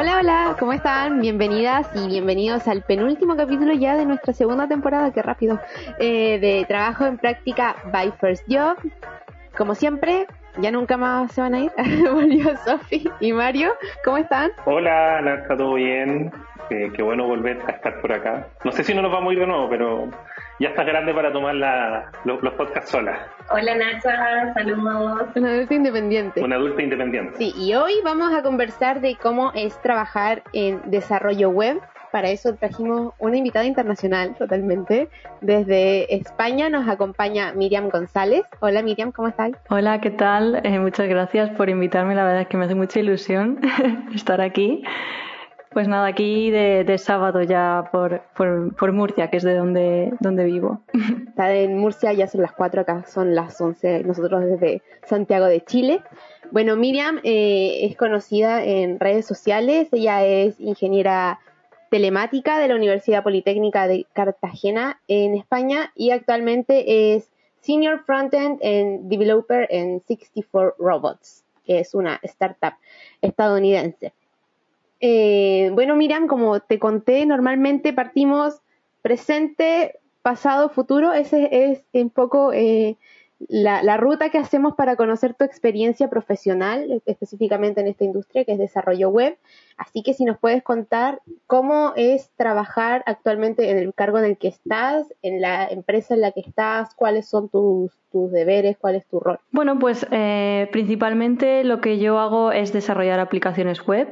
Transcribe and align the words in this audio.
Hola, 0.00 0.16
hola, 0.18 0.56
¿cómo 0.58 0.72
están? 0.72 1.20
Bienvenidas 1.20 1.86
y 1.94 2.08
bienvenidos 2.08 2.66
al 2.68 2.80
penúltimo 2.80 3.36
capítulo 3.36 3.74
ya 3.74 3.98
de 3.98 4.06
nuestra 4.06 4.32
segunda 4.32 4.66
temporada, 4.66 5.12
qué 5.12 5.20
rápido, 5.20 5.60
eh, 5.98 6.38
de 6.38 6.64
trabajo 6.66 7.04
en 7.04 7.18
práctica 7.18 7.76
by 7.92 8.10
First 8.12 8.46
Job. 8.48 8.78
Como 9.54 9.74
siempre, 9.74 10.26
ya 10.56 10.70
nunca 10.70 10.96
más 10.96 11.32
se 11.32 11.42
van 11.42 11.52
a 11.52 11.60
ir. 11.60 11.72
Volvió 12.10 12.56
Sofi 12.64 13.10
y 13.20 13.34
Mario, 13.34 13.72
¿cómo 14.02 14.16
están? 14.16 14.52
Hola, 14.64 15.20
¿está 15.42 15.54
todo 15.54 15.74
bien? 15.74 16.32
Eh, 16.70 16.90
qué 16.96 17.02
bueno 17.02 17.26
volver 17.26 17.60
a 17.66 17.72
estar 17.72 18.00
por 18.00 18.10
acá. 18.10 18.46
No 18.64 18.72
sé 18.72 18.84
si 18.84 18.94
no 18.94 19.02
nos 19.02 19.12
vamos 19.12 19.32
a 19.32 19.34
ir 19.34 19.40
de 19.40 19.46
nuevo, 19.48 19.68
pero 19.68 20.08
ya 20.60 20.68
estás 20.68 20.86
grande 20.86 21.14
para 21.14 21.32
tomar 21.32 21.54
los, 21.54 22.42
los 22.42 22.54
podcasts 22.54 22.90
sola. 22.90 23.18
Hola 23.50 23.74
Nacha, 23.76 24.52
saludos. 24.52 25.28
Una 25.34 25.52
adulta 25.52 25.74
independiente. 25.74 26.44
Una 26.44 26.56
adulta 26.56 26.82
independiente. 26.82 27.38
Sí, 27.38 27.54
y 27.56 27.74
hoy 27.74 27.94
vamos 28.04 28.32
a 28.34 28.42
conversar 28.42 29.00
de 29.00 29.16
cómo 29.16 29.52
es 29.54 29.80
trabajar 29.80 30.42
en 30.52 30.82
desarrollo 30.90 31.48
web. 31.48 31.80
Para 32.12 32.28
eso 32.28 32.54
trajimos 32.56 33.14
una 33.18 33.38
invitada 33.38 33.64
internacional 33.64 34.34
totalmente. 34.36 35.08
Desde 35.40 36.14
España 36.14 36.68
nos 36.68 36.86
acompaña 36.88 37.54
Miriam 37.54 37.88
González. 37.88 38.42
Hola 38.60 38.82
Miriam, 38.82 39.12
¿cómo 39.12 39.28
estás? 39.28 39.52
Hola, 39.70 40.00
¿qué 40.02 40.10
tal? 40.10 40.60
Eh, 40.64 40.78
muchas 40.78 41.08
gracias 41.08 41.50
por 41.50 41.70
invitarme. 41.70 42.14
La 42.14 42.24
verdad 42.24 42.42
es 42.42 42.48
que 42.48 42.58
me 42.58 42.66
hace 42.66 42.74
mucha 42.74 43.00
ilusión 43.00 43.60
estar 44.14 44.42
aquí. 44.42 44.84
Pues 45.72 45.86
nada, 45.86 46.08
aquí 46.08 46.50
de, 46.50 46.98
sábado 46.98 47.42
ya 47.42 47.90
por, 47.92 48.22
por, 48.34 48.92
Murcia, 48.92 49.30
que 49.30 49.36
es 49.36 49.44
de 49.44 49.54
donde, 49.54 50.12
donde 50.18 50.44
vivo. 50.44 50.80
Está 51.28 51.54
en 51.54 51.78
Murcia, 51.78 52.12
ya 52.12 52.26
son 52.26 52.42
las 52.42 52.52
4 52.52 52.80
acá, 52.80 53.04
son 53.06 53.36
las 53.36 53.60
11, 53.60 54.02
nosotros 54.02 54.44
desde 54.46 54.82
Santiago 55.06 55.46
de 55.46 55.64
Chile. 55.64 56.02
Bueno, 56.50 56.74
Miriam 56.74 57.20
eh, 57.22 57.86
es 57.86 57.96
conocida 57.96 58.64
en 58.64 58.98
redes 58.98 59.26
sociales, 59.26 59.88
ella 59.92 60.24
es 60.24 60.58
ingeniera 60.58 61.38
telemática 61.88 62.58
de 62.58 62.66
la 62.66 62.74
Universidad 62.74 63.22
Politécnica 63.22 63.86
de 63.86 64.06
Cartagena 64.12 65.00
en 65.06 65.36
España 65.36 65.92
y 65.94 66.10
actualmente 66.10 67.14
es 67.14 67.30
Senior 67.60 68.02
Frontend 68.04 68.60
and 68.64 69.08
Developer 69.08 69.68
en 69.70 70.00
64 70.00 70.74
Robots, 70.80 71.44
que 71.64 71.78
es 71.78 71.94
una 71.94 72.18
startup 72.24 72.74
estadounidense. 73.22 74.12
Eh, 75.00 75.70
bueno, 75.72 75.96
Miriam, 75.96 76.26
como 76.26 76.60
te 76.60 76.78
conté, 76.78 77.24
normalmente 77.26 77.92
partimos 77.92 78.60
presente, 79.02 79.98
pasado, 80.22 80.68
futuro. 80.68 81.12
Ese 81.12 81.48
es 81.70 81.84
un 81.92 82.10
poco 82.10 82.52
eh, 82.52 82.96
la, 83.48 83.96
ruta 83.96 84.30
que 84.30 84.38
hacemos 84.38 84.74
para 84.74 84.96
conocer 84.96 85.34
tu 85.34 85.44
experiencia 85.44 86.10
profesional, 86.10 87.02
específicamente 87.06 87.80
en 87.80 87.88
esta 87.88 88.04
industria 88.04 88.44
que 88.44 88.52
es 88.52 88.58
desarrollo 88.58 89.08
web. 89.08 89.38
Así 89.80 90.02
que 90.02 90.12
si 90.12 90.26
nos 90.26 90.38
puedes 90.38 90.62
contar 90.62 91.22
cómo 91.46 91.94
es 91.96 92.28
trabajar 92.36 93.02
actualmente 93.06 93.70
en 93.70 93.78
el 93.78 93.94
cargo 93.94 94.18
en 94.18 94.26
el 94.26 94.36
que 94.36 94.48
estás, 94.48 95.06
en 95.22 95.40
la 95.40 95.66
empresa 95.68 96.12
en 96.12 96.20
la 96.20 96.32
que 96.32 96.40
estás, 96.40 96.94
cuáles 96.94 97.26
son 97.26 97.48
tus 97.48 97.90
tus 98.10 98.30
deberes? 98.32 98.76
¿Cuál 98.78 98.96
es 98.96 99.06
tu 99.06 99.20
rol? 99.20 99.38
Bueno, 99.52 99.78
pues 99.78 100.06
eh, 100.10 100.68
principalmente 100.72 101.64
lo 101.64 101.80
que 101.80 101.98
yo 101.98 102.18
hago 102.18 102.52
es 102.52 102.72
desarrollar 102.72 103.20
aplicaciones 103.20 103.86
web. 103.86 104.08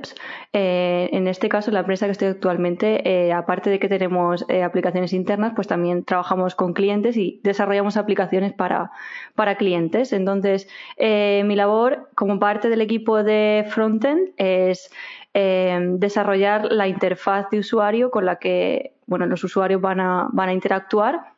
Eh, 0.52 1.08
en 1.12 1.26
este 1.26 1.48
caso, 1.48 1.70
la 1.70 1.80
empresa 1.80 2.06
que 2.06 2.12
estoy 2.12 2.28
actualmente, 2.28 3.08
eh, 3.08 3.32
aparte 3.32 3.70
de 3.70 3.78
que 3.78 3.88
tenemos 3.88 4.46
aplicaciones 4.64 5.12
internas, 5.12 5.52
pues 5.54 5.66
también 5.66 6.04
trabajamos 6.04 6.54
con 6.54 6.72
clientes 6.72 7.16
y 7.16 7.40
desarrollamos 7.42 7.96
aplicaciones 7.96 8.52
para, 8.52 8.90
para 9.34 9.56
clientes. 9.56 10.12
Entonces, 10.12 10.68
mi 10.98 11.56
labor 11.56 12.08
como 12.14 12.38
parte 12.38 12.68
del 12.68 12.80
equipo 12.80 13.22
de 13.22 13.66
frontend 13.68 14.30
es 14.36 14.90
desarrollar 15.98 16.72
la 16.72 16.88
interfaz 16.88 17.50
de 17.50 17.58
usuario 17.58 18.10
con 18.10 18.24
la 18.24 18.36
que 18.36 18.98
bueno, 19.08 19.26
los 19.26 19.42
usuarios 19.42 19.80
van 19.80 20.00
a, 20.00 20.28
van 20.32 20.50
a 20.50 20.52
interactuar. 20.52 21.34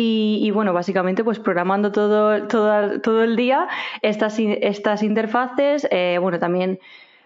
Y, 0.00 0.52
bueno, 0.52 0.72
básicamente 0.72 1.24
pues 1.24 1.40
programando 1.40 1.90
todo, 1.90 2.46
todo, 2.46 3.00
todo 3.00 3.24
el 3.24 3.34
día 3.34 3.66
estas, 4.00 4.38
estas 4.38 5.02
interfaces, 5.02 5.88
eh, 5.90 6.18
bueno, 6.20 6.38
también 6.38 6.78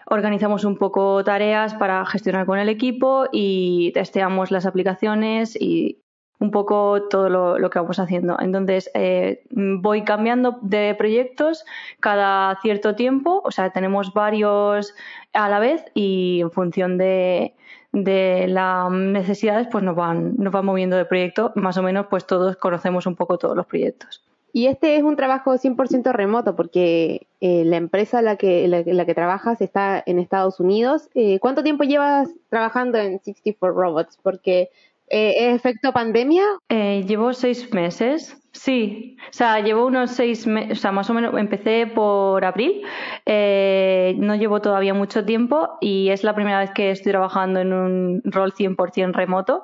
organizamos 0.07 0.65
un 0.65 0.77
poco 0.77 1.23
tareas 1.23 1.75
para 1.75 2.03
gestionar 2.07 2.47
con 2.47 2.57
el 2.57 2.69
equipo 2.69 3.25
y 3.31 3.91
testeamos 3.93 4.49
las 4.49 4.65
aplicaciones 4.65 5.55
y 5.55 6.02
un 6.43 6.51
poco 6.51 7.03
todo 7.03 7.29
lo, 7.29 7.69
que 7.69 7.79
vamos 7.79 7.99
haciendo. 7.99 8.35
Entonces, 8.37 8.91
eh, 8.95 9.43
voy 9.49 10.03
cambiando 10.03 10.59
de 10.61 10.93
proyectos 10.97 11.63
cada 12.01 12.59
cierto 12.61 12.95
tiempo, 12.95 13.41
o 13.45 13.51
sea, 13.51 13.69
tenemos 13.69 14.13
varios 14.13 14.93
a 15.31 15.47
la 15.47 15.59
vez 15.59 15.85
y 15.93 16.41
en 16.41 16.51
función 16.51 16.97
de, 16.97 17.55
de 17.93 18.47
las 18.49 18.91
necesidades, 18.91 19.69
pues 19.71 19.85
nos 19.85 19.95
van, 19.95 20.35
nos 20.35 20.51
van 20.51 20.65
moviendo 20.65 20.97
de 20.97 21.05
proyecto. 21.05 21.53
Más 21.55 21.77
o 21.77 21.81
menos, 21.81 22.07
pues 22.09 22.27
todos 22.27 22.57
conocemos 22.57 23.07
un 23.07 23.15
poco 23.15 23.37
todos 23.37 23.55
los 23.55 23.65
proyectos. 23.65 24.21
Y 24.51 24.67
este 24.67 24.97
es 24.97 25.03
un 25.03 25.15
trabajo 25.15 25.53
100% 25.53 26.11
remoto 26.11 26.57
porque 26.57 27.25
eh, 27.39 27.63
la 27.63 27.77
empresa 27.77 28.19
en 28.19 28.25
la 28.25 28.35
que, 28.35 28.67
la, 28.67 28.83
la, 28.85 29.05
que 29.05 29.15
trabajas 29.15 29.61
está 29.61 30.03
en 30.05 30.19
Estados 30.19 30.59
Unidos. 30.59 31.09
Eh, 31.15 31.39
¿Cuánto 31.39 31.63
tiempo 31.63 31.85
llevas 31.85 32.29
trabajando 32.49 32.97
en 32.97 33.19
64 33.19 33.73
Robots? 33.73 34.19
Porque 34.21 34.69
¿es 35.07 35.55
efecto 35.55 35.91
pandemia? 35.93 36.43
llevo 36.69 37.33
seis 37.33 37.71
meses. 37.73 38.37
Sí, 38.55 39.17
o 39.29 39.33
sea, 39.33 39.61
llevo 39.61 39.87
unos 39.87 40.11
seis 40.11 40.45
meses, 40.45 40.77
o 40.77 40.81
sea, 40.81 40.91
más 40.91 41.09
o 41.09 41.15
menos 41.15 41.33
empecé 41.35 41.87
por 41.87 42.45
abril, 42.45 42.83
eh, 43.25 44.13
no 44.19 44.35
llevo 44.35 44.61
todavía 44.61 44.93
mucho 44.93 45.25
tiempo 45.25 45.79
y 45.81 46.09
es 46.09 46.23
la 46.23 46.35
primera 46.35 46.59
vez 46.59 46.69
que 46.69 46.91
estoy 46.91 47.13
trabajando 47.13 47.61
en 47.61 47.73
un 47.73 48.21
rol 48.25 48.53
100% 48.53 49.11
remoto. 49.11 49.63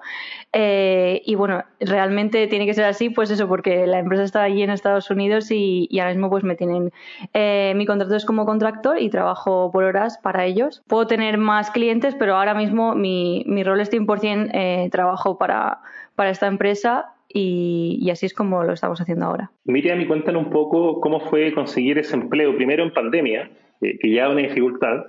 Eh, 0.54 1.22
y 1.24 1.36
bueno, 1.36 1.64
realmente 1.80 2.48
tiene 2.48 2.66
que 2.66 2.74
ser 2.74 2.86
así, 2.86 3.12
pues 3.12 3.30
eso, 3.30 3.48
porque 3.48 3.86
la 3.86 4.00
empresa 4.00 4.24
está 4.24 4.42
allí 4.42 4.64
en 4.64 4.72
Estados 4.72 5.12
Unidos 5.12 5.52
y, 5.52 5.88
ahora 6.00 6.14
mismo 6.14 6.32
pues 6.32 6.44
me 6.44 6.56
tienen, 6.56 6.92
eh, 7.36 7.74
mi 7.76 7.86
contrato 7.86 8.16
es 8.16 8.26
como 8.26 8.48
contractor 8.48 9.00
y 9.00 9.12
trabajo 9.12 9.70
por 9.72 9.84
horas 9.84 10.18
para 10.18 10.46
ellos. 10.46 10.82
Puedo 10.88 11.06
tener 11.06 11.38
más 11.38 11.70
clientes, 11.70 12.16
pero 12.16 12.38
ahora 12.38 12.56
mismo 12.56 12.96
mi, 12.96 13.44
mi 13.46 13.64
rol 13.64 13.82
es 13.82 13.92
100% 13.92 14.90
trabajo 14.90 15.38
para, 15.38 15.82
para 16.16 16.32
esta 16.32 16.48
empresa 16.48 17.14
y, 17.32 18.10
así 18.12 18.26
es 18.26 18.34
como 18.34 18.64
lo 18.64 18.74
estamos 18.74 19.00
haciendo 19.00 19.26
ahora. 19.26 19.52
Miriam, 19.66 20.02
y 20.02 20.08
cuéntanos 20.08 20.46
un 20.46 20.50
poco 20.50 21.00
cómo 21.00 21.20
fue 21.20 21.54
conseguir 21.54 22.00
ese 22.00 22.16
empleo, 22.16 22.56
primero 22.56 22.84
en 22.84 22.92
pandemia, 22.92 23.52
eh, 23.82 23.98
que 24.00 24.12
ya 24.12 24.26
es 24.26 24.32
una 24.32 24.42
dificultad, 24.42 25.04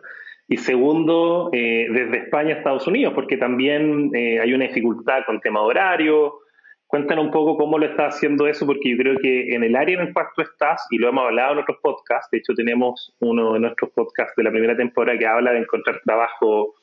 y 0.46 0.56
segundo, 0.56 1.48
eh, 1.52 1.86
desde 1.90 2.24
España 2.24 2.54
a 2.54 2.58
Estados 2.58 2.86
Unidos, 2.86 3.14
porque 3.14 3.36
también 3.36 4.10
eh, 4.14 4.40
hay 4.40 4.52
una 4.52 4.66
dificultad 4.66 5.20
con 5.24 5.40
tema 5.40 5.62
horario. 5.62 6.40
Cuéntanos 6.88 7.26
un 7.26 7.30
poco 7.30 7.56
cómo 7.56 7.78
lo 7.78 7.86
estás 7.86 8.16
haciendo 8.16 8.48
eso, 8.48 8.66
porque 8.66 8.90
yo 8.90 8.96
creo 8.98 9.16
que 9.18 9.54
en 9.54 9.62
el 9.62 9.76
área 9.76 10.00
en 10.00 10.08
el 10.08 10.12
cual 10.12 10.26
tú 10.34 10.42
estás, 10.42 10.86
y 10.90 10.98
lo 10.98 11.08
hemos 11.08 11.24
hablado 11.24 11.52
en 11.52 11.58
otros 11.60 11.78
podcasts, 11.80 12.28
de 12.32 12.38
hecho 12.38 12.52
tenemos 12.54 13.14
uno 13.20 13.52
de 13.52 13.60
nuestros 13.60 13.92
podcasts 13.92 14.34
de 14.36 14.42
la 14.42 14.50
primera 14.50 14.76
temporada 14.76 15.16
que 15.16 15.26
habla 15.26 15.52
de 15.52 15.60
encontrar 15.60 16.00
trabajo 16.04 16.74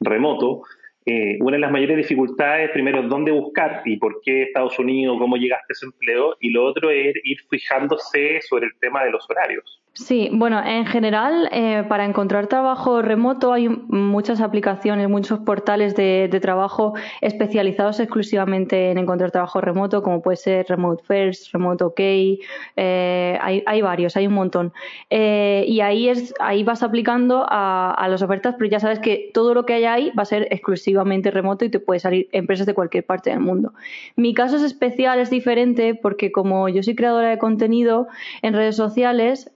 remoto, 0.00 0.62
eh, 1.06 1.36
una 1.40 1.56
de 1.56 1.60
las 1.60 1.70
mayores 1.70 1.96
dificultades, 1.98 2.70
primero, 2.70 3.02
dónde 3.02 3.30
buscar 3.30 3.82
y 3.84 3.98
por 3.98 4.20
qué 4.22 4.44
Estados 4.44 4.78
Unidos, 4.78 5.18
cómo 5.18 5.36
llegaste 5.36 5.72
a 5.72 5.74
ese 5.74 5.86
empleo, 5.86 6.36
y 6.40 6.50
lo 6.50 6.64
otro 6.64 6.90
es 6.90 7.14
ir 7.24 7.38
fijándose 7.50 8.40
sobre 8.42 8.66
el 8.66 8.72
tema 8.80 9.04
de 9.04 9.10
los 9.10 9.28
horarios. 9.28 9.83
Sí, 9.96 10.28
bueno, 10.32 10.60
en 10.60 10.86
general, 10.86 11.48
eh, 11.52 11.84
para 11.88 12.04
encontrar 12.04 12.48
trabajo 12.48 13.00
remoto 13.00 13.52
hay 13.52 13.68
muchas 13.68 14.40
aplicaciones, 14.40 15.08
muchos 15.08 15.38
portales 15.38 15.94
de, 15.94 16.28
trabajo 16.42 16.94
especializados 17.20 18.00
exclusivamente 18.00 18.90
en 18.90 18.98
encontrar 18.98 19.30
trabajo 19.30 19.60
remoto, 19.60 20.02
como 20.02 20.20
puede 20.20 20.36
ser 20.36 20.66
Remote 20.68 21.04
First, 21.04 21.52
Remote 21.52 21.84
OK, 21.84 22.00
eh, 22.00 23.38
hay, 23.40 23.82
varios, 23.82 24.16
hay 24.16 24.26
un 24.26 24.34
montón. 24.34 24.72
Eh, 25.10 25.64
y 25.68 25.80
ahí, 25.80 26.08
es, 26.08 26.34
ahí 26.40 26.64
vas 26.64 26.82
aplicando 26.82 27.46
a, 27.48 27.94
a, 27.94 28.08
las 28.08 28.20
ofertas, 28.20 28.56
pero 28.58 28.68
ya 28.68 28.80
sabes 28.80 28.98
que 28.98 29.30
todo 29.32 29.54
lo 29.54 29.64
que 29.64 29.74
hay 29.74 29.84
ahí 29.84 30.12
va 30.18 30.24
a 30.24 30.26
ser 30.26 30.48
exclusivamente 30.50 31.30
remoto 31.30 31.64
y 31.64 31.68
te 31.70 31.78
puede 31.78 32.00
salir 32.00 32.28
empresas 32.32 32.66
de 32.66 32.74
cualquier 32.74 33.06
parte 33.06 33.30
del 33.30 33.38
mundo. 33.38 33.72
Mi 34.16 34.34
caso 34.34 34.56
es 34.56 34.64
especial, 34.64 35.20
es 35.20 35.30
diferente, 35.30 35.94
porque 35.94 36.32
como 36.32 36.68
yo 36.68 36.82
soy 36.82 36.96
creadora 36.96 37.30
de 37.30 37.38
contenido 37.38 38.08
en 38.42 38.54
redes 38.54 38.74
sociales, 38.74 39.52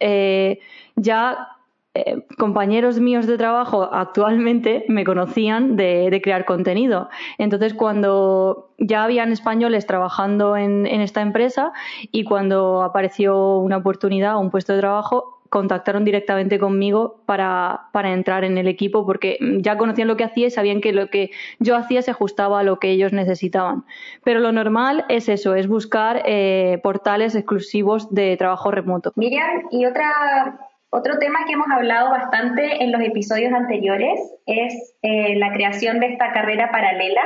ya 0.97 1.59
eh, 1.95 2.27
compañeros 2.37 3.01
míos 3.01 3.27
de 3.27 3.37
trabajo 3.37 3.89
actualmente 3.93 4.85
me 4.89 5.05
conocían 5.05 5.75
de, 5.75 6.21
crear 6.23 6.45
contenido. 6.45 7.09
Entonces, 7.39 7.75
cuando 7.75 8.71
ya 8.79 9.03
habían 9.03 9.33
españoles 9.33 9.87
trabajando 9.87 10.57
en, 10.57 10.87
esta 10.87 11.23
empresa 11.23 11.73
y 12.13 12.23
cuando 12.23 12.83
apareció 12.83 13.57
una 13.57 13.79
oportunidad, 13.79 14.39
un 14.39 14.51
puesto 14.51 14.75
de 14.75 14.81
trabajo, 14.81 15.38
contactaron 15.49 16.05
directamente 16.05 16.59
conmigo 16.59 17.23
para, 17.27 17.89
entrar 18.05 18.45
en 18.45 18.59
el 18.59 18.69
equipo 18.69 19.05
porque 19.05 19.39
ya 19.61 19.77
conocían 19.77 20.09
lo 20.09 20.17
que 20.17 20.25
hacía 20.25 20.47
y 20.47 20.51
sabían 20.51 20.81
que 20.81 20.93
lo 20.93 21.09
que 21.11 21.31
yo 21.59 21.77
hacía 21.77 22.03
se 22.03 22.11
ajustaba 22.11 22.61
a 22.61 22.63
lo 22.63 22.79
que 22.79 22.91
ellos 22.91 23.13
necesitaban. 23.13 23.85
Pero 24.25 24.41
lo 24.41 24.53
normal 24.53 25.05
es 25.09 25.29
eso, 25.29 25.55
es 25.55 25.67
buscar 25.67 26.23
eh, 26.25 26.81
portales 26.83 27.35
exclusivos 27.35 28.13
de 28.15 28.37
trabajo 28.37 28.71
remoto. 28.71 29.13
Miriam, 29.17 29.69
y 29.71 29.85
otra 29.87 30.59
Otro 30.91 31.19
tema 31.19 31.45
que 31.47 31.53
hemos 31.53 31.69
hablado 31.71 32.11
bastante 32.11 32.83
en 32.83 32.93
los 32.93 33.03
episodios 33.03 33.53
anteriores 33.53 34.19
es 34.47 34.95
eh, 35.03 35.37
la 35.37 35.53
creación 35.53 36.01
de 36.01 36.13
esta 36.13 36.33
carrera 36.33 36.71
paralela 36.71 37.23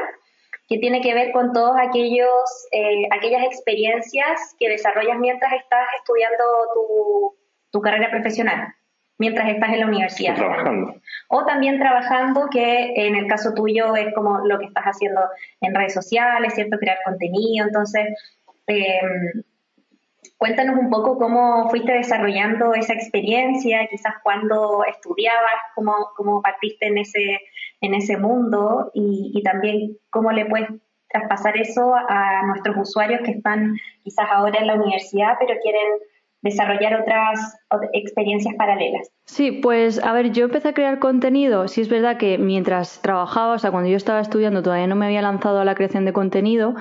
que 0.68 0.78
tiene 0.78 1.00
que 1.00 1.14
ver 1.14 1.32
con 1.32 1.52
todas 1.52 1.76
aquellos, 1.86 2.68
eh, 2.72 3.06
aquellas 3.10 3.44
experiencias 3.44 4.56
que 4.58 4.68
desarrollas 4.68 5.18
mientras 5.18 5.52
estás 5.52 5.86
estudiando 5.98 6.44
tu, 6.74 7.34
tu 7.72 7.80
carrera 7.80 8.10
profesional 8.10 8.74
mientras 9.18 9.48
estás 9.48 9.70
en 9.70 9.80
la 9.80 9.86
universidad. 9.86 10.34
O 10.34 10.36
trabajando. 10.36 10.94
O 11.28 11.44
también 11.44 11.78
trabajando, 11.78 12.48
que 12.50 12.92
en 13.06 13.14
el 13.14 13.26
caso 13.28 13.54
tuyo 13.54 13.94
es 13.94 14.12
como 14.14 14.46
lo 14.46 14.58
que 14.58 14.66
estás 14.66 14.84
haciendo 14.84 15.20
en 15.60 15.74
redes 15.74 15.94
sociales, 15.94 16.54
¿cierto? 16.54 16.76
Crear 16.78 16.98
contenido. 17.04 17.66
Entonces, 17.66 18.08
em, 18.66 19.42
cuéntanos 20.36 20.76
un 20.76 20.90
poco 20.90 21.18
cómo 21.18 21.70
fuiste 21.70 21.92
desarrollando 21.92 22.74
esa 22.74 22.94
experiencia, 22.94 23.86
quizás 23.88 24.14
cuando 24.24 24.84
estudiabas, 24.84 25.58
cómo, 25.76 25.94
cómo 26.16 26.42
partiste 26.42 26.88
en 26.88 26.98
ese, 26.98 27.40
en 27.80 27.94
ese 27.94 28.16
mundo 28.16 28.90
y, 28.92 29.32
y 29.34 29.42
también 29.44 29.98
cómo 30.10 30.32
le 30.32 30.46
puedes 30.46 30.68
traspasar 31.08 31.56
eso 31.58 31.94
a 31.94 32.42
nuestros 32.46 32.76
usuarios 32.76 33.20
que 33.24 33.32
están 33.32 33.76
quizás 34.02 34.26
ahora 34.32 34.58
en 34.58 34.66
la 34.66 34.74
universidad, 34.74 35.36
pero 35.38 35.60
quieren 35.62 35.88
desarrollar 36.42 37.00
otras 37.00 37.56
experiencias 37.92 38.54
paralelas. 38.56 39.08
Sí, 39.24 39.52
pues 39.52 40.02
a 40.02 40.12
ver, 40.12 40.32
yo 40.32 40.44
empecé 40.44 40.68
a 40.68 40.74
crear 40.74 40.98
contenido, 40.98 41.68
sí 41.68 41.80
es 41.80 41.88
verdad 41.88 42.18
que 42.18 42.36
mientras 42.38 43.00
trabajaba, 43.00 43.54
o 43.54 43.58
sea, 43.58 43.70
cuando 43.70 43.88
yo 43.88 43.96
estaba 43.96 44.20
estudiando 44.20 44.62
todavía 44.62 44.88
no 44.88 44.96
me 44.96 45.06
había 45.06 45.22
lanzado 45.22 45.60
a 45.60 45.64
la 45.64 45.74
creación 45.74 46.04
de 46.04 46.12
contenido, 46.12 46.74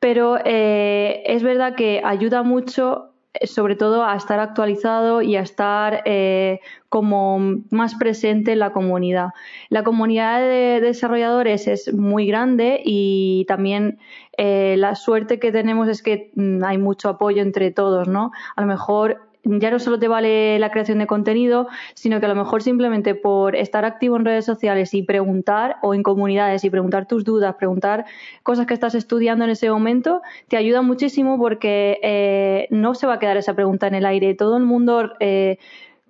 pero 0.00 0.38
eh, 0.44 1.22
es 1.26 1.42
verdad 1.42 1.74
que 1.74 2.00
ayuda 2.04 2.42
mucho 2.42 3.11
sobre 3.44 3.76
todo 3.76 4.04
a 4.04 4.14
estar 4.16 4.40
actualizado 4.40 5.22
y 5.22 5.36
a 5.36 5.40
estar 5.40 6.02
eh, 6.04 6.60
como 6.88 7.38
más 7.70 7.94
presente 7.94 8.52
en 8.52 8.58
la 8.58 8.72
comunidad. 8.72 9.30
La 9.70 9.82
comunidad 9.82 10.40
de 10.40 10.80
desarrolladores 10.80 11.66
es 11.66 11.92
muy 11.94 12.26
grande 12.26 12.82
y 12.84 13.44
también 13.48 13.98
eh, 14.36 14.76
la 14.78 14.94
suerte 14.94 15.38
que 15.38 15.52
tenemos 15.52 15.88
es 15.88 16.02
que 16.02 16.30
mm, 16.34 16.62
hay 16.64 16.78
mucho 16.78 17.08
apoyo 17.08 17.42
entre 17.42 17.70
todos, 17.70 18.08
¿no? 18.08 18.32
A 18.54 18.60
lo 18.60 18.66
mejor 18.66 19.31
ya 19.44 19.70
no 19.70 19.78
solo 19.78 19.98
te 19.98 20.08
vale 20.08 20.58
la 20.58 20.70
creación 20.70 20.98
de 20.98 21.06
contenido, 21.06 21.68
sino 21.94 22.20
que 22.20 22.26
a 22.26 22.28
lo 22.28 22.34
mejor 22.34 22.62
simplemente 22.62 23.14
por 23.14 23.56
estar 23.56 23.84
activo 23.84 24.16
en 24.16 24.24
redes 24.24 24.44
sociales 24.44 24.94
y 24.94 25.02
preguntar 25.02 25.76
o 25.82 25.94
en 25.94 26.02
comunidades 26.02 26.64
y 26.64 26.70
preguntar 26.70 27.06
tus 27.06 27.24
dudas, 27.24 27.54
preguntar 27.56 28.04
cosas 28.42 28.66
que 28.66 28.74
estás 28.74 28.94
estudiando 28.94 29.44
en 29.44 29.50
ese 29.50 29.70
momento, 29.70 30.22
te 30.48 30.56
ayuda 30.56 30.82
muchísimo 30.82 31.38
porque 31.38 31.98
eh, 32.02 32.68
no 32.70 32.94
se 32.94 33.06
va 33.06 33.14
a 33.14 33.18
quedar 33.18 33.36
esa 33.36 33.54
pregunta 33.54 33.86
en 33.86 33.94
el 33.94 34.06
aire. 34.06 34.34
Todo 34.34 34.56
el 34.56 34.64
mundo 34.64 35.12
eh, 35.20 35.58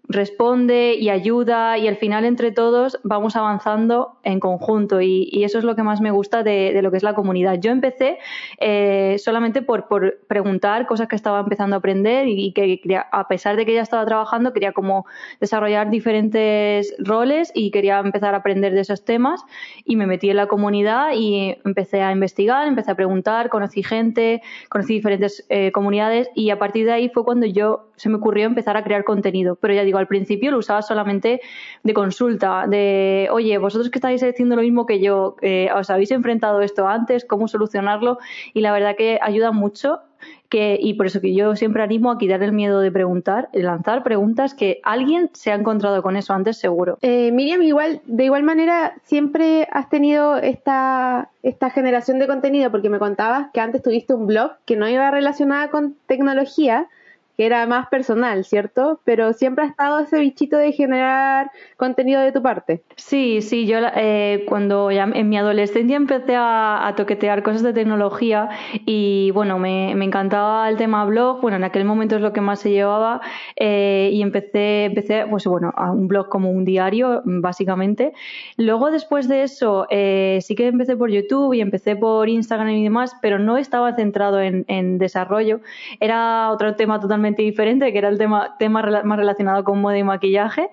responde 0.09 0.95
y 0.95 1.09
ayuda 1.11 1.79
y 1.79 1.87
al 1.87 1.97
final 1.97 2.25
entre 2.25 2.51
todos 2.51 2.99
vamos 3.05 3.37
avanzando 3.37 4.17
en 4.25 4.41
conjunto 4.41 5.01
y, 5.01 5.43
eso 5.43 5.59
es 5.59 5.65
lo 5.65 5.75
que 5.75 5.83
más 5.83 6.01
me 6.01 6.13
gusta 6.13 6.43
de, 6.45 6.81
lo 6.83 6.91
que 6.91 6.97
es 6.97 7.03
la 7.03 7.15
comunidad. 7.15 7.59
Yo 7.61 7.73
empecé 7.73 8.19
eh, 8.59 9.17
solamente 9.19 9.63
por, 9.63 9.89
preguntar 10.29 10.87
cosas 10.87 11.09
que 11.09 11.17
estaba 11.17 11.41
empezando 11.41 11.75
a 11.77 11.79
aprender 11.79 12.29
y, 12.29 12.53
que 12.53 12.81
a 13.11 13.29
pesar 13.29 13.57
de 13.57 13.67
que 13.67 13.75
ya 13.75 13.83
estaba 13.83 14.05
trabajando 14.07 14.53
quería 14.53 14.73
como 14.73 15.07
desarrollar 15.41 15.91
diferentes 15.91 16.95
roles 16.99 17.51
y 17.55 17.71
quería 17.71 17.99
empezar 17.99 18.35
a 18.35 18.39
aprender 18.39 18.73
de 18.75 18.81
esos 18.81 19.05
temas 19.05 19.45
y 19.85 19.97
me 19.97 20.07
metí 20.07 20.31
en 20.31 20.37
la 20.37 20.47
comunidad 20.47 21.11
y 21.15 21.57
empecé 21.65 22.03
a 22.03 22.13
investigar, 22.13 22.69
empecé 22.69 22.91
a 22.93 22.95
preguntar, 22.95 23.49
conocí 23.49 23.83
gente, 23.83 24.43
conocí 24.69 24.95
diferentes 24.95 25.45
eh, 25.49 25.73
comunidades 25.73 26.29
y 26.35 26.51
a 26.51 26.59
partir 26.59 26.87
de 26.87 26.93
ahí 26.93 27.09
fue 27.09 27.25
cuando 27.25 27.47
yo 27.47 27.89
se 27.97 28.09
me 28.09 28.17
ocurrió 28.17 28.47
empezar 28.47 28.77
a 28.77 28.85
crear 28.85 29.05
contenido, 29.05 29.57
pero 29.57 29.75
ya 29.75 29.85
digo, 29.85 29.99
al 30.03 30.09
principio 30.09 30.51
lo 30.51 30.59
usaba 30.59 30.83
solamente 30.83 31.41
de 31.83 31.95
consulta, 31.95 32.67
de, 32.69 33.29
oye, 33.31 33.57
vosotros 33.59 33.91
que 33.91 33.99
estáis 33.99 34.23
haciendo 34.23 34.57
lo 34.57 34.63
mismo 34.63 34.87
que 34.87 35.01
yo, 35.01 35.37
eh, 35.41 35.71
os 35.75 35.89
habéis 35.91 36.11
enfrentado 36.11 36.61
esto 36.61 36.87
antes, 36.87 37.25
cómo 37.25 37.49
solucionarlo, 37.49 38.19
y 38.53 38.61
la 38.61 38.73
verdad 38.73 38.95
que 38.97 39.19
ayuda 39.23 39.53
mucho 39.53 40.01
que, 40.49 40.79
y 40.81 40.95
por 40.95 41.07
eso 41.07 41.21
que 41.21 41.35
yo 41.35 41.57
siempre 41.57 41.83
animo 41.83 42.11
a 42.11 42.19
quitar 42.19 42.43
el 42.43 42.53
miedo 42.53 42.81
de 42.81 42.93
preguntar, 42.93 43.49
lanzar 43.53 44.03
preguntas 44.03 44.55
que 44.55 44.81
alguien 44.83 45.31
se 45.33 45.51
ha 45.51 45.55
encontrado 45.55 46.03
con 46.03 46.17
eso 46.17 46.35
antes 46.35 46.59
seguro. 46.59 46.99
Eh, 47.01 47.33
Miriam, 47.33 47.63
igual, 47.63 48.03
de 48.05 48.25
igual 48.25 48.43
manera, 48.43 48.95
siempre 49.05 49.67
has 49.73 49.89
tenido 49.89 50.37
esta, 50.37 51.31
esta 51.43 51.71
generación 51.71 52.19
de 52.19 52.27
contenido, 52.27 52.71
porque 52.71 52.91
me 52.91 52.99
contabas 52.99 53.47
que 53.53 53.61
antes 53.61 53.83
tuviste 53.83 54.15
un 54.15 54.27
blog 54.27 54.53
que 54.67 54.77
no 54.77 54.87
iba 54.89 55.11
relacionada 55.11 55.71
con 55.71 55.97
tecnología, 56.07 56.89
que 57.37 57.47
era 57.47 57.67
más 57.67 57.89
personal, 57.89 58.45
¿cierto? 58.45 59.01
Pero 59.05 59.33
siempre 59.33 59.65
ha 59.65 59.69
estado 59.69 60.01
ese 60.01 60.19
bichito 60.21 60.57
de 60.59 60.73
generar 60.73 61.51
contenido 61.77 62.21
de 62.21 62.33
tu 62.33 62.43
parte. 62.43 62.83
Sí, 62.97 63.41
sí, 63.41 63.67
yo 63.67 63.79
eh, 63.97 64.45
cuando 64.49 64.91
ya 64.91 65.05
en 65.05 65.29
mi 65.29 65.39
adolescencia 65.39 65.97
empecé 65.97 66.35
a, 66.37 66.93
toquetear 66.97 67.43
cosas 67.43 67.63
de 67.63 67.73
tecnología 67.73 68.51
y 68.85 69.31
bueno, 69.31 69.59
me, 69.59 69.93
encantaba 69.93 70.69
el 70.69 70.77
tema 70.77 71.05
blog, 71.07 71.41
bueno, 71.41 71.57
en 71.57 71.65
aquel 71.65 71.87
momento 71.87 72.17
es 72.17 72.21
lo 72.23 72.35
que 72.35 72.43
más 72.43 72.61
se 72.61 72.71
llevaba 72.71 73.23
eh, 73.57 74.11
y 74.13 74.21
empecé, 74.21 74.85
empecé, 74.85 75.25
pues 75.31 75.47
bueno, 75.47 75.73
a 75.75 75.91
un 75.91 76.09
blog 76.09 76.29
como 76.29 76.51
un 76.51 76.67
diario, 76.67 77.23
básicamente. 77.25 78.13
Luego 78.59 78.91
después 78.91 79.27
de 79.29 79.45
eso, 79.45 79.87
eh, 79.89 80.41
sí 80.43 80.55
que 80.55 80.67
empecé 80.67 80.97
por 80.97 81.11
YouTube 81.11 81.55
y 81.55 81.63
empecé 81.63 81.97
por 81.97 82.29
Instagram 82.29 82.71
y 82.71 82.85
demás, 82.85 83.17
pero 83.23 83.39
no 83.39 83.57
estaba 83.57 83.95
centrado 83.95 84.41
en, 84.41 84.67
en 84.69 84.99
desarrollo, 84.99 85.61
era 85.99 86.51
otro 86.51 86.75
tema 86.77 87.01
totalmente 87.01 87.22
diferente, 87.31 87.93
que 87.93 87.99
era 87.99 88.09
el 88.09 88.19
tema, 88.19 88.57
tema 88.59 88.83
más 89.05 89.19
relacionado 89.19 89.65
con 89.65 89.81
moda 89.81 89.99
y 89.99 90.05
maquillaje, 90.05 90.71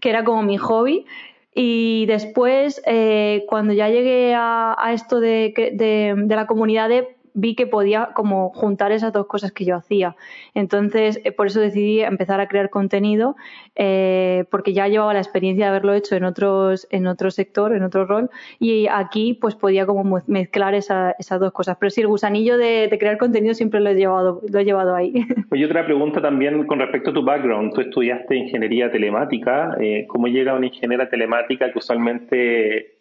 que 0.00 0.10
era 0.10 0.24
como 0.24 0.42
mi 0.42 0.58
hobby. 0.58 1.06
Y 1.54 2.06
después, 2.06 2.82
eh, 2.86 3.44
cuando 3.48 3.72
ya 3.74 3.88
llegué 3.88 4.34
a, 4.34 4.76
esto 4.92 5.20
de, 5.20 5.52
de, 5.74 6.34
la 6.34 6.46
comunidad 6.46 6.88
de 6.88 7.16
vi 7.34 7.54
que 7.54 7.66
podía 7.66 8.10
como 8.14 8.50
juntar 8.50 8.92
esas 8.92 9.12
dos 9.12 9.26
cosas 9.26 9.52
que 9.52 9.64
yo 9.64 9.76
hacía. 9.76 10.16
Entonces, 10.54 11.20
eh, 11.24 11.32
por 11.32 11.46
eso 11.46 11.60
decidí 11.60 12.00
empezar 12.00 12.40
a 12.40 12.48
crear 12.48 12.70
contenido, 12.70 13.36
eh, 13.74 14.44
porque 14.50 14.72
ya 14.72 14.88
llevaba 14.88 15.14
la 15.14 15.20
experiencia 15.20 15.66
de 15.66 15.70
haberlo 15.70 15.94
hecho 15.94 16.16
en 16.16 16.24
otros, 16.24 16.86
en 16.90 17.06
otro 17.06 17.30
sector, 17.30 17.74
en 17.74 17.82
otro 17.82 18.06
rol, 18.06 18.30
y 18.58 18.86
aquí 18.88 19.34
pues 19.34 19.54
podía 19.54 19.86
como 19.86 20.20
mezclar 20.26 20.74
esas 20.74 21.40
dos 21.40 21.52
cosas. 21.52 21.76
Pero 21.78 21.90
sí, 21.90 22.00
el 22.00 22.08
gusanillo 22.08 22.58
de, 22.58 22.88
crear 22.98 23.18
contenido 23.18 23.54
siempre 23.54 23.80
lo 23.80 23.90
he 23.90 23.94
llevado, 23.94 24.42
lo 24.48 24.58
he 24.58 24.64
llevado 24.64 24.94
ahí. 24.94 25.12
Oye, 25.50 25.64
otra 25.64 25.84
pregunta 25.84 26.20
también 26.20 26.66
con 26.66 26.78
respecto 26.78 27.10
a 27.10 27.14
tu 27.14 27.24
background. 27.24 27.72
Tú 27.74 27.80
estudiaste 27.80 28.36
ingeniería 28.36 28.90
telemática. 28.90 29.76
Eh, 29.80 30.04
¿Cómo 30.08 30.28
llega 30.28 30.54
una 30.54 30.66
ingeniera 30.66 31.08
telemática 31.08 31.72
que 31.72 31.78
usualmente 31.78 32.91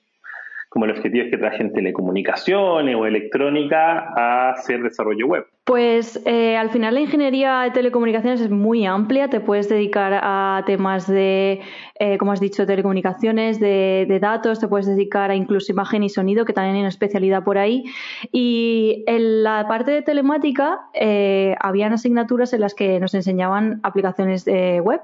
como 0.72 0.86
el 0.86 0.92
objetivo 0.92 1.26
es 1.26 1.32
que 1.32 1.38
trabajen 1.38 1.74
telecomunicaciones 1.74 2.96
o 2.96 3.06
electrónica 3.06 4.14
a 4.16 4.52
hacer 4.52 4.82
desarrollo 4.82 5.28
web. 5.28 5.46
Pues 5.64 6.20
eh, 6.26 6.58
al 6.58 6.72
final 6.72 6.96
la 6.96 7.02
ingeniería 7.02 7.62
de 7.62 7.70
telecomunicaciones 7.70 8.42
es 8.42 8.50
muy 8.50 8.84
amplia, 8.88 9.30
te 9.30 9.40
puedes 9.40 9.70
dedicar 9.70 10.20
a 10.24 10.64
temas 10.66 11.06
de, 11.06 11.62
eh, 12.00 12.18
como 12.18 12.32
has 12.32 12.40
dicho, 12.40 12.66
telecomunicaciones, 12.66 13.60
de, 13.60 14.18
datos, 14.20 14.60
te 14.60 14.68
puedes 14.68 14.88
dedicar 14.88 15.30
a 15.30 15.36
incluso 15.36 15.72
imagen 15.72 16.02
y 16.02 16.10
sonido, 16.10 16.46
que 16.46 16.54
también 16.54 16.78
hay 16.78 16.82
una 16.82 16.90
especialidad 16.90 17.44
por 17.44 17.60
ahí. 17.60 17.84
Y 18.32 19.04
en 19.06 19.44
la 19.44 19.68
parte 19.68 19.92
de 19.92 20.02
telemática 20.02 20.80
eh, 20.96 21.56
habían 21.60 21.94
asignaturas 21.94 22.54
en 22.54 22.62
las 22.62 22.74
que 22.74 23.00
nos 23.00 23.14
enseñaban 23.14 23.82
aplicaciones 23.84 24.46
de 24.46 24.82
web. 24.82 25.02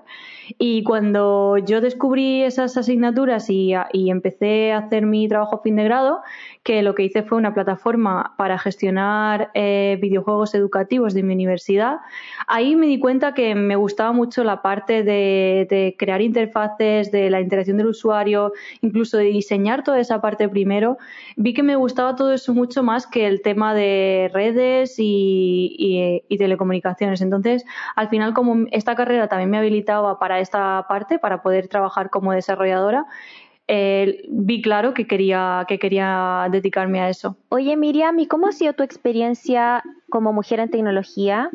Y 0.58 0.84
cuando 0.84 1.58
yo 1.58 1.82
descubrí 1.82 2.44
esas 2.44 2.78
asignaturas 2.78 3.50
y, 3.50 3.74
empecé 3.94 4.72
a 4.72 4.80
hacer 4.80 5.06
mi 5.06 5.28
trabajo 5.28 5.62
fin 5.62 5.76
de 5.76 5.84
grado, 5.84 6.22
que 6.64 6.82
lo 6.82 6.96
que 6.96 7.04
hice 7.04 7.24
fue 7.24 7.38
una 7.38 7.54
plataforma 7.54 8.34
para 8.38 8.58
gestionar 8.58 9.52
eh, 9.54 9.98
educativos 10.56 11.13
de 11.13 11.24
mi 11.24 11.34
universidad, 11.34 11.98
ahí 12.48 12.75
me 12.75 12.88
di 12.88 13.00
cuenta 13.00 13.34
que 13.34 13.56
me 13.56 13.75
gustaba 13.75 14.12
mucho 14.12 14.44
la 14.44 14.62
parte 14.62 15.04
de, 15.04 15.96
crear 15.98 16.22
interfaces, 16.22 17.12
de 17.12 17.30
la 17.30 17.42
interacción 17.42 17.77
del 17.77 17.88
usuario, 17.88 18.54
incluso 18.82 19.18
de 19.18 19.25
diseñar 19.25 19.84
toda 19.84 20.00
esa 20.00 20.22
parte 20.22 20.50
primero. 20.50 20.98
Vi 21.36 21.54
que 21.54 21.63
me 21.63 21.75
gustaba 21.75 22.16
todo 22.16 22.34
eso 22.34 22.54
mucho 22.54 22.84
más 22.84 23.08
que 23.08 23.27
el 23.27 23.42
tema 23.42 23.74
de 23.74 24.30
redes 24.34 24.96
y 24.98 26.24
telecomunicaciones. 26.38 27.22
Entonces, 27.22 27.66
al 27.96 28.10
final, 28.10 28.34
como 28.34 28.68
esta 28.72 28.96
carrera 28.96 29.27
también 29.27 29.50
me 29.50 29.58
habilitaba 29.58 30.20
para 30.20 30.39
esta 30.39 30.86
parte, 30.88 31.20
para 31.20 31.42
poder 31.42 31.68
trabajar 31.68 32.10
como 32.10 32.32
desarrolladora, 32.34 33.06
eh, 33.68 34.24
vi 34.30 34.62
claro 34.62 34.94
que 34.94 35.08
quería, 35.08 35.66
que 35.68 35.78
quería 35.78 36.48
dedicarme 36.52 37.02
a 37.02 37.10
eso. 37.10 37.38
Oye, 37.50 37.76
Miriam, 37.76 38.18
¿y 38.20 38.28
cómo 38.28 38.48
ha 38.48 38.52
sido 38.54 38.74
tu 38.74 38.84
experiencia 38.84 39.84
como 40.10 40.32
mujer 40.32 40.60
en 40.60 40.70
tecnología? 40.70 41.50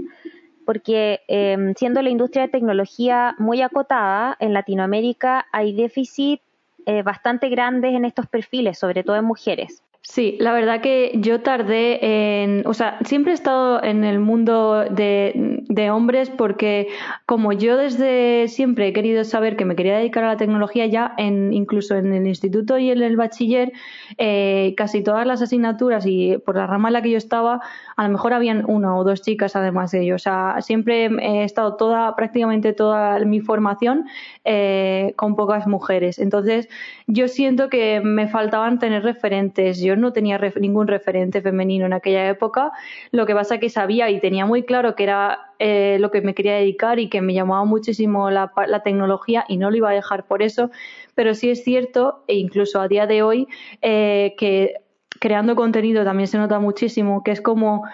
Porque 0.66 1.21
em, 1.28 1.75
siendo 1.75 2.02
la 2.02 2.11
industria 2.11 2.42
de 2.42 2.49
tecnología 2.49 3.35
muy 3.38 3.62
acotada, 3.62 4.37
en 4.40 4.52
Latinoamérica 4.52 5.47
hay 5.52 5.73
déficit 5.73 6.40
eh, 6.85 7.02
bastante 7.02 7.49
grandes 7.49 7.95
en 7.95 8.04
estos 8.04 8.26
perfiles, 8.26 8.78
sobre 8.78 9.02
todo 9.04 9.16
en 9.16 9.25
mujeres. 9.25 9.83
Sí, 10.04 10.37
la 10.40 10.52
verdad 10.52 10.80
que 10.80 11.12
yo 11.14 11.42
tardé 11.42 12.42
en, 12.42 12.66
o 12.66 12.75
sea, 12.75 12.99
siempre 13.04 13.30
he 13.30 13.35
estado 13.35 13.80
en 13.85 14.02
el 14.02 14.18
mundo 14.18 14.85
de, 14.90 15.62
de, 15.68 15.90
hombres 15.90 16.28
porque 16.28 16.88
como 17.25 17.52
yo 17.52 17.76
desde 17.76 18.49
siempre 18.49 18.88
he 18.88 18.92
querido 18.92 19.23
saber 19.23 19.56
que 19.56 19.64
me 19.64 19.76
quería 19.76 19.97
dedicar 19.97 20.25
a 20.25 20.28
la 20.28 20.37
tecnología 20.37 20.87
ya, 20.87 21.14
en, 21.18 21.52
incluso 21.52 21.94
en 21.94 22.12
el 22.12 22.26
instituto 22.26 22.78
y 22.78 22.90
en 22.90 23.00
el 23.00 23.16
bachiller, 23.16 23.73
eh, 24.18 24.75
casi 24.76 25.04
todas 25.04 25.25
las 25.25 25.40
asignaturas 25.40 26.04
y 26.04 26.37
por 26.38 26.56
la 26.56 26.66
rama 26.66 26.88
en 26.88 26.94
la 26.94 27.02
que 27.02 27.11
yo 27.11 27.18
estaba, 27.18 27.61
a 27.97 28.02
lo 28.02 28.09
mejor 28.11 28.32
habían 28.32 28.64
una 28.68 28.97
o 28.97 29.04
dos 29.04 29.23
chicas 29.23 29.54
además 29.54 29.92
de 29.92 30.02
ello. 30.02 30.16
O 30.16 30.18
sea, 30.18 30.56
siempre 30.62 31.06
he 31.06 31.44
estado 31.44 31.76
toda, 31.76 32.16
prácticamente 32.16 32.73
toda 32.73 33.21
mi 33.21 33.40
formación 33.40 34.06
eh, 34.44 35.12
con 35.14 35.37
pocas 35.37 35.68
mujeres. 35.68 36.18
Entonces, 36.18 36.68
yo 37.06 37.28
siento 37.28 37.68
que 37.68 38.00
me 38.00 38.26
faltaban 38.26 38.80
tener 38.80 39.04
referentes. 39.04 39.80
Yo 39.80 39.91
no 39.96 40.12
tenía 40.12 40.38
ningún 40.61 40.87
referente 40.87 41.40
femenino 41.40 41.87
en 41.87 41.92
aquella 41.92 42.28
época. 42.28 42.72
Lo 43.11 43.26
que 43.26 43.34
pasa 43.34 43.58
que 43.58 43.68
sabía 43.68 44.11
y 44.11 44.20
tenía 44.20 44.46
muy 44.46 44.64
claro 44.64 44.94
que 44.94 45.04
era 45.04 45.52
eh, 45.58 45.96
lo 46.00 46.11
que 46.11 46.20
me 46.22 46.34
quería 46.34 46.54
dedicar 46.54 46.99
y 46.99 47.08
que 47.08 47.20
me 47.20 47.34
llamaba 47.34 47.64
muchísimo 47.64 48.30
la, 48.30 48.52
tecnología 48.84 49.44
y 49.49 49.56
no 49.56 49.70
lo 49.70 49.76
iba 49.76 49.90
a 49.90 49.94
dejar 49.94 50.26
por 50.26 50.42
eso. 50.42 50.70
Pero 51.14 51.34
sí 51.34 51.50
es 51.50 51.64
cierto, 51.64 52.25
e 52.26 52.37
incluso 52.37 52.80
a 52.80 52.88
día 52.88 53.06
de 53.06 53.22
hoy, 53.22 53.46
eh, 53.80 54.34
que 54.38 54.76
creando 55.20 55.54
contenido 55.54 56.04
también 56.04 56.26
se 56.26 56.38
nota 56.38 56.58
muchísimo, 56.58 57.22
que 57.22 57.30
es 57.30 57.40
como 57.40 57.84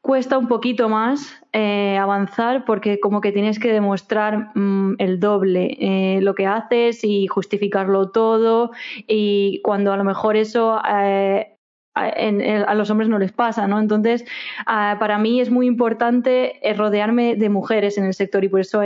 cuesta 0.00 0.38
un 0.38 0.48
poquito 0.48 0.88
más 0.88 1.36
eh, 1.52 1.98
avanzar 1.98 2.64
porque 2.64 3.00
como 3.00 3.20
que 3.20 3.32
tienes 3.32 3.58
que 3.58 3.72
demostrar 3.72 4.56
mm, 4.56 4.96
el 4.98 5.20
doble 5.20 5.76
eh, 5.78 6.20
lo 6.22 6.34
que 6.34 6.46
haces 6.46 7.04
y 7.04 7.26
justificarlo 7.26 8.10
todo 8.10 8.70
y 9.06 9.60
cuando 9.62 9.92
a 9.92 9.96
lo 9.96 10.04
mejor 10.04 10.36
eso 10.36 10.80
eh, 10.88 11.56
a 11.94 12.74
los 12.74 12.88
hombres 12.88 13.10
no 13.10 13.18
les 13.18 13.32
pasa, 13.32 13.66
¿no? 13.66 13.78
Entonces, 13.78 14.24
para 14.64 15.18
mí 15.18 15.40
es 15.40 15.50
muy 15.50 15.66
importante 15.66 16.58
rodearme 16.76 17.34
de 17.34 17.48
mujeres 17.50 17.98
en 17.98 18.04
el 18.04 18.14
sector 18.14 18.42
y 18.44 18.48
por 18.48 18.60
eso 18.60 18.80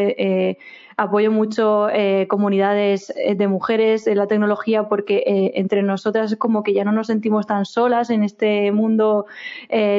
apoyo 0.96 1.30
mucho 1.30 1.88
eh, 1.90 2.26
comunidades 2.28 3.12
eh, 3.16 3.34
de 3.34 3.48
mujeres 3.48 4.06
en 4.06 4.18
la 4.18 4.26
tecnología 4.26 4.88
porque 4.88 5.24
eh, 5.26 5.52
entre 5.54 5.82
nosotras 5.82 6.36
como 6.36 6.62
que 6.62 6.72
ya 6.72 6.84
no 6.84 6.92
nos 6.92 7.08
sentimos 7.08 7.46
tan 7.46 7.64
solas 7.64 8.10
en 8.10 8.24
este 8.24 8.72
mundo 8.72 9.26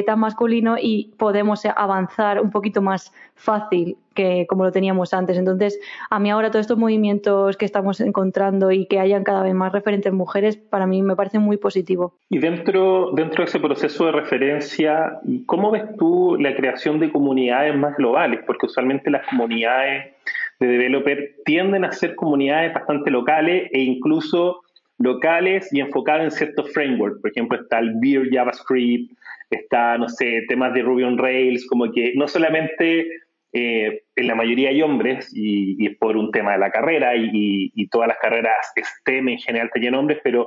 tan 0.06 0.18
masculino 0.18 0.76
y 0.80 1.12
podemos 1.18 1.64
avanzar 1.64 2.40
un 2.40 2.50
poquito 2.50 2.82
más 2.82 3.12
fácil 3.34 3.96
que 4.14 4.46
como 4.48 4.64
lo 4.64 4.72
teníamos 4.72 5.14
antes. 5.14 5.36
Entonces, 5.36 5.78
a 6.10 6.18
mí 6.18 6.30
ahora 6.30 6.50
todos 6.50 6.62
estos 6.62 6.78
movimientos 6.78 7.56
que 7.56 7.64
estamos 7.64 8.00
encontrando 8.00 8.72
y 8.72 8.86
que 8.86 8.98
hayan 8.98 9.22
cada 9.22 9.42
vez 9.42 9.54
más 9.54 9.72
referentes 9.72 10.12
mujeres, 10.12 10.56
para 10.56 10.86
mí 10.86 11.02
me 11.02 11.14
parece 11.14 11.38
muy 11.38 11.58
positivo. 11.58 12.14
Y 12.30 12.38
dentro, 12.38 13.12
dentro 13.12 13.44
de 13.44 13.48
ese 13.48 13.60
proceso 13.60 14.06
de 14.06 14.12
referencia, 14.12 15.20
¿cómo 15.44 15.70
ves 15.70 15.84
tú 15.98 16.36
la 16.40 16.56
creación 16.56 16.98
de 16.98 17.12
comunidades 17.12 17.76
más 17.76 17.96
globales? 17.96 18.40
Porque 18.46 18.66
usualmente 18.66 19.10
las 19.10 19.26
comunidades 19.28 20.16
de 20.58 20.66
developer 20.66 21.34
tienden 21.44 21.84
a 21.84 21.92
ser 21.92 22.14
comunidades 22.14 22.72
bastante 22.74 23.10
locales 23.10 23.68
e 23.72 23.80
incluso 23.80 24.60
locales 24.98 25.68
y 25.72 25.80
enfocadas 25.80 26.24
en 26.24 26.30
ciertos 26.30 26.72
frameworks. 26.72 27.20
Por 27.20 27.30
ejemplo, 27.30 27.60
está 27.60 27.78
el 27.78 27.94
Beer 28.00 28.28
JavaScript, 28.30 29.12
está, 29.50 29.98
no 29.98 30.08
sé, 30.08 30.44
temas 30.48 30.72
de 30.74 30.82
Ruby 30.82 31.04
on 31.04 31.18
Rails, 31.18 31.66
como 31.66 31.92
que 31.92 32.14
no 32.16 32.26
solamente 32.26 33.06
eh, 33.52 34.02
en 34.16 34.26
la 34.26 34.34
mayoría 34.34 34.70
hay 34.70 34.82
hombres 34.82 35.30
y, 35.32 35.86
es 35.86 35.96
por 35.98 36.16
un 36.16 36.30
tema 36.30 36.52
de 36.52 36.58
la 36.58 36.70
carrera 36.70 37.14
y, 37.16 37.70
y, 37.74 37.88
todas 37.88 38.08
las 38.08 38.18
carreras 38.18 38.54
STEM 38.76 39.28
en 39.28 39.38
general 39.38 39.70
tienen 39.72 39.94
hombres, 39.94 40.18
pero 40.24 40.46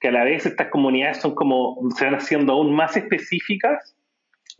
que 0.00 0.08
a 0.08 0.12
la 0.12 0.24
vez 0.24 0.46
estas 0.46 0.68
comunidades 0.68 1.18
son 1.18 1.34
como, 1.34 1.78
se 1.96 2.06
van 2.06 2.14
haciendo 2.14 2.54
aún 2.54 2.74
más 2.74 2.96
específicas 2.96 3.94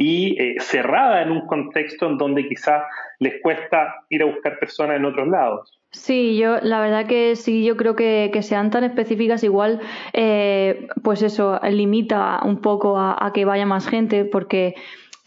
y 0.00 0.34
eh, 0.40 0.54
cerrada 0.60 1.20
en 1.20 1.30
un 1.30 1.46
contexto 1.46 2.08
en 2.08 2.16
donde 2.16 2.48
quizás 2.48 2.84
les 3.18 3.34
cuesta 3.42 3.96
ir 4.08 4.22
a 4.22 4.24
buscar 4.24 4.58
personas 4.58 4.96
en 4.96 5.04
otros 5.04 5.28
lados. 5.28 5.78
Sí, 5.90 6.38
yo 6.38 6.56
la 6.62 6.80
verdad 6.80 7.06
que 7.06 7.36
sí, 7.36 7.66
yo 7.66 7.76
creo 7.76 7.96
que, 7.96 8.30
que 8.32 8.42
sean 8.42 8.70
tan 8.70 8.82
específicas 8.82 9.44
igual, 9.44 9.78
eh, 10.14 10.88
pues 11.02 11.20
eso 11.20 11.60
limita 11.68 12.40
un 12.44 12.62
poco 12.62 12.98
a, 12.98 13.30
que 13.34 13.44
vaya 13.44 13.66
más 13.66 13.88
gente, 13.88 14.24
porque 14.24 14.74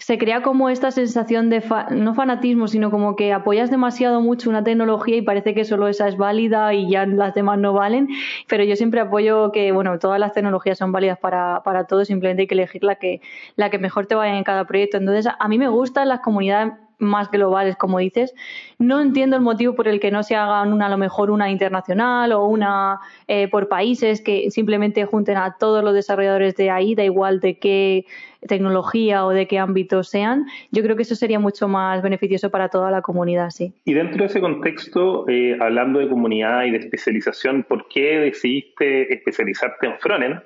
se 0.04 0.18
crea 0.18 0.42
como 0.42 0.68
esta 0.68 0.92
sensación 0.92 1.50
de, 1.50 1.64
no 1.92 2.14
fanatismo, 2.14 2.68
sino 2.68 2.92
como 2.92 3.16
que 3.16 3.32
apoyas 3.32 3.72
demasiado 3.72 4.20
mucho 4.20 4.50
una 4.50 4.62
tecnología 4.62 5.16
y 5.16 5.22
parece 5.22 5.54
que 5.54 5.64
solo 5.64 5.88
esa 5.88 6.10
es 6.10 6.18
válida 6.18 6.74
y 6.74 6.90
ya 6.90 7.06
las 7.06 7.34
demás 7.34 7.58
no 7.58 7.72
valen. 7.72 8.10
Pero 8.50 8.66
yo 8.66 8.76
siempre 8.76 9.00
apoyo 9.00 9.54
que, 9.54 9.72
bueno, 9.72 9.98
todas 10.00 10.20
las 10.20 10.34
tecnologías 10.34 10.78
son 10.78 10.92
válidas 10.92 11.20
para, 11.20 11.64
para 11.64 11.88
todos, 11.88 12.10
simplemente 12.10 12.42
hay 12.42 12.48
que 12.48 12.54
elegir 12.54 12.84
la 12.84 12.96
que, 12.96 13.22
la 13.56 13.70
que 13.70 13.80
mejor 13.80 14.06
te 14.06 14.16
vaya 14.16 14.38
en 14.38 14.44
cada 14.44 14.66
proyecto. 14.68 14.98
Entonces, 14.98 15.32
a 15.40 15.48
mí 15.48 15.58
me 15.58 15.70
gustan 15.70 16.10
las 16.10 16.20
comunidades 16.20 16.74
más 17.04 17.30
globales, 17.32 17.76
como 17.76 18.00
dices. 18.00 18.34
No 18.80 19.02
entiendo 19.02 19.36
el 19.36 19.42
motivo 19.42 19.76
por 19.76 19.88
el 19.88 20.00
que 20.00 20.12
no 20.12 20.24
se 20.24 20.36
hagan 20.36 20.74
una, 20.74 20.88
a 20.88 20.90
lo 20.90 20.98
mejor 20.98 21.32
una 21.32 21.50
internacional 21.50 22.32
o 22.32 22.46
una 22.46 23.00
eh, 23.28 23.48
por 23.48 23.68
países 23.68 24.22
que 24.22 24.50
simplemente 24.52 25.06
junten 25.06 25.38
a 25.38 25.58
todos 25.60 25.84
los 25.84 25.94
desarrolladores 25.94 26.56
de 26.56 26.70
ahí, 26.70 26.96
da 26.96 27.04
igual 27.04 27.40
de 27.40 27.58
qué 27.58 28.06
tecnología 28.48 29.26
o 29.26 29.30
de 29.30 29.48
qué 29.48 29.60
ámbito 29.60 30.04
sean. 30.04 30.46
Yo 30.72 30.84
creo 30.84 30.96
que 30.96 31.04
eso 31.04 31.16
sería 31.16 31.40
mucho 31.40 31.68
más 31.68 32.02
beneficioso 32.02 32.50
para 32.50 32.70
toda 32.70 32.92
la 32.92 33.02
comunidad, 33.02 33.50
sí. 33.50 33.74
Y 33.86 33.94
dentro 33.94 34.20
de 34.20 34.26
ese 34.26 34.42
contexto, 34.42 35.28
eh, 35.30 35.58
hablando 35.60 36.00
de 36.00 36.10
comunidad 36.10 36.66
y 36.66 36.72
de 36.72 36.78
especialización, 36.78 37.64
¿por 37.64 37.88
qué 37.88 38.20
decidiste 38.20 39.14
especializarte 39.14 39.88
en 39.88 40.00
frontend? 40.00 40.42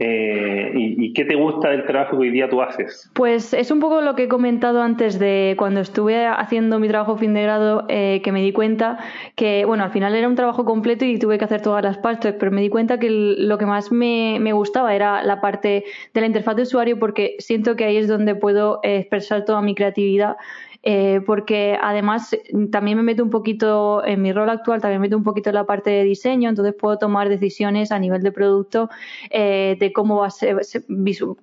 Eh, 0.00 0.72
y, 0.74 1.12
qué 1.12 1.24
te 1.24 1.34
gusta 1.34 1.70
del 1.70 1.84
trabajo 1.84 2.12
que 2.12 2.24
hoy 2.24 2.30
día 2.30 2.48
tú 2.48 2.62
haces? 2.62 3.10
Pues 3.14 3.52
es 3.52 3.70
un 3.70 3.80
poco 3.80 4.00
lo 4.00 4.14
que 4.14 4.24
he 4.24 4.28
comentado 4.28 4.82
antes 4.82 5.18
de 5.18 5.56
cuando 5.58 5.80
estuve 5.80 6.26
haciendo 6.26 6.78
mi 6.78 6.86
trabajo 6.88 7.16
fin 7.16 7.34
de 7.34 7.42
grado, 7.42 7.84
eh, 7.88 8.20
que 8.22 8.30
me 8.30 8.42
di 8.42 8.52
cuenta 8.52 8.98
que, 9.34 9.64
bueno, 9.64 9.82
al 9.82 9.90
final 9.90 10.14
era 10.14 10.28
un 10.28 10.36
trabajo 10.36 10.64
completo 10.64 11.04
y 11.04 11.18
tuve 11.18 11.38
que 11.38 11.44
hacer 11.44 11.62
todas 11.62 11.82
las 11.82 11.98
partes, 11.98 12.34
pero 12.38 12.52
me 12.52 12.60
di 12.60 12.68
cuenta 12.68 13.00
que 13.00 13.10
lo 13.10 13.58
que 13.58 13.66
más 13.66 13.90
me, 13.90 14.38
me 14.40 14.52
gustaba 14.52 14.94
era 14.94 15.22
la 15.24 15.40
parte 15.40 15.84
de 16.14 16.20
la 16.20 16.26
interfaz 16.26 16.54
de 16.54 16.62
usuario 16.62 16.98
porque 16.98 17.34
siento 17.38 17.74
que 17.74 17.84
ahí 17.84 17.96
es 17.96 18.06
donde 18.06 18.36
puedo 18.36 18.80
expresar 18.84 19.44
toda 19.44 19.62
mi 19.62 19.74
creatividad 19.74 20.36
eh, 20.84 21.20
porque 21.26 21.76
además 21.80 22.36
también 22.70 22.96
me 22.96 23.02
meto 23.02 23.24
un 23.24 23.30
poquito 23.30 24.04
en 24.04 24.22
mi 24.22 24.32
rol 24.32 24.48
actual, 24.48 24.80
también 24.80 25.00
me 25.00 25.08
meto 25.08 25.16
un 25.16 25.24
poquito 25.24 25.50
en 25.50 25.56
la 25.56 25.64
parte 25.64 25.90
de 25.90 26.04
diseño, 26.04 26.48
entonces 26.48 26.72
puedo 26.74 26.98
tomar 26.98 27.28
decisiones 27.28 27.90
a 27.90 27.98
nivel 27.98 28.22
de 28.22 28.30
producto 28.30 28.88
eh, 29.30 29.76
de 29.80 29.92
cómo 29.92 30.18
va, 30.18 30.28
a 30.28 30.30
ser, 30.30 30.56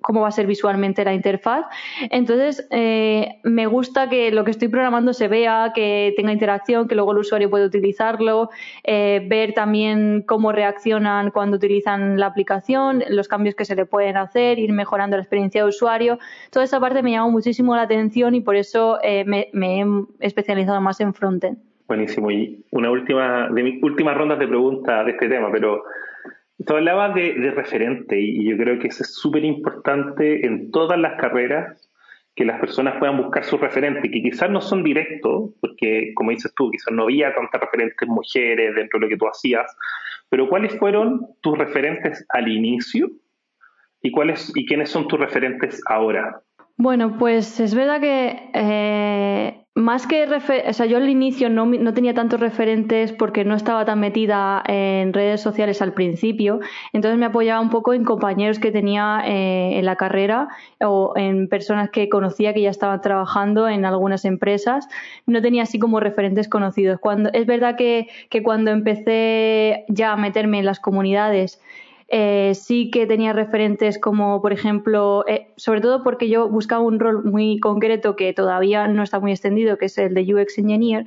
cómo 0.00 0.22
va 0.22 0.28
a 0.28 0.30
ser 0.30 0.46
visualmente 0.46 1.04
la 1.04 1.12
interfaz. 1.12 1.66
Entonces, 2.10 2.66
eh, 2.70 3.38
me 3.42 3.66
gusta 3.66 4.08
que 4.08 4.30
lo 4.30 4.44
que 4.44 4.52
estoy 4.52 4.68
programando 4.68 5.12
se 5.12 5.28
vea, 5.28 5.72
que 5.74 6.14
tenga 6.16 6.32
interacción, 6.32 6.88
que 6.88 6.94
luego 6.94 7.12
el 7.12 7.18
usuario 7.18 7.50
pueda 7.50 7.66
utilizarlo, 7.66 8.50
ver 8.84 9.52
también 9.52 10.24
cómo 10.26 10.52
reaccionan 10.52 11.30
cuando 11.30 11.56
utilizan 11.56 12.18
la 12.18 12.26
aplicación, 12.26 13.04
los 13.08 13.28
cambios 13.28 13.54
que 13.54 13.64
se 13.64 13.74
le 13.74 13.84
pueden 13.84 14.16
hacer, 14.16 14.58
ir 14.58 14.72
mejorando 14.72 15.16
la 15.16 15.22
experiencia 15.22 15.62
de 15.62 15.68
usuario. 15.68 16.18
Toda 16.50 16.64
esa 16.64 16.80
parte 16.80 17.02
me 17.02 17.10
llama 17.10 17.28
muchísimo 17.30 17.76
la 17.76 17.82
atención 17.82 18.34
y 18.34 18.40
por 18.40 18.56
eso 18.56 18.98
me, 19.26 19.50
he 19.80 19.84
especializado 20.20 20.80
más 20.80 21.00
en 21.00 21.12
frontend. 21.12 21.58
Buenísimo. 21.86 22.30
Y 22.30 22.64
una 22.70 22.90
última, 22.90 23.48
de 23.48 23.62
mis 23.62 23.82
últimas 23.82 24.16
rondas 24.16 24.38
de 24.38 24.48
preguntas 24.48 25.04
de 25.04 25.12
este 25.12 25.28
tema, 25.28 25.50
pero 25.52 25.84
tú 26.64 26.74
hablabas 26.74 27.14
de, 27.14 27.34
referente 27.54 28.18
y 28.18 28.48
yo 28.48 28.56
creo 28.56 28.78
que 28.78 28.88
es 28.88 28.96
súper 29.14 29.44
importante 29.44 30.46
en 30.46 30.70
todas 30.70 30.98
las 30.98 31.20
carreras 31.20 31.90
que 32.34 32.44
las 32.44 32.60
personas 32.60 32.98
puedan 32.98 33.16
buscar 33.16 33.44
sus 33.44 33.60
referentes, 33.60 34.02
que 34.02 34.22
quizás 34.22 34.50
no 34.50 34.60
son 34.60 34.82
directos, 34.82 35.52
porque 35.60 36.12
como 36.14 36.32
dices 36.32 36.52
tú, 36.54 36.70
quizás 36.70 36.92
no 36.92 37.04
había 37.04 37.34
tantas 37.34 37.60
referentes 37.60 38.06
mujeres 38.06 38.74
dentro 38.74 38.98
de 38.98 39.06
lo 39.06 39.08
que 39.08 39.16
tú 39.16 39.26
hacías, 39.26 39.74
pero 40.28 40.48
¿cuáles 40.48 40.76
fueron 40.78 41.26
tus 41.40 41.56
referentes 41.56 42.26
al 42.28 42.48
inicio 42.48 43.10
y 44.02 44.10
cuáles 44.10 44.52
y 44.54 44.66
quiénes 44.66 44.90
son 44.90 45.08
tus 45.08 45.18
referentes 45.18 45.80
ahora? 45.86 46.42
Bueno, 46.78 47.16
pues 47.18 47.58
es 47.58 47.74
verdad 47.74 48.00
que 48.02 48.50
eh, 48.52 49.66
más 49.74 50.06
que, 50.06 50.24
o 50.26 50.72
sea, 50.74 50.84
yo 50.84 50.98
al 50.98 51.08
inicio 51.08 51.48
no, 51.48 51.64
no, 51.64 51.94
tenía 51.94 52.12
tantos 52.12 52.38
referentes 52.38 53.12
porque 53.12 53.46
no 53.46 53.54
estaba 53.54 53.86
tan 53.86 53.98
metida 53.98 54.62
en 54.66 55.14
redes 55.14 55.40
sociales 55.40 55.80
al 55.80 55.94
principio, 55.94 56.60
entonces 56.92 57.18
me 57.18 57.24
apoyaba 57.24 57.62
un 57.62 57.70
poco 57.70 57.94
en 57.94 58.04
compañeros 58.04 58.58
que 58.58 58.72
tenía 58.72 59.22
eh, 59.24 59.78
en 59.78 59.86
la 59.86 59.96
carrera 59.96 60.48
o 60.80 61.14
en 61.16 61.48
personas 61.48 61.88
que 61.88 62.10
conocía 62.10 62.52
que 62.52 62.60
ya 62.60 62.70
estaban 62.70 63.00
trabajando 63.00 63.68
en 63.68 63.86
algunas 63.86 64.26
empresas, 64.26 64.86
no 65.24 65.40
tenía 65.40 65.62
así 65.62 65.78
como 65.78 65.98
referentes 65.98 66.46
conocidos. 66.46 67.00
Cuando, 67.00 67.30
es 67.32 67.46
verdad 67.46 67.76
que, 67.76 68.08
que 68.28 68.42
cuando 68.42 68.70
empecé 68.70 69.86
ya 69.88 70.12
a 70.12 70.16
meterme 70.16 70.58
en 70.58 70.66
las 70.66 70.78
comunidades, 70.80 71.58
eh, 72.08 72.52
sí 72.54 72.90
que 72.90 73.06
tenía 73.06 73.32
referentes 73.32 73.98
como, 73.98 74.40
por 74.40 74.52
ejemplo, 74.52 75.24
eh, 75.26 75.48
sobre 75.56 75.80
todo 75.80 76.04
porque 76.04 76.28
yo 76.28 76.48
buscaba 76.48 76.82
un 76.82 77.00
rol 77.00 77.24
muy 77.24 77.58
concreto 77.58 78.14
que 78.14 78.32
todavía 78.32 78.86
no 78.86 79.02
está 79.02 79.18
muy 79.18 79.32
extendido, 79.32 79.76
que 79.76 79.86
es 79.86 79.98
el 79.98 80.14
de 80.14 80.34
UX 80.34 80.58
Engineer. 80.58 81.06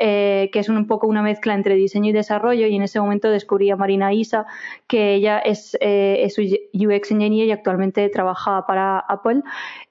eh, 0.00 0.48
que 0.52 0.60
es 0.60 0.68
un 0.68 0.86
poco 0.86 1.08
una 1.08 1.22
mezcla 1.22 1.54
entre 1.54 1.74
diseño 1.74 2.10
y 2.10 2.12
desarrollo 2.12 2.68
y 2.68 2.76
en 2.76 2.82
ese 2.82 3.00
momento 3.00 3.30
descubrí 3.30 3.68
a 3.70 3.74
Marina 3.74 4.12
Isa, 4.12 4.46
que 4.86 5.14
ella 5.14 5.40
es, 5.40 5.76
eh, 5.80 6.18
es 6.22 6.38
UX 6.38 7.10
Engineer 7.10 7.48
y 7.48 7.50
actualmente 7.50 8.08
trabaja 8.08 8.64
para 8.64 9.00
Apple 9.00 9.42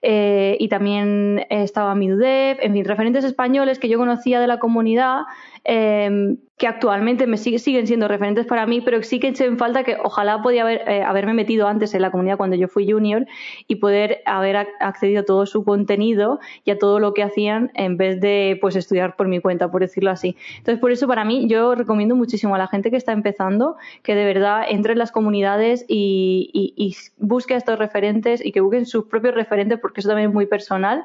y 0.01 0.69
también 0.69 1.45
estaba 1.49 1.93
Midudev, 1.93 2.57
en 2.61 2.71
fin, 2.71 2.85
referentes 2.85 3.25
españoles 3.25 3.79
que 3.79 3.89
yo 3.89 3.97
conocía 3.97 4.39
de 4.39 4.47
la 4.47 4.59
comunidad 4.59 5.23
Em, 5.63 6.37
que 6.57 6.65
actualmente 6.65 7.27
me 7.27 7.37
siguen 7.37 7.85
siendo 7.85 8.07
referentes 8.07 8.47
para 8.47 8.65
mí, 8.65 8.81
pero 8.81 9.03
sí 9.03 9.19
que 9.19 9.27
eché 9.27 9.45
en 9.45 9.59
falta 9.59 9.83
que 9.83 9.95
ojalá 10.03 10.41
podía 10.41 10.71
eh, 10.71 11.03
haberme 11.03 11.35
metido 11.35 11.67
antes 11.67 11.93
en 11.93 12.01
la 12.01 12.09
comunidad 12.09 12.37
cuando 12.37 12.55
yo 12.55 12.67
fui 12.67 12.91
junior 12.91 13.27
y 13.67 13.75
poder 13.75 14.21
haber 14.25 14.67
accedido 14.79 15.21
a 15.21 15.23
todo 15.23 15.45
su 15.45 15.63
contenido 15.63 16.39
y 16.65 16.71
a 16.71 16.79
todo 16.79 16.99
lo 16.99 17.13
que 17.13 17.21
hacían 17.21 17.69
en 17.75 17.95
vez 17.97 18.19
de 18.21 18.57
pues 18.59 18.75
estudiar 18.75 19.15
por 19.15 19.27
mi 19.27 19.39
cuenta, 19.39 19.69
por 19.69 19.81
decirlo 19.81 20.09
así. 20.09 20.35
Entonces, 20.57 20.79
por 20.79 20.91
eso 20.91 21.07
para 21.07 21.23
mí 21.25 21.47
yo 21.47 21.75
recomiendo 21.75 22.15
muchísimo 22.15 22.55
a 22.55 22.57
la 22.57 22.67
gente 22.67 22.89
que 22.89 22.97
está 22.97 23.11
empezando 23.11 23.75
que 24.01 24.15
de 24.15 24.25
verdad 24.25 24.63
entre 24.67 24.93
en 24.93 24.99
las 24.99 25.11
comunidades 25.11 25.85
y, 25.87 26.49
y 26.75 26.95
busque 27.17 27.53
a 27.53 27.57
estos 27.57 27.77
referentes 27.77 28.43
y 28.43 28.51
que 28.51 28.61
busquen 28.61 28.87
sus 28.87 29.05
propios 29.05 29.35
referentes 29.35 29.77
porque 29.79 29.99
eso 29.99 30.09
también 30.09 30.29
es 30.29 30.33
muy 30.33 30.47
personal 30.47 31.03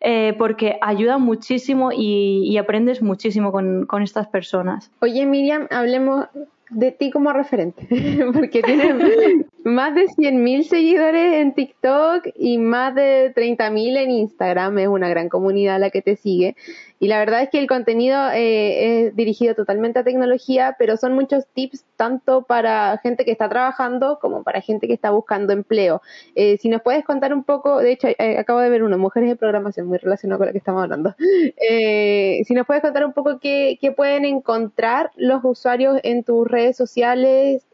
eh, 0.00 0.34
porque 0.38 0.78
ayuda 0.80 1.18
muchísimo 1.18 1.90
y, 1.92 2.56
aprendes 2.58 3.02
muchísimo 3.02 3.52
con, 3.52 3.86
con 3.86 4.02
estas 4.02 4.28
personas. 4.28 4.90
Oye, 5.00 5.26
Miriam, 5.26 5.66
hablemos 5.70 6.26
de 6.70 6.92
ti 6.92 7.10
como 7.10 7.32
referente, 7.32 7.86
porque 8.32 8.62
tienes 8.62 9.46
más 9.64 9.94
de 9.94 10.06
100.000 10.06 10.62
seguidores 10.62 11.34
en 11.34 11.54
TikTok 11.54 12.28
y 12.36 12.58
más 12.58 12.94
de 12.94 13.32
30.000 13.34 13.96
en 13.96 14.10
Instagram. 14.10 14.78
Es 14.78 14.88
una 14.88 15.08
gran 15.08 15.28
comunidad 15.28 15.80
la 15.80 15.90
que 15.90 16.02
te 16.02 16.16
sigue. 16.16 16.56
Y 17.00 17.08
la 17.08 17.18
verdad 17.18 17.42
es 17.42 17.50
que 17.50 17.58
el 17.58 17.66
contenido 17.66 18.30
eh, 18.32 19.06
es 19.06 19.16
dirigido 19.16 19.54
totalmente 19.54 20.00
a 20.00 20.04
tecnología, 20.04 20.76
pero 20.78 20.96
son 20.96 21.14
muchos 21.14 21.46
tips 21.46 21.84
tanto 21.96 22.42
para 22.42 22.98
gente 22.98 23.24
que 23.24 23.30
está 23.30 23.48
trabajando 23.48 24.18
como 24.20 24.42
para 24.42 24.60
gente 24.60 24.86
que 24.86 24.94
está 24.94 25.10
buscando 25.10 25.52
empleo. 25.52 26.02
Eh, 26.34 26.56
si 26.58 26.68
nos 26.68 26.82
puedes 26.82 27.04
contar 27.04 27.32
un 27.32 27.44
poco, 27.44 27.78
de 27.78 27.92
hecho, 27.92 28.08
eh, 28.08 28.38
acabo 28.38 28.60
de 28.60 28.70
ver 28.70 28.82
uno, 28.82 28.98
Mujeres 28.98 29.28
de 29.28 29.36
Programación, 29.36 29.86
muy 29.86 29.98
relacionado 29.98 30.38
con 30.38 30.46
lo 30.48 30.52
que 30.52 30.58
estamos 30.58 30.82
hablando. 30.82 31.14
si 31.18 32.54
nos 32.54 32.66
puedes 32.66 32.82
contar 32.82 33.04
un 33.04 33.12
poco 33.12 33.38
qué, 33.38 33.78
qué, 33.80 33.92
pueden 33.92 34.24
encontrar 34.24 35.10
los 35.16 35.40
usuarios 35.44 35.98
en 36.02 36.24
tus 36.24 36.46
redes 36.46 36.76
sociales 36.76 37.64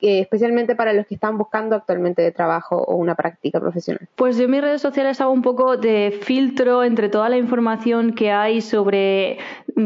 especialmente 0.00 0.74
para 0.74 0.92
los 0.92 1.06
que 1.06 1.14
están 1.14 1.38
buscando 1.38 1.76
actualmente 1.76 2.22
de 2.22 2.32
trabajo 2.32 2.76
o 2.76 2.96
una 2.96 3.14
práctica 3.14 3.60
profesional? 3.60 4.08
Pues 4.16 4.36
yo 4.36 4.44
en 4.44 4.50
mis 4.50 4.60
redes 4.60 4.80
sociales 4.80 5.20
hago 5.20 5.32
un 5.32 5.42
poco 5.42 5.76
de 5.76 6.18
filtro 6.22 6.84
entre 6.84 7.08
toda 7.08 7.28
la 7.28 7.36
información 7.36 8.14
que 8.14 8.30
hay 8.30 8.60
sobre 8.60 9.38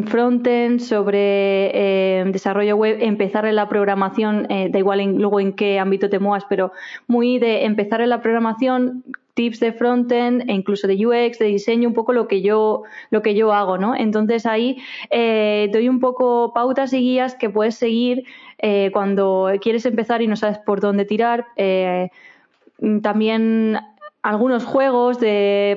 frontend, 0.06 0.80
sobre 0.80 1.70
eh, 1.74 2.24
desarrollo 2.26 2.76
web, 2.76 2.98
empezar 3.00 3.46
en 3.46 3.56
la 3.56 3.68
programación, 3.68 4.46
eh, 4.50 4.68
da 4.70 4.78
igual 4.78 5.04
luego 5.16 5.40
en 5.40 5.52
qué 5.52 5.78
ámbito 5.78 6.08
te 6.08 6.18
muevas, 6.18 6.44
pero 6.48 6.72
muy 7.06 7.38
de 7.38 7.64
empezar 7.64 8.00
en 8.00 8.10
la 8.10 8.20
programación 8.20 9.04
tips 9.34 9.60
de 9.60 9.72
frontend 9.72 10.48
e 10.48 10.52
incluso 10.52 10.86
de 10.86 10.94
UX, 11.06 11.38
de 11.38 11.46
diseño, 11.46 11.88
un 11.88 11.94
poco 11.94 12.12
lo 12.12 12.28
que 12.28 12.40
yo, 12.40 12.84
lo 13.10 13.22
que 13.22 13.34
yo 13.34 13.52
hago, 13.52 13.78
¿no? 13.78 13.94
Entonces 13.96 14.46
ahí 14.46 14.78
eh, 15.10 15.68
doy 15.72 15.88
un 15.88 16.00
poco 16.00 16.52
pautas 16.54 16.92
y 16.92 16.98
guías 16.98 17.34
que 17.34 17.50
puedes 17.50 17.74
seguir 17.74 18.24
eh, 18.58 18.90
cuando 18.92 19.50
quieres 19.60 19.86
empezar 19.86 20.22
y 20.22 20.26
no 20.26 20.36
sabes 20.36 20.58
por 20.58 20.80
dónde 20.80 21.04
tirar. 21.04 21.46
Eh, 21.56 22.10
también 23.02 23.78
algunos 24.22 24.64
juegos 24.64 25.18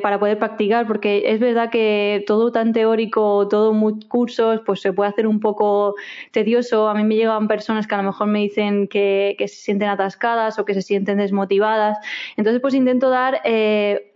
para 0.01 0.19
poder 0.19 0.39
practicar, 0.39 0.87
porque 0.87 1.33
es 1.33 1.39
verdad 1.39 1.69
que 1.69 2.23
todo 2.25 2.49
tan 2.53 2.71
teórico, 2.71 3.45
todo 3.49 3.75
cursos, 4.07 4.61
pues 4.65 4.79
se 4.79 4.93
puede 4.93 5.09
hacer 5.09 5.27
un 5.27 5.41
poco 5.41 5.95
tedioso. 6.31 6.87
A 6.87 6.93
mí 6.93 7.03
me 7.03 7.15
llegan 7.15 7.49
personas 7.49 7.87
que 7.87 7.95
a 7.95 7.97
lo 7.97 8.05
mejor 8.05 8.27
me 8.27 8.39
dicen 8.39 8.87
que, 8.87 9.35
que 9.37 9.49
se 9.49 9.57
sienten 9.57 9.89
atascadas 9.89 10.59
o 10.59 10.65
que 10.65 10.73
se 10.73 10.81
sienten 10.81 11.17
desmotivadas. 11.17 11.97
Entonces, 12.37 12.61
pues 12.61 12.73
intento 12.73 13.09
dar 13.09 13.41
eh, 13.43 14.13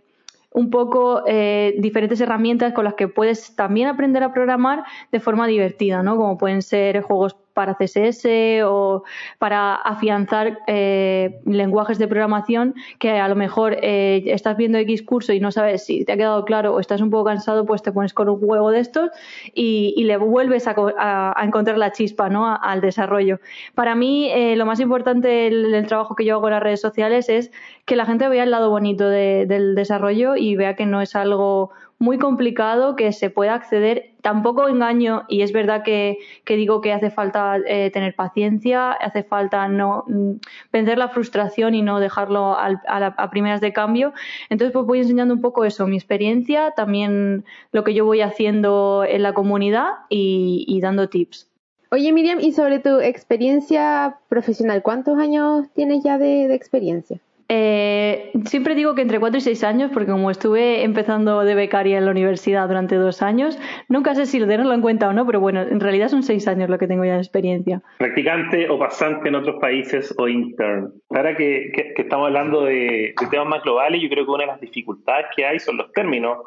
un 0.54 0.70
poco 0.70 1.24
eh, 1.26 1.74
diferentes 1.78 2.20
herramientas 2.20 2.72
con 2.72 2.84
las 2.84 2.94
que 2.94 3.08
puedes 3.08 3.54
también 3.56 3.88
aprender 3.88 4.22
a 4.22 4.32
programar 4.32 4.84
de 5.10 5.20
forma 5.20 5.46
divertida, 5.46 6.02
¿no? 6.02 6.16
Como 6.16 6.38
pueden 6.38 6.62
ser 6.62 7.02
juegos 7.02 7.36
para 7.54 7.74
CSS 7.74 8.26
o 8.64 9.04
para 9.38 9.74
afianzar 9.74 10.60
eh, 10.66 11.40
lenguajes 11.44 11.98
de 11.98 12.08
programación 12.08 12.74
que 12.98 13.18
a 13.18 13.28
lo 13.28 13.36
mejor 13.36 13.76
eh, 13.82 14.22
estás 14.26 14.56
viendo 14.56 14.78
X 14.78 15.02
curso 15.02 15.32
y 15.32 15.40
no 15.40 15.52
sabes 15.52 15.84
si 15.84 16.04
te 16.04 16.12
ha 16.12 16.16
quedado 16.16 16.44
claro 16.44 16.74
o 16.74 16.80
estás 16.80 17.00
un 17.00 17.10
poco 17.10 17.24
cansado, 17.24 17.64
pues 17.66 17.82
te 17.82 17.92
pones 17.92 18.12
con 18.14 18.28
un 18.28 18.40
juego 18.40 18.70
de 18.70 18.80
estos 18.80 19.10
y, 19.54 20.02
le 20.02 20.16
vuelves 20.16 20.66
a, 20.66 21.34
encontrar 21.42 21.78
la 21.78 21.92
chispa 21.92 22.28
¿no? 22.28 22.58
al 22.60 22.80
desarrollo. 22.80 23.38
Para 23.74 23.94
mí, 23.94 24.30
eh, 24.32 24.56
lo 24.56 24.66
más 24.66 24.80
importante 24.80 25.28
del, 25.28 25.86
trabajo 25.86 26.14
que 26.14 26.24
yo 26.24 26.34
hago 26.34 26.48
en 26.48 26.54
las 26.54 26.62
redes 26.62 26.80
sociales 26.80 27.28
es 27.28 27.50
que 27.84 27.96
la 27.96 28.04
gente 28.04 28.28
vea 28.28 28.44
el 28.44 28.50
lado 28.50 28.70
bonito 28.70 29.08
del 29.08 29.74
desarrollo 29.74 30.36
y 30.36 30.56
vea 30.56 30.74
que 30.74 30.86
no 30.86 31.00
es 31.00 31.14
algo 31.14 31.70
muy 32.02 32.18
complicado 32.18 32.96
que 32.96 33.12
se 33.12 33.30
pueda 33.30 33.54
acceder. 33.54 34.10
Tampoco 34.22 34.68
engaño, 34.68 35.22
y 35.28 35.42
es 35.42 35.52
verdad 35.52 35.84
que, 35.84 36.18
digo 36.48 36.80
que 36.80 36.92
hace 36.92 37.10
falta 37.10 37.58
eh, 37.64 37.90
tener 37.92 38.16
paciencia, 38.16 38.90
hace 38.90 39.22
falta 39.22 39.68
no 39.68 40.02
mm, 40.08 40.32
vencer 40.72 40.98
la 40.98 41.08
frustración 41.08 41.74
y 41.74 41.82
no 41.82 42.00
dejarlo 42.00 42.56
a, 42.58 43.30
primeras 43.30 43.60
de 43.60 43.72
cambio. 43.72 44.12
Entonces, 44.50 44.72
pues 44.72 44.84
voy 44.84 44.98
enseñando 44.98 45.32
un 45.32 45.40
poco 45.40 45.64
eso, 45.64 45.86
mi 45.86 45.96
experiencia, 45.96 46.72
también 46.72 47.44
lo 47.70 47.84
que 47.84 47.94
yo 47.94 48.04
voy 48.04 48.20
haciendo 48.20 49.04
en 49.08 49.22
la 49.22 49.32
comunidad 49.32 49.90
y, 50.08 50.80
dando 50.82 51.08
tips. 51.08 51.48
Oye, 51.92 52.12
Miriam, 52.12 52.40
y 52.40 52.50
sobre 52.50 52.80
tu 52.80 52.98
experiencia 52.98 54.18
profesional, 54.28 54.82
¿cuántos 54.82 55.18
años 55.18 55.68
tienes 55.72 56.02
ya 56.02 56.18
de 56.18 56.52
experiencia? 56.52 57.20
Eh, 57.54 58.32
siempre 58.46 58.74
digo 58.74 58.94
que 58.94 59.02
entre 59.02 59.20
4 59.20 59.36
y 59.36 59.40
6 59.42 59.62
años, 59.64 59.90
porque 59.92 60.10
como 60.10 60.30
estuve 60.30 60.84
empezando 60.84 61.44
de 61.44 61.54
becaria 61.54 61.98
en 61.98 62.06
la 62.06 62.10
universidad 62.10 62.66
durante 62.66 62.94
dos 62.94 63.20
años, 63.20 63.58
nunca 63.90 64.14
sé 64.14 64.24
si 64.24 64.38
lo 64.38 64.46
tenerlo 64.46 64.72
en 64.72 64.80
cuenta 64.80 65.06
o 65.06 65.12
no, 65.12 65.26
pero 65.26 65.38
bueno, 65.38 65.60
en 65.60 65.78
realidad 65.78 66.08
son 66.08 66.22
6 66.22 66.48
años 66.48 66.70
lo 66.70 66.78
que 66.78 66.88
tengo 66.88 67.04
ya 67.04 67.12
de 67.12 67.18
experiencia. 67.18 67.82
Practicante 67.98 68.70
o 68.70 68.78
pasante 68.78 69.28
en 69.28 69.34
otros 69.34 69.60
países 69.60 70.14
o 70.16 70.28
intern. 70.28 70.94
Ahora 71.10 71.36
que, 71.36 71.70
estamos 71.94 72.28
hablando 72.28 72.64
de, 72.64 73.14
de 73.20 73.26
temas 73.30 73.46
más 73.46 73.62
globales, 73.64 74.00
yo 74.00 74.08
creo 74.08 74.24
que 74.24 74.30
una 74.30 74.44
de 74.44 74.52
las 74.52 74.60
dificultades 74.62 75.26
que 75.36 75.44
hay 75.44 75.58
son 75.58 75.76
los 75.76 75.92
términos 75.92 76.38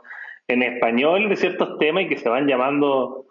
en 0.48 0.64
español 0.64 1.30
de 1.30 1.36
ciertos 1.36 1.78
temas 1.78 2.06
y 2.06 2.08
que 2.08 2.18
se 2.18 2.30
van 2.30 2.48
llamando 2.48 3.25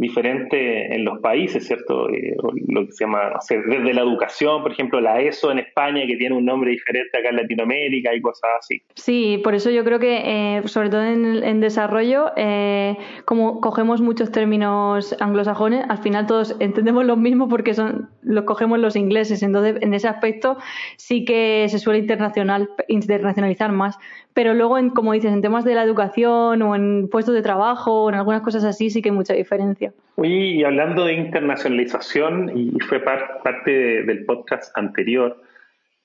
diferente 0.00 0.94
en 0.94 1.04
los 1.04 1.18
países, 1.18 1.66
¿cierto? 1.66 2.08
Eh, 2.08 2.34
lo 2.68 2.86
que 2.86 2.92
se 2.92 3.04
llama, 3.04 3.30
no 3.34 3.40
sé, 3.42 3.60
desde 3.60 3.92
la 3.92 4.00
educación, 4.00 4.62
por 4.62 4.72
ejemplo, 4.72 4.98
la 4.98 5.20
ESO 5.20 5.52
en 5.52 5.58
España, 5.58 6.06
que 6.06 6.16
tiene 6.16 6.34
un 6.34 6.46
nombre 6.46 6.70
diferente 6.70 7.18
acá 7.18 7.28
en 7.28 7.36
Latinoamérica 7.36 8.14
y 8.14 8.22
cosas 8.22 8.50
así. 8.58 8.82
Sí, 8.94 9.40
por 9.44 9.54
eso 9.54 9.68
yo 9.68 9.84
creo 9.84 9.98
que, 9.98 10.22
eh, 10.56 10.62
sobre 10.66 10.88
todo 10.88 11.04
en, 11.04 11.60
desarrollo, 11.60 12.32
eh, 12.36 12.96
como 13.26 13.60
cogemos 13.60 14.00
muchos 14.00 14.32
términos 14.32 15.14
anglosajones, 15.20 15.84
al 15.90 15.98
final 15.98 16.26
todos 16.26 16.56
entendemos 16.60 17.04
lo 17.04 17.16
mismo 17.16 17.48
porque 17.48 17.74
son 17.74 18.08
los 18.22 18.44
cogemos 18.44 18.78
los 18.78 18.96
ingleses. 18.96 19.42
Entonces, 19.42 19.76
en 19.82 19.92
ese 19.92 20.08
aspecto 20.08 20.56
sí 20.96 21.26
que 21.26 21.66
se 21.68 21.78
suele 21.78 21.98
internacional, 21.98 22.70
internacionalizar 22.88 23.70
más. 23.70 23.98
Pero 24.34 24.54
luego, 24.54 24.78
en, 24.78 24.90
como 24.90 25.12
dices, 25.12 25.32
en 25.32 25.42
temas 25.42 25.64
de 25.64 25.74
la 25.74 25.82
educación 25.82 26.62
o 26.62 26.74
en 26.76 27.08
puestos 27.08 27.34
de 27.34 27.42
trabajo 27.42 28.04
o 28.04 28.08
en 28.08 28.14
algunas 28.14 28.42
cosas 28.42 28.64
así, 28.64 28.90
sí 28.90 29.02
que 29.02 29.08
hay 29.08 29.14
mucha 29.14 29.34
diferencia. 29.34 29.92
Oye, 30.16 30.30
y 30.30 30.64
hablando 30.64 31.04
de 31.04 31.14
internacionalización, 31.14 32.56
y 32.56 32.78
fue 32.80 33.00
parte 33.00 33.70
del 33.70 34.24
podcast 34.24 34.76
anterior, 34.78 35.40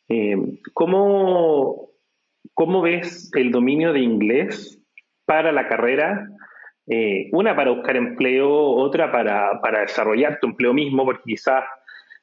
eh, 0.10 0.38
¿cómo, 0.74 1.90
¿cómo 2.54 2.82
ves 2.82 3.32
el 3.36 3.52
dominio 3.52 3.94
de 3.94 4.00
inglés 4.00 4.82
para 5.26 5.52
la 5.52 5.68
carrera? 5.68 6.28
Eh, 6.88 7.30
una 7.32 7.56
para 7.56 7.72
buscar 7.72 7.96
empleo, 7.96 8.50
otra 8.50 9.12
para, 9.12 9.60
para 9.62 9.82
desarrollar 9.82 10.40
tu 10.40 10.48
empleo 10.48 10.74
mismo, 10.74 11.04
porque 11.04 11.24
quizás 11.26 11.64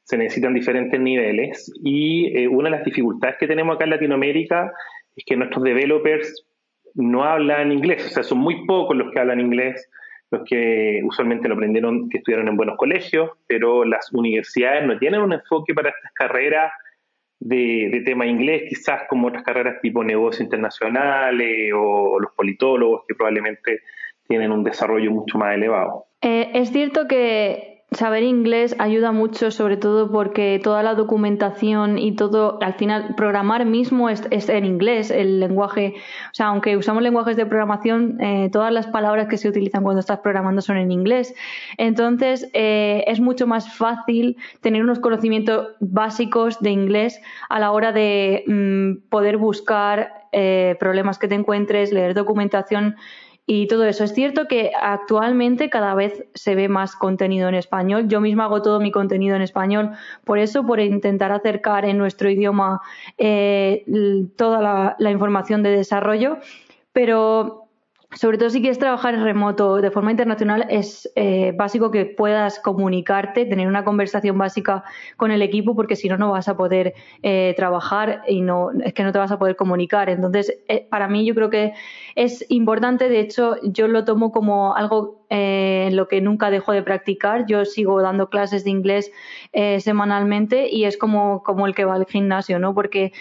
se 0.04 0.16
necesitan 0.16 0.54
diferentes 0.54 1.00
niveles. 1.00 1.72
Y 1.82 2.36
eh, 2.36 2.48
una 2.48 2.70
de 2.70 2.76
las 2.76 2.84
dificultades 2.84 3.36
que 3.38 3.46
tenemos 3.46 3.74
acá 3.74 3.84
en 3.84 3.90
Latinoamérica 3.90 4.72
es 5.16 5.24
que 5.24 5.36
nuestros 5.36 5.64
developers 5.64 6.46
no 6.94 7.24
hablan 7.24 7.72
inglés, 7.72 8.06
o 8.06 8.10
sea, 8.10 8.22
son 8.22 8.38
muy 8.38 8.66
pocos 8.66 8.96
los 8.96 9.10
que 9.12 9.18
hablan 9.18 9.40
inglés, 9.40 9.88
los 10.30 10.42
que 10.44 11.00
usualmente 11.04 11.48
lo 11.48 11.54
aprendieron, 11.54 12.08
que 12.08 12.18
estudiaron 12.18 12.48
en 12.48 12.56
buenos 12.56 12.76
colegios, 12.76 13.30
pero 13.46 13.84
las 13.84 14.12
universidades 14.12 14.86
no 14.86 14.98
tienen 14.98 15.20
un 15.20 15.32
enfoque 15.32 15.74
para 15.74 15.90
estas 15.90 16.12
carreras 16.14 16.72
de, 17.40 18.02
tema 18.04 18.26
inglés, 18.26 18.64
quizás 18.68 19.02
como 19.08 19.28
otras 19.28 19.42
carreras 19.42 19.80
tipo 19.80 20.04
negocios 20.04 20.42
internacionales 20.42 21.72
o 21.74 22.18
los 22.20 22.32
politólogos 22.32 23.02
que 23.06 23.14
probablemente 23.14 23.80
tienen 24.28 24.52
un 24.52 24.64
desarrollo 24.64 25.10
mucho 25.10 25.38
más 25.38 25.54
elevado. 25.54 26.06
Eh, 26.22 26.50
es 26.54 26.70
cierto 26.70 27.08
que 27.08 27.71
saber 27.94 28.22
inglés 28.22 28.74
ayuda 28.78 29.12
mucho, 29.12 29.50
sobre 29.50 29.76
todo 29.76 30.10
porque 30.10 30.60
toda 30.62 30.82
la 30.82 30.94
documentación 30.94 31.98
y 31.98 32.14
todo, 32.16 32.58
al 32.62 32.74
final, 32.74 33.14
programar 33.16 33.64
mismo 33.66 34.08
es, 34.08 34.22
en 34.30 34.64
inglés, 34.64 35.10
el 35.10 35.40
lenguaje, 35.40 35.94
o 35.96 36.34
sea, 36.34 36.46
aunque 36.46 36.76
usamos 36.76 37.02
lenguajes 37.02 37.36
de 37.36 37.46
programación, 37.46 38.20
eh, 38.20 38.48
todas 38.50 38.72
las 38.72 38.86
palabras 38.86 39.28
que 39.28 39.36
se 39.36 39.48
utilizan 39.48 39.82
cuando 39.82 40.00
estás 40.00 40.20
programando 40.20 40.62
son 40.62 40.76
en 40.76 40.90
inglés. 40.90 41.34
Entonces, 41.76 42.48
eh, 42.54 43.04
es 43.06 43.20
mucho 43.20 43.46
más 43.46 43.74
fácil 43.76 44.36
tener 44.60 44.82
unos 44.82 44.98
conocimientos 44.98 45.68
básicos 45.80 46.60
de 46.60 46.70
inglés 46.70 47.20
a 47.48 47.58
la 47.58 47.72
hora 47.72 47.92
de 47.92 48.44
mm, 48.46 49.08
poder 49.08 49.36
buscar 49.36 50.22
eh, 50.32 50.76
problemas 50.80 51.18
que 51.18 51.28
te 51.28 51.34
encuentres, 51.34 51.92
leer 51.92 52.14
documentación 52.14 52.96
y 53.46 53.66
todo 53.66 53.84
eso. 53.84 54.04
Es 54.04 54.14
cierto 54.14 54.46
que 54.46 54.70
actualmente 54.80 55.68
cada 55.68 55.94
vez 55.94 56.24
se 56.34 56.54
ve 56.54 56.68
más 56.68 56.96
contenido 56.96 57.48
en 57.48 57.54
español. 57.54 58.08
Yo 58.08 58.20
misma 58.20 58.44
hago 58.44 58.62
todo 58.62 58.80
mi 58.80 58.90
contenido 58.90 59.36
en 59.36 59.42
español, 59.42 59.90
por 60.24 60.38
eso, 60.38 60.64
por 60.64 60.80
intentar 60.80 61.32
acercar 61.32 61.84
en 61.84 61.98
nuestro 61.98 62.30
idioma 62.30 62.80
eh, 63.18 63.84
toda 64.36 64.96
la 64.98 65.10
información 65.10 65.62
de 65.62 65.70
desarrollo. 65.70 66.38
Pero 66.92 67.61
sobre 68.14 68.36
todo 68.36 68.50
si 68.50 68.60
quieres 68.60 68.78
trabajar 68.78 69.18
remoto 69.18 69.76
de 69.76 69.90
forma 69.90 70.10
internacional, 70.10 70.66
es 70.68 71.10
eh, 71.16 71.52
básico 71.56 71.90
que 71.90 72.04
puedas 72.04 72.60
comunicarte, 72.60 73.46
tener 73.46 73.66
una 73.66 73.84
conversación 73.84 74.36
básica 74.36 74.84
con 75.16 75.30
el 75.30 75.40
equipo, 75.40 75.74
porque 75.74 75.96
si 75.96 76.08
no, 76.08 76.18
no 76.18 76.30
vas 76.30 76.48
a 76.48 76.56
poder 76.56 76.94
eh, 77.22 77.54
trabajar 77.56 78.22
y 78.28 78.42
no 78.42 78.70
es 78.84 78.92
que 78.92 79.02
no 79.02 79.12
te 79.12 79.18
vas 79.18 79.32
a 79.32 79.38
poder 79.38 79.56
comunicar. 79.56 80.10
Entonces, 80.10 80.58
eh, 80.68 80.86
para 80.90 81.08
mí 81.08 81.24
yo 81.24 81.34
creo 81.34 81.48
que 81.48 81.72
es 82.14 82.44
importante, 82.50 83.08
de 83.08 83.20
hecho, 83.20 83.56
yo 83.62 83.88
lo 83.88 84.04
tomo 84.04 84.30
como 84.30 84.74
algo 84.74 85.22
en 85.30 85.96
lo 85.96 86.08
que 86.08 86.20
nunca 86.20 86.50
dejo 86.50 86.72
de 86.72 86.82
practicar. 86.82 87.46
Yo 87.46 87.64
sigo 87.64 88.02
dando 88.02 88.28
clases 88.28 88.64
de 88.64 88.70
inglés 88.70 89.10
semanalmente 89.78 90.68
y 90.70 90.84
es 90.84 90.98
como, 90.98 91.42
como 91.42 91.66
el 91.66 91.74
que 91.74 91.86
va 91.86 91.94
al 91.94 92.04
gimnasio, 92.04 92.58
¿no? 92.58 92.74
Porque 92.74 93.12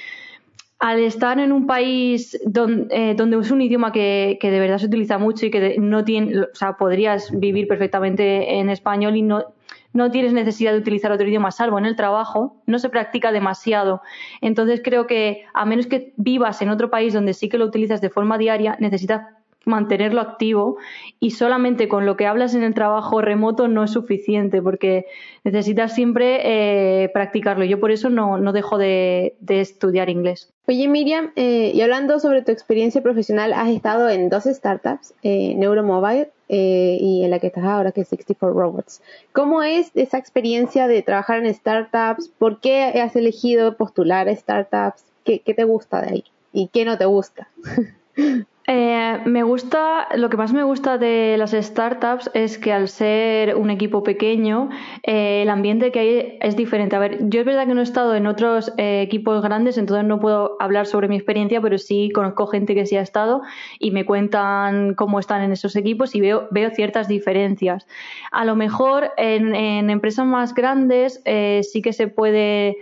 al 0.81 0.99
estar 0.99 1.39
en 1.39 1.51
un 1.51 1.67
país 1.67 2.37
donde, 2.43 2.87
eh, 2.89 3.13
donde 3.15 3.37
es 3.37 3.51
un 3.51 3.61
idioma 3.61 3.91
que, 3.91 4.39
que, 4.41 4.49
de 4.49 4.59
verdad 4.59 4.79
se 4.79 4.87
utiliza 4.87 5.19
mucho 5.19 5.45
y 5.45 5.51
que 5.51 5.77
no 5.79 6.03
tiene, 6.03 6.39
o 6.39 6.47
sea, 6.53 6.75
podrías 6.75 7.29
vivir 7.31 7.67
perfectamente 7.67 8.55
en 8.59 8.67
español 8.71 9.15
y 9.15 9.21
no, 9.21 9.45
no 9.93 10.09
tienes 10.09 10.33
necesidad 10.33 10.71
de 10.71 10.79
utilizar 10.79 11.11
otro 11.11 11.27
idioma, 11.27 11.51
salvo 11.51 11.77
en 11.77 11.85
el 11.85 11.95
trabajo, 11.95 12.63
no 12.65 12.79
se 12.79 12.89
practica 12.89 13.31
demasiado. 13.31 14.01
Entonces 14.41 14.81
creo 14.83 15.05
que 15.05 15.45
a 15.53 15.65
menos 15.65 15.85
que 15.85 16.13
vivas 16.17 16.63
en 16.63 16.69
otro 16.69 16.89
país 16.89 17.13
donde 17.13 17.35
sí 17.35 17.47
que 17.47 17.59
lo 17.59 17.65
utilizas 17.65 18.01
de 18.01 18.09
forma 18.09 18.39
diaria, 18.39 18.75
necesitas 18.79 19.21
mantenerlo 19.65 20.21
activo 20.21 20.77
y 21.19 21.31
solamente 21.31 21.87
con 21.87 22.05
lo 22.05 22.17
que 22.17 22.25
hablas 22.25 22.55
en 22.55 22.63
el 22.63 22.73
trabajo 22.73 23.21
remoto 23.21 23.67
no 23.67 23.83
es 23.83 23.91
suficiente 23.91 24.61
porque 24.61 25.05
necesitas 25.43 25.93
siempre 25.93 27.03
eh, 27.03 27.09
practicarlo. 27.09 27.63
Yo 27.65 27.79
por 27.79 27.91
eso 27.91 28.09
no, 28.09 28.37
no 28.37 28.53
dejo 28.53 28.77
de, 28.77 29.35
estudiar 29.47 30.09
inglés. 30.09 30.51
Oye 30.67 30.87
Miriam, 30.87 31.31
eh, 31.35 31.71
y 31.73 31.81
hablando 31.81 32.19
sobre 32.19 32.41
tu 32.41 32.51
experiencia 32.51 33.01
profesional, 33.01 33.53
has 33.53 33.69
estado 33.69 34.09
en 34.09 34.29
dos 34.29 34.45
startups, 34.45 35.13
eh, 35.23 35.53
Neuromobile 35.55 36.29
y 36.53 37.21
en 37.23 37.31
la 37.31 37.39
que 37.39 37.47
estás 37.47 37.63
ahora, 37.63 37.93
que 37.93 38.01
es 38.01 38.09
64 38.09 38.53
Robots. 38.53 39.01
¿Cómo 39.31 39.63
es 39.63 39.91
esa 39.95 40.17
experiencia 40.17 40.89
de 40.89 41.01
trabajar 41.01 41.45
en 41.45 41.53
startups? 41.53 42.27
¿Por 42.27 42.59
qué 42.59 42.83
has 42.83 43.15
elegido 43.15 43.77
postular 43.77 44.27
a 44.27 44.35
startups? 44.35 45.05
¿Qué, 45.23 45.39
qué 45.39 45.53
te 45.53 45.63
gusta 45.63 46.01
de 46.01 46.09
ahí? 46.09 46.23
¿Y 46.51 46.67
qué 46.67 46.83
no 46.83 46.97
te 46.97 47.05
gusta? 47.05 47.47
Eh, 48.73 49.19
me 49.25 49.43
gusta, 49.43 50.07
lo 50.15 50.29
que 50.29 50.37
más 50.37 50.53
me 50.53 50.63
gusta 50.63 50.97
de 50.97 51.35
las 51.37 51.51
startups 51.51 52.31
es 52.33 52.57
que 52.57 52.71
al 52.71 52.87
ser 52.87 53.57
un 53.57 53.69
equipo 53.69 54.01
pequeño, 54.01 54.69
eh, 55.03 55.41
el 55.41 55.49
ambiente 55.49 55.91
que 55.91 55.99
hay 55.99 56.37
es 56.39 56.55
diferente. 56.55 56.95
A 56.95 56.99
ver, 56.99 57.17
yo 57.27 57.41
es 57.41 57.45
verdad 57.45 57.67
que 57.67 57.73
no 57.73 57.81
he 57.81 57.83
estado 57.83 58.15
en 58.15 58.27
otros 58.27 58.71
eh, 58.77 59.01
equipos 59.01 59.43
grandes, 59.43 59.77
entonces 59.77 60.05
no 60.05 60.21
puedo 60.21 60.55
hablar 60.61 60.87
sobre 60.87 61.09
mi 61.09 61.17
experiencia, 61.17 61.59
pero 61.59 61.77
sí 61.77 62.11
conozco 62.15 62.47
gente 62.47 62.73
que 62.73 62.85
sí 62.85 62.95
ha 62.95 63.01
estado 63.01 63.41
y 63.77 63.91
me 63.91 64.05
cuentan 64.05 64.95
cómo 64.95 65.19
están 65.19 65.41
en 65.41 65.51
esos 65.51 65.75
equipos 65.75 66.15
y 66.15 66.21
veo, 66.21 66.47
ciertas 66.73 67.09
diferencias. 67.09 67.85
A 68.31 68.45
lo 68.45 68.55
mejor 68.55 69.11
en, 69.17 69.53
en 69.53 69.89
empresas 69.89 70.25
más 70.25 70.55
grandes 70.55 71.21
sí 71.25 71.81
que 71.81 71.91
se 71.91 72.07
puede 72.07 72.77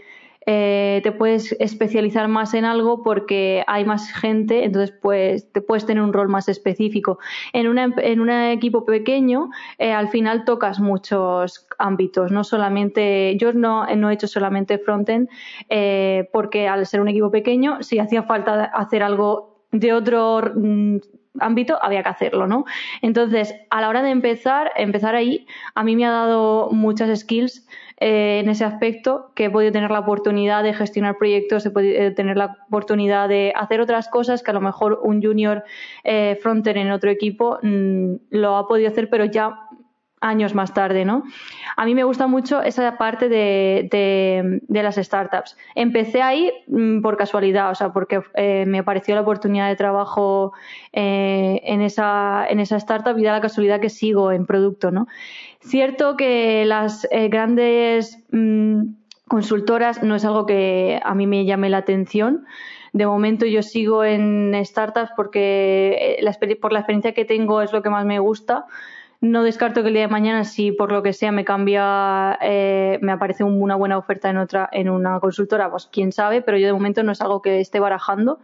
eh, 0.51 1.01
te 1.03 1.12
puedes 1.12 1.55
especializar 1.59 2.27
más 2.27 2.55
en 2.55 2.65
algo 2.65 3.03
porque 3.03 3.63
hay 3.67 3.85
más 3.85 4.12
gente, 4.12 4.63
entonces 4.63 4.97
pues 4.99 5.47
puedes 5.67 5.85
tener 5.85 6.01
un 6.01 6.12
rol 6.12 6.27
más 6.27 6.49
específico. 6.49 7.19
En, 7.53 7.77
en 7.77 8.19
un 8.19 8.29
equipo 8.31 8.83
pequeño, 8.83 9.51
eh, 9.77 9.91
al 9.91 10.09
final 10.09 10.45
tocas 10.45 10.79
muchos 10.79 11.67
ámbitos, 11.77 12.31
no 12.31 12.43
solamente, 12.43 13.38
yo 13.38 13.53
no, 13.53 13.85
no 13.95 14.09
he 14.09 14.15
hecho 14.15 14.27
solamente 14.27 14.79
frontend, 14.79 15.29
eh, 15.69 16.27
porque 16.33 16.67
al 16.67 16.88
ser 16.88 17.01
un 17.01 17.09
equipo 17.09 17.29
pequeño, 17.29 17.83
si 17.83 17.99
hacía 17.99 18.23
falta 18.23 18.63
hacer 18.63 19.03
algo 19.03 19.65
de 19.71 19.93
otro 19.93 20.41
mm, 20.55 20.97
ámbito 21.39 21.77
había 21.81 22.01
que 22.01 22.09
hacerlo, 22.09 22.47
¿no? 22.47 22.65
Entonces, 23.03 23.53
a 23.69 23.81
la 23.81 23.89
hora 23.89 24.01
de 24.01 24.09
empezar, 24.09 24.71
empezar 24.75 25.13
ahí, 25.13 25.45
a 25.75 25.83
mí 25.83 25.95
me 25.95 26.05
ha 26.05 26.12
dado 26.12 26.69
muchas 26.71 27.19
skills 27.19 27.67
eh, 28.01 28.39
en 28.39 28.49
ese 28.49 28.63
aspecto, 28.63 29.31
que 29.35 29.45
he 29.45 29.49
podido 29.49 29.71
tener 29.73 29.91
la 29.91 29.99
oportunidad 29.99 30.63
de 30.63 30.73
gestionar 30.73 31.17
proyectos, 31.17 31.65
he 31.65 31.71
podido 31.71 32.01
eh, 32.01 32.12
tener 32.12 32.38
la 32.38 32.57
oportunidad 32.67 33.27
de 33.27 33.51
hacer 33.55 33.81
otras 33.81 34.07
cosas 34.07 34.41
que 34.41 34.51
a 34.51 34.53
lo 34.53 34.62
mejor 34.62 35.01
un 35.03 35.21
junior 35.21 35.63
eh, 36.05 36.38
fronter 36.41 36.77
en 36.77 36.91
otro 36.91 37.09
equipo 37.09 37.59
mm, 37.62 38.13
lo 38.29 38.55
ha 38.55 38.67
podido 38.67 38.89
hacer, 38.89 39.09
pero 39.09 39.25
ya 39.25 39.68
años 40.21 40.53
más 40.53 40.73
tarde, 40.73 41.05
¿no? 41.05 41.23
A 41.77 41.86
mí 41.86 41.95
me 41.95 42.03
gusta 42.03 42.27
mucho 42.27 42.62
esa 42.62 42.97
parte 42.97 43.29
de, 43.29 43.88
de, 44.67 44.84
las 44.84 44.95
startups. 44.95 45.58
Empecé 45.75 46.21
ahí 46.21 46.51
mm, 46.67 47.01
por 47.01 47.17
casualidad, 47.17 47.71
o 47.71 47.75
sea, 47.75 47.93
porque 47.93 48.21
eh, 48.36 48.65
me 48.67 48.79
apareció 48.79 49.15
la 49.15 49.21
oportunidad 49.21 49.69
de 49.69 49.75
trabajo 49.75 50.53
eh, 50.91 51.62
en, 51.63 51.82
esa, 51.82 52.45
en 52.49 52.60
esa 52.60 52.77
startup 52.77 53.17
y 53.17 53.23
da 53.23 53.32
la 53.32 53.41
casualidad 53.41 53.79
que 53.79 53.89
sigo 53.89 54.32
en 54.32 54.45
producto, 54.45 54.91
¿no? 54.91 55.08
Cierto 55.62 56.17
que 56.17 56.65
las 56.65 57.08
eh, 57.12 57.29
grandes 57.29 58.23
mm, 58.32 58.82
consultoras 59.27 60.03
no 60.03 60.15
es 60.15 60.25
algo 60.25 60.45
que 60.45 60.99
a 61.03 61.15
mí 61.15 61.27
me 61.27 61.45
llame 61.45 61.69
la 61.69 61.77
atención. 61.77 62.45
De 62.91 63.05
momento 63.05 63.45
yo 63.45 63.62
sigo 63.62 64.03
en 64.03 64.53
startups 64.65 65.12
porque 65.15 66.17
la, 66.21 66.36
por 66.60 66.73
la 66.73 66.79
experiencia 66.79 67.13
que 67.13 67.23
tengo 67.23 67.62
es 67.62 67.71
lo 67.71 67.84
que 67.84 67.89
más 67.91 68.03
me 68.03 68.17
gusta 68.17 68.65
no 69.21 69.43
descarto 69.43 69.82
que 69.82 69.89
el 69.89 69.93
día 69.95 70.03
de 70.03 70.08
mañana, 70.08 70.45
si 70.45 70.71
por 70.71 70.91
lo 70.91 71.03
que 71.03 71.13
sea 71.13 71.32
me 71.32 71.43
cambia, 71.43 72.38
eh, 72.41 72.99
me 73.01 73.12
aparece 73.12 73.43
una 73.43 73.75
buena 73.75 73.97
oferta 73.97 74.29
en 74.29 74.38
otra, 74.38 74.69
en 74.71 74.89
una 74.89 75.19
consultora, 75.19 75.69
pues 75.69 75.89
quién 75.91 76.12
sabe, 76.12 76.41
pero 76.41 76.58
yo 76.58 76.67
de 76.67 76.73
momento 76.73 77.03
no 77.03 77.12
es 77.12 77.21
algo 77.21 77.41
que 77.41 77.60
esté 77.60 77.79
barajando. 77.79 78.39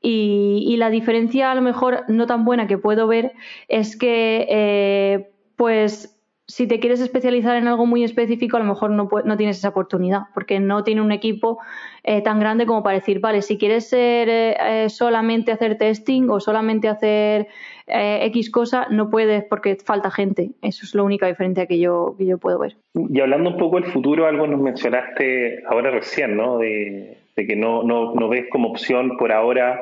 Y, 0.00 0.76
la 0.78 0.90
diferencia 0.90 1.50
a 1.50 1.54
lo 1.56 1.60
mejor 1.60 2.04
no 2.08 2.26
tan 2.26 2.44
buena 2.44 2.68
que 2.68 2.78
puedo 2.78 3.08
ver 3.08 3.32
es 3.66 3.96
que, 3.96 4.46
eh, 4.48 5.30
pues, 5.56 6.16
si 6.46 6.66
te 6.68 6.78
quieres 6.78 7.00
especializar 7.00 7.56
en 7.56 7.66
algo 7.66 7.84
muy 7.84 8.04
específico, 8.04 8.56
a 8.56 8.60
lo 8.60 8.66
mejor 8.66 8.90
no, 8.90 9.08
no 9.24 9.36
tienes 9.36 9.58
esa 9.58 9.70
oportunidad, 9.70 10.22
porque 10.34 10.60
no 10.60 10.84
tiene 10.84 11.02
un 11.02 11.12
equipo 11.12 11.58
eh, 12.04 12.22
tan 12.22 12.38
grande 12.38 12.64
como 12.64 12.82
para 12.82 12.96
decir, 12.96 13.20
vale, 13.20 13.42
si 13.42 13.58
quieres 13.58 13.88
ser 13.88 14.88
solamente 14.88 15.52
hacer 15.52 15.76
testing 15.76 16.30
o 16.30 16.40
solamente 16.40 16.88
hacer 16.88 17.48
eh, 17.88 18.26
X 18.26 18.50
cosa, 18.50 18.86
no 18.90 19.10
puedes 19.10 19.44
porque 19.44 19.76
falta 19.76 20.10
gente. 20.10 20.50
Eso 20.62 20.84
es 20.84 20.94
la 20.94 21.02
única 21.02 21.26
diferencia 21.26 21.66
que 21.66 21.78
yo, 21.78 22.14
que 22.18 22.26
yo 22.26 22.38
puedo 22.38 22.58
ver. 22.58 22.76
Y 22.94 23.20
hablando 23.20 23.50
un 23.50 23.56
poco 23.56 23.80
del 23.80 23.90
futuro, 23.90 24.26
algo 24.26 24.46
nos 24.46 24.60
mencionaste 24.60 25.62
ahora 25.66 25.90
recién, 25.90 26.36
¿no? 26.36 26.58
De, 26.58 27.16
que 27.34 27.54
no, 27.54 27.84
no, 27.84 28.14
no, 28.14 28.28
ves 28.28 28.46
como 28.50 28.70
opción 28.70 29.16
por 29.16 29.30
ahora 29.30 29.80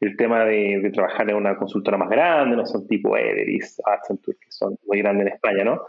el 0.00 0.16
tema 0.16 0.44
de, 0.46 0.90
trabajar 0.92 1.28
en 1.28 1.36
una 1.36 1.56
consultora 1.56 1.98
más 1.98 2.08
grande, 2.08 2.56
no 2.56 2.66
son 2.66 2.86
tipo 2.86 3.16
Everest, 3.16 3.80
Accenture, 3.86 4.38
que 4.38 4.50
son 4.50 4.76
muy 4.86 4.98
grandes 4.98 5.26
en 5.26 5.32
España, 5.34 5.64
¿no? 5.64 5.82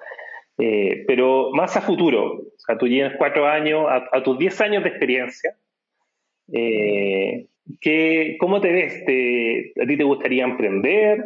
Eh, 0.57 1.03
pero 1.07 1.51
más 1.53 1.75
a 1.77 1.81
futuro, 1.81 2.33
o 2.33 2.53
sea, 2.57 2.77
tú 2.77 2.87
cuatro 3.17 3.45
años, 3.45 3.85
a, 3.89 4.23
tus 4.23 4.37
diez 4.37 4.59
años 4.61 4.83
de 4.83 4.89
experiencia, 4.89 5.55
eh, 6.51 7.47
¿cómo 8.39 8.61
te 8.61 8.71
ves? 8.71 8.93
¿A 9.81 9.87
ti 9.87 9.97
te 9.97 10.03
gustaría 10.03 10.43
emprender? 10.43 11.23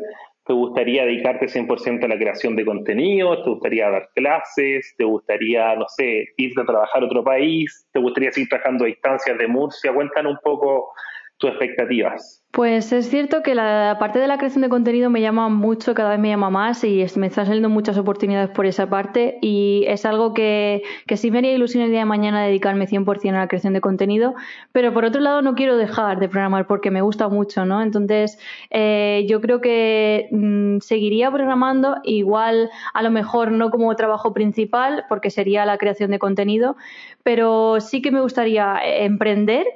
¿Te 0.50 0.56
gustaría 0.56 1.06
dedicarte 1.06 1.48
100% 1.48 2.06
a 2.06 2.08
la 2.08 2.18
creación 2.18 2.56
de 2.56 2.66
contenidos? 2.66 3.44
¿Te 3.44 3.52
gustaría 3.52 3.88
dar 3.88 4.10
clases? 4.16 4.96
¿Te 4.98 5.04
gustaría, 5.04 5.76
no 5.76 5.86
sé, 5.88 6.30
irte 6.38 6.62
a 6.62 6.66
trabajar 6.66 7.04
a 7.04 7.06
otro 7.06 7.24
país? 7.24 7.88
¿Te 7.94 8.00
gustaría 8.00 8.32
seguir 8.32 8.50
trabajando 8.50 8.84
a 8.84 8.88
distancias 8.88 9.38
de 9.38 9.48
Murcia? 9.48 9.94
Cuéntanos 9.94 10.32
un 10.32 10.40
poco 10.44 10.92
tus 11.40 11.52
expectativas? 11.52 12.44
Pues 12.52 12.92
es 12.92 13.10
cierto 13.10 13.44
que 13.44 13.56
la 13.56 13.96
parte 14.00 14.20
de 14.20 14.28
la 14.28 14.38
creación 14.38 14.64
de 14.64 14.70
contenido 14.70 15.10
me 15.10 15.22
llama 15.22 15.50
mucho, 15.50 15.94
cada 15.94 16.10
vez 16.10 16.20
me 16.20 16.30
llama 16.30 16.50
más 16.50 16.84
y 16.84 17.06
me 17.16 17.28
están 17.28 17.46
saliendo 17.46 17.70
muchas 17.70 17.98
oportunidades 17.98 18.50
por 18.50 18.66
esa 18.66 18.90
parte 18.90 19.38
y 19.40 19.86
es 19.88 20.04
algo 20.06 20.34
que, 20.34 20.82
que 21.08 21.16
sí 21.16 21.32
me 21.32 21.38
haría 21.38 21.54
ilusión 21.54 21.84
el 21.84 21.92
día 21.92 22.00
de 22.00 22.06
mañana 22.06 22.44
dedicarme 22.44 22.88
100% 22.88 23.30
a 23.30 23.40
la 23.40 23.48
creación 23.48 23.74
de 23.74 23.82
contenido, 23.82 24.34
pero 24.72 24.94
por 24.94 25.06
otro 25.06 25.22
lado 25.22 25.42
no 25.42 25.54
quiero 25.56 25.78
dejar 25.78 26.20
de 26.20 26.28
programar 26.28 26.68
porque 26.68 26.92
me 26.92 27.02
gusta 27.02 27.30
mucho, 27.30 27.66
¿no? 27.66 27.82
Entonces 27.82 28.40
eh, 28.72 29.26
yo 29.30 29.40
creo 29.40 29.62
que 29.62 30.28
mm, 30.32 30.80
seguiría 30.80 31.32
programando, 31.32 31.98
igual 32.04 32.70
a 32.94 33.02
lo 33.02 33.12
mejor 33.12 33.52
no 33.52 33.70
como 33.70 33.96
trabajo 33.96 34.34
principal 34.34 35.06
porque 35.08 35.30
sería 35.30 35.66
la 35.66 35.78
creación 35.78 36.12
de 36.12 36.20
contenido, 36.20 36.76
pero 37.24 37.80
sí 37.80 38.02
que 38.02 38.12
me 38.12 38.22
gustaría 38.22 38.80
emprender 38.84 39.68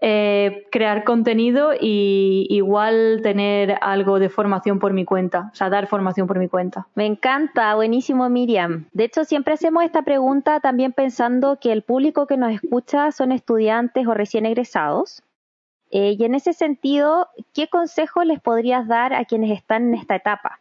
eh, 0.00 0.66
crear 0.70 1.02
contenido 1.02 1.72
y 1.78 2.46
igual 2.50 3.18
tener 3.24 3.78
algo 3.80 4.20
de 4.20 4.28
formación 4.28 4.78
por 4.78 4.92
mi 4.92 5.04
cuenta, 5.04 5.50
o 5.52 5.54
sea, 5.56 5.70
dar 5.70 5.88
formación 5.88 6.28
por 6.28 6.38
mi 6.38 6.48
cuenta. 6.48 6.86
Me 6.94 7.04
encanta, 7.04 7.74
buenísimo 7.74 8.28
Miriam. 8.28 8.86
De 8.92 9.04
hecho, 9.04 9.24
siempre 9.24 9.54
hacemos 9.54 9.82
esta 9.82 10.02
pregunta 10.02 10.60
también 10.60 10.92
pensando 10.92 11.58
que 11.60 11.72
el 11.72 11.82
público 11.82 12.28
que 12.28 12.36
nos 12.36 12.52
escucha 12.52 13.10
son 13.10 13.32
estudiantes 13.32 14.06
o 14.06 14.14
recién 14.14 14.46
egresados. 14.46 15.22
Eh, 15.90 16.14
y 16.16 16.24
en 16.24 16.34
ese 16.36 16.52
sentido, 16.52 17.28
¿qué 17.52 17.66
consejo 17.66 18.22
les 18.22 18.40
podrías 18.40 18.86
dar 18.86 19.14
a 19.14 19.24
quienes 19.24 19.50
están 19.50 19.88
en 19.88 19.94
esta 19.94 20.14
etapa? 20.14 20.60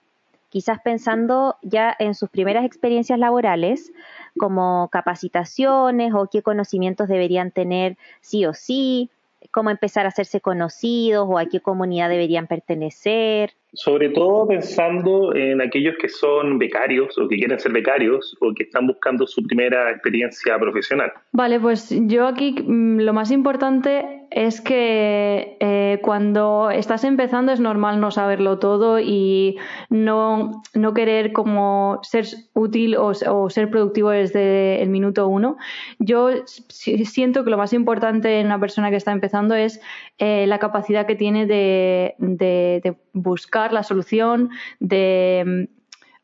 Quizás 0.50 0.80
pensando 0.82 1.58
ya 1.62 1.94
en 2.00 2.16
sus 2.16 2.30
primeras 2.30 2.66
experiencias 2.66 3.20
laborales, 3.20 3.92
como 4.40 4.88
capacitaciones 4.92 6.14
o 6.16 6.28
qué 6.32 6.42
conocimientos 6.42 7.10
deberían 7.10 7.52
tener 7.52 7.98
sí 8.22 8.46
o 8.46 8.54
sí, 8.54 9.12
cómo 9.52 9.70
empezar 9.70 10.06
a 10.06 10.10
hacerse 10.10 10.42
conocidos 10.42 11.28
o 11.30 11.38
a 11.38 11.46
qué 11.46 11.60
comunidad 11.60 12.10
deberían 12.10 12.48
pertenecer. 12.48 13.56
Sobre 13.74 14.10
todo 14.10 14.48
pensando 14.48 15.36
en 15.36 15.62
aquellos 15.62 15.96
que 15.98 16.08
son 16.08 16.58
becarios 16.58 17.18
o 17.18 17.28
que 17.28 17.38
quieren 17.38 17.60
ser 17.60 17.74
becarios 17.74 18.36
o 18.40 18.54
que 18.54 18.64
están 18.64 18.88
buscando 18.88 19.28
su 19.28 19.44
primera 19.44 19.92
experiencia 19.92 20.58
profesional. 20.58 21.12
Vale, 21.34 21.60
pues 21.60 21.90
yo 22.08 22.28
aquí 22.28 22.56
mm, 22.66 23.02
lo 23.02 23.14
más 23.14 23.30
importante 23.32 24.28
es 24.32 24.62
que 24.62 25.58
eh, 25.60 26.00
cuando 26.02 26.70
estás 26.70 27.04
empezando 27.04 27.52
es 27.52 27.60
normal 27.60 28.00
no 28.00 28.12
saberlo 28.12 28.60
todo 28.60 29.00
y 29.00 29.58
no, 29.90 30.64
no 30.74 30.94
querer 30.94 31.32
como 31.32 32.00
ser 32.04 32.26
útil 32.54 32.96
o, 32.98 33.14
ser 33.50 33.70
productivo 33.70 34.10
desde 34.10 34.82
el 34.82 34.90
minuto 34.90 35.28
uno. 35.28 35.58
Yo 36.00 36.30
siento 36.46 37.44
que 37.44 37.50
lo 37.50 37.58
más 37.58 37.74
importante 37.74 38.40
en 38.40 38.48
una 38.48 38.60
persona 38.60 38.90
que 38.90 38.98
está 38.98 39.12
empezando 39.12 39.56
es 39.56 39.82
eh, 40.18 40.46
la 40.48 40.60
capacidad 40.60 41.06
que 41.06 41.16
tiene 41.16 41.46
de, 41.46 42.16
de 42.18 42.96
buscar 43.14 43.57
la 43.74 43.84
solución, 43.84 44.50
de 44.80 45.68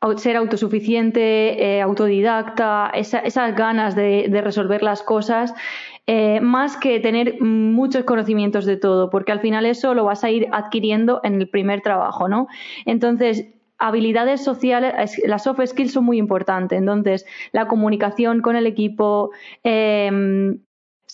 mm, 0.02 0.16
ser 0.16 0.36
autosuficiente, 0.36 1.76
eh, 1.76 1.80
autodidacta, 1.80 2.90
esas 2.94 3.56
ganas 3.56 3.94
de, 3.94 4.28
resolver 4.42 4.82
las 4.82 5.02
cosas, 5.02 5.54
eh, 6.06 6.40
más 6.40 6.76
que 6.76 7.00
tener 7.00 7.40
muchos 7.40 8.04
conocimientos 8.04 8.66
de 8.66 8.76
todo, 8.76 9.08
porque 9.08 9.32
al 9.32 9.40
final 9.40 9.64
eso 9.64 9.94
lo 9.94 10.04
vas 10.04 10.22
a 10.22 10.30
ir 10.30 10.48
adquiriendo 10.52 11.20
en 11.24 11.40
el 11.40 11.48
primer 11.48 11.80
trabajo, 11.80 12.28
¿no? 12.28 12.46
Entonces, 12.84 13.46
habilidades 13.78 14.44
sociales, 14.44 15.20
las 15.26 15.44
soft 15.44 15.60
skills 15.64 15.92
son 15.92 16.04
muy 16.04 16.18
importantes. 16.18 16.78
Entonces, 16.78 17.26
la 17.52 17.66
comunicación 17.66 18.40
con 18.40 18.56
el 18.56 18.66
equipo, 18.66 19.30
em, 19.62 20.58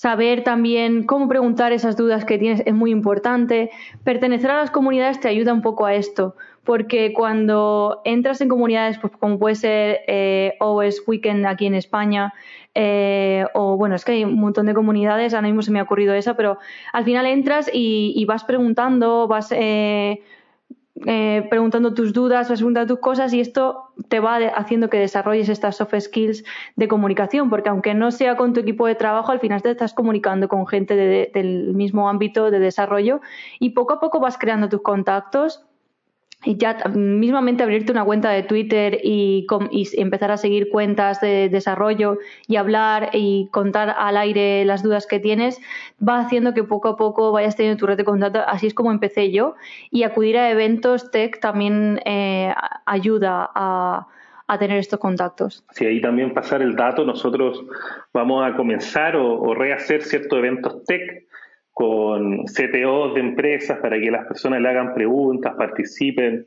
Saber 0.00 0.44
también 0.44 1.02
cómo 1.02 1.28
preguntar 1.28 1.72
esas 1.72 1.94
dudas 1.94 2.24
que 2.24 2.38
tienes 2.38 2.62
es 2.64 2.72
muy 2.72 2.90
importante. 2.90 3.70
Pertenecer 4.02 4.50
a 4.50 4.56
las 4.56 4.70
comunidades 4.70 5.20
te 5.20 5.28
ayuda 5.28 5.52
un 5.52 5.60
poco 5.60 5.84
a 5.84 5.92
esto, 5.92 6.36
porque 6.64 7.12
cuando 7.12 8.00
entras 8.06 8.40
en 8.40 8.48
comunidades, 8.48 8.96
pues 8.96 9.12
como 9.18 9.38
puede 9.38 9.56
ser 9.56 9.98
eh, 10.06 10.54
OS 10.58 11.02
Weekend 11.06 11.44
aquí 11.44 11.66
en 11.66 11.74
España, 11.74 12.32
eh, 12.74 13.44
o 13.52 13.76
bueno, 13.76 13.94
es 13.94 14.06
que 14.06 14.12
hay 14.12 14.24
un 14.24 14.40
montón 14.40 14.64
de 14.64 14.72
comunidades, 14.72 15.34
ahora 15.34 15.48
mismo 15.48 15.60
se 15.60 15.70
me 15.70 15.80
ha 15.80 15.82
ocurrido 15.82 16.14
esa, 16.14 16.34
pero 16.34 16.56
al 16.94 17.04
final 17.04 17.26
entras 17.26 17.70
y, 17.70 18.24
vas 18.24 18.44
preguntando, 18.44 19.28
vas 19.28 19.52
eh, 19.52 20.22
eh, 21.06 21.46
preguntando 21.48 21.94
tus 21.94 22.12
dudas, 22.12 22.48
vas 22.48 22.58
preguntando 22.58 22.94
tus 22.94 23.00
cosas 23.00 23.32
y 23.32 23.40
esto 23.40 23.92
te 24.08 24.20
va 24.20 24.36
haciendo 24.36 24.90
que 24.90 24.98
desarrolles 24.98 25.48
estas 25.48 25.76
soft 25.76 25.94
skills 25.98 26.44
de 26.76 26.88
comunicación, 26.88 27.48
porque 27.48 27.70
aunque 27.70 27.94
no 27.94 28.10
sea 28.10 28.36
con 28.36 28.52
tu 28.52 28.60
equipo 28.60 28.86
de 28.86 28.94
trabajo, 28.94 29.32
al 29.32 29.40
final 29.40 29.62
te 29.62 29.70
estás 29.70 29.94
comunicando 29.94 30.48
con 30.48 30.66
gente 30.66 30.96
del 30.96 31.74
mismo 31.74 32.08
ámbito 32.08 32.50
de 32.50 32.58
desarrollo 32.58 33.20
y 33.58 33.70
poco 33.70 33.94
a 33.94 34.00
poco 34.00 34.20
vas 34.20 34.36
creando 34.36 34.68
tus 34.68 34.82
contactos 34.82 35.64
ya 36.44 36.76
mismamente 36.94 37.62
abrirte 37.62 37.92
una 37.92 38.04
cuenta 38.04 38.30
de 38.30 38.42
Twitter 38.42 38.98
y, 39.02 39.46
empezar 39.94 40.30
a 40.30 40.36
seguir 40.36 40.70
cuentas 40.70 41.20
de 41.20 41.48
desarrollo 41.50 42.18
y 42.46 42.56
hablar 42.56 43.10
y 43.12 43.48
contar 43.50 43.94
al 43.98 44.16
aire 44.16 44.64
las 44.64 44.82
dudas 44.82 45.06
que 45.06 45.20
tienes, 45.20 45.60
va 46.06 46.20
haciendo 46.20 46.54
que 46.54 46.64
poco 46.64 46.88
a 46.88 46.96
poco 46.96 47.32
vayas 47.32 47.56
teniendo 47.56 47.78
tu 47.78 47.86
red 47.86 47.98
de 47.98 48.04
contacto. 48.04 48.40
Así 48.46 48.66
es 48.66 48.74
como 48.74 48.90
empecé 48.90 49.30
yo. 49.30 49.54
Y 49.90 50.04
acudir 50.04 50.38
a 50.38 50.50
eventos 50.50 51.10
tech 51.10 51.40
también 51.40 52.00
eh, 52.06 52.54
ayuda 52.86 53.50
a, 53.54 54.06
tener 54.58 54.78
estos 54.78 54.98
contactos. 54.98 55.64
Sí, 55.70 55.86
ahí 55.86 56.00
también 56.00 56.34
pasar 56.34 56.60
el 56.60 56.74
dato. 56.74 57.04
Nosotros 57.04 57.64
vamos 58.12 58.44
a 58.44 58.56
comenzar 58.56 59.14
o, 59.14 59.40
o 59.40 59.54
rehacer 59.54 60.02
ciertos 60.02 60.36
eventos 60.36 60.82
tech 60.86 61.29
con 61.80 62.44
CTOs 62.44 63.14
de 63.14 63.20
empresas 63.20 63.78
para 63.78 63.98
que 63.98 64.10
las 64.10 64.26
personas 64.26 64.60
le 64.60 64.68
hagan 64.68 64.92
preguntas, 64.92 65.54
participen 65.56 66.46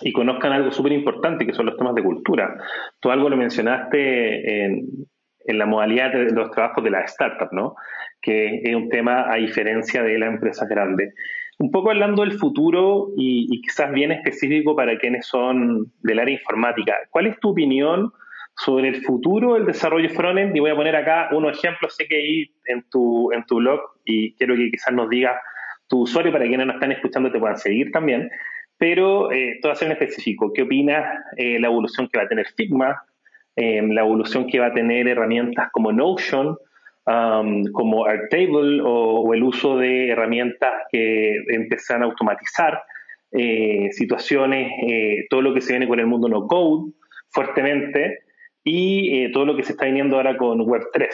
y 0.00 0.12
conozcan 0.12 0.52
algo 0.52 0.70
súper 0.70 0.92
importante 0.92 1.44
que 1.44 1.52
son 1.52 1.66
los 1.66 1.76
temas 1.76 1.92
de 1.96 2.04
cultura. 2.04 2.56
Tú 3.00 3.10
algo 3.10 3.28
lo 3.28 3.36
mencionaste 3.36 4.64
en, 4.64 5.08
la 5.46 5.66
modalidad 5.66 6.12
de 6.12 6.30
los 6.30 6.52
trabajos 6.52 6.84
de 6.84 6.90
la 6.90 7.00
startup, 7.00 7.48
¿no? 7.50 7.74
Que 8.22 8.60
es 8.62 8.76
un 8.76 8.90
tema 8.90 9.28
a 9.28 9.38
diferencia 9.38 10.04
de 10.04 10.20
las 10.20 10.32
empresas 10.32 10.68
grandes. 10.68 11.12
Un 11.58 11.72
poco 11.72 11.90
hablando 11.90 12.22
del 12.22 12.38
futuro 12.38 13.08
y, 13.16 13.48
y 13.50 13.60
quizás 13.60 13.90
bien 13.90 14.12
específico 14.12 14.76
para 14.76 14.96
quienes 14.98 15.26
son 15.26 15.92
del 16.00 16.20
área 16.20 16.34
informática, 16.34 16.94
¿cuál 17.10 17.26
es 17.26 17.40
tu 17.40 17.48
opinión 17.48 18.12
sobre 18.56 18.88
el 18.88 19.02
futuro 19.02 19.54
del 19.54 19.66
desarrollo 19.66 20.08
frontend 20.10 20.56
y 20.56 20.60
voy 20.60 20.70
a 20.70 20.76
poner 20.76 20.96
acá 20.96 21.28
unos 21.32 21.58
ejemplos, 21.58 21.96
sé 21.96 22.06
que 22.06 22.16
ahí 22.16 22.50
en 22.66 22.84
tu, 22.90 23.32
en 23.32 23.44
tu 23.46 23.56
blog 23.56 23.80
y 24.04 24.34
quiero 24.34 24.54
que 24.54 24.70
quizás 24.70 24.94
nos 24.94 25.08
diga 25.08 25.40
tu 25.88 26.02
usuario 26.02 26.32
para 26.32 26.46
quienes 26.46 26.66
nos 26.66 26.76
están 26.76 26.92
escuchando 26.92 27.30
te 27.30 27.38
puedan 27.38 27.58
seguir 27.58 27.90
también, 27.90 28.30
pero 28.78 29.32
eh, 29.32 29.58
todo 29.60 29.72
en 29.80 29.92
específico, 29.92 30.52
¿qué 30.52 30.62
opinas 30.62 31.04
eh, 31.36 31.58
la 31.58 31.68
evolución 31.68 32.08
que 32.08 32.18
va 32.18 32.24
a 32.24 32.28
tener 32.28 32.46
Figma, 32.56 33.02
eh, 33.56 33.82
la 33.82 34.02
evolución 34.02 34.46
que 34.46 34.58
va 34.58 34.66
a 34.66 34.72
tener 34.72 35.08
herramientas 35.08 35.68
como 35.72 35.92
Notion, 35.92 36.56
como 37.04 38.06
Airtable 38.06 38.80
o, 38.80 39.20
o, 39.20 39.34
el 39.34 39.42
uso 39.42 39.76
de 39.76 40.08
herramientas 40.08 40.72
que 40.90 41.36
empiezan 41.48 42.00
a 42.00 42.06
automatizar 42.06 42.82
eh, 43.30 43.88
situaciones, 43.90 44.72
todo 45.28 45.42
lo 45.42 45.52
que 45.52 45.60
se 45.60 45.74
viene 45.74 45.86
con 45.86 46.00
el 46.00 46.06
mundo 46.06 46.30
no 46.30 46.46
code 46.46 46.92
fuertemente, 47.28 48.23
y 48.64 49.24
eh, 49.24 49.30
todo 49.32 49.44
lo 49.44 49.56
que 49.56 49.62
se 49.62 49.72
está 49.72 49.84
viniendo 49.84 50.16
ahora 50.16 50.36
con 50.36 50.58
Web3. 50.58 51.10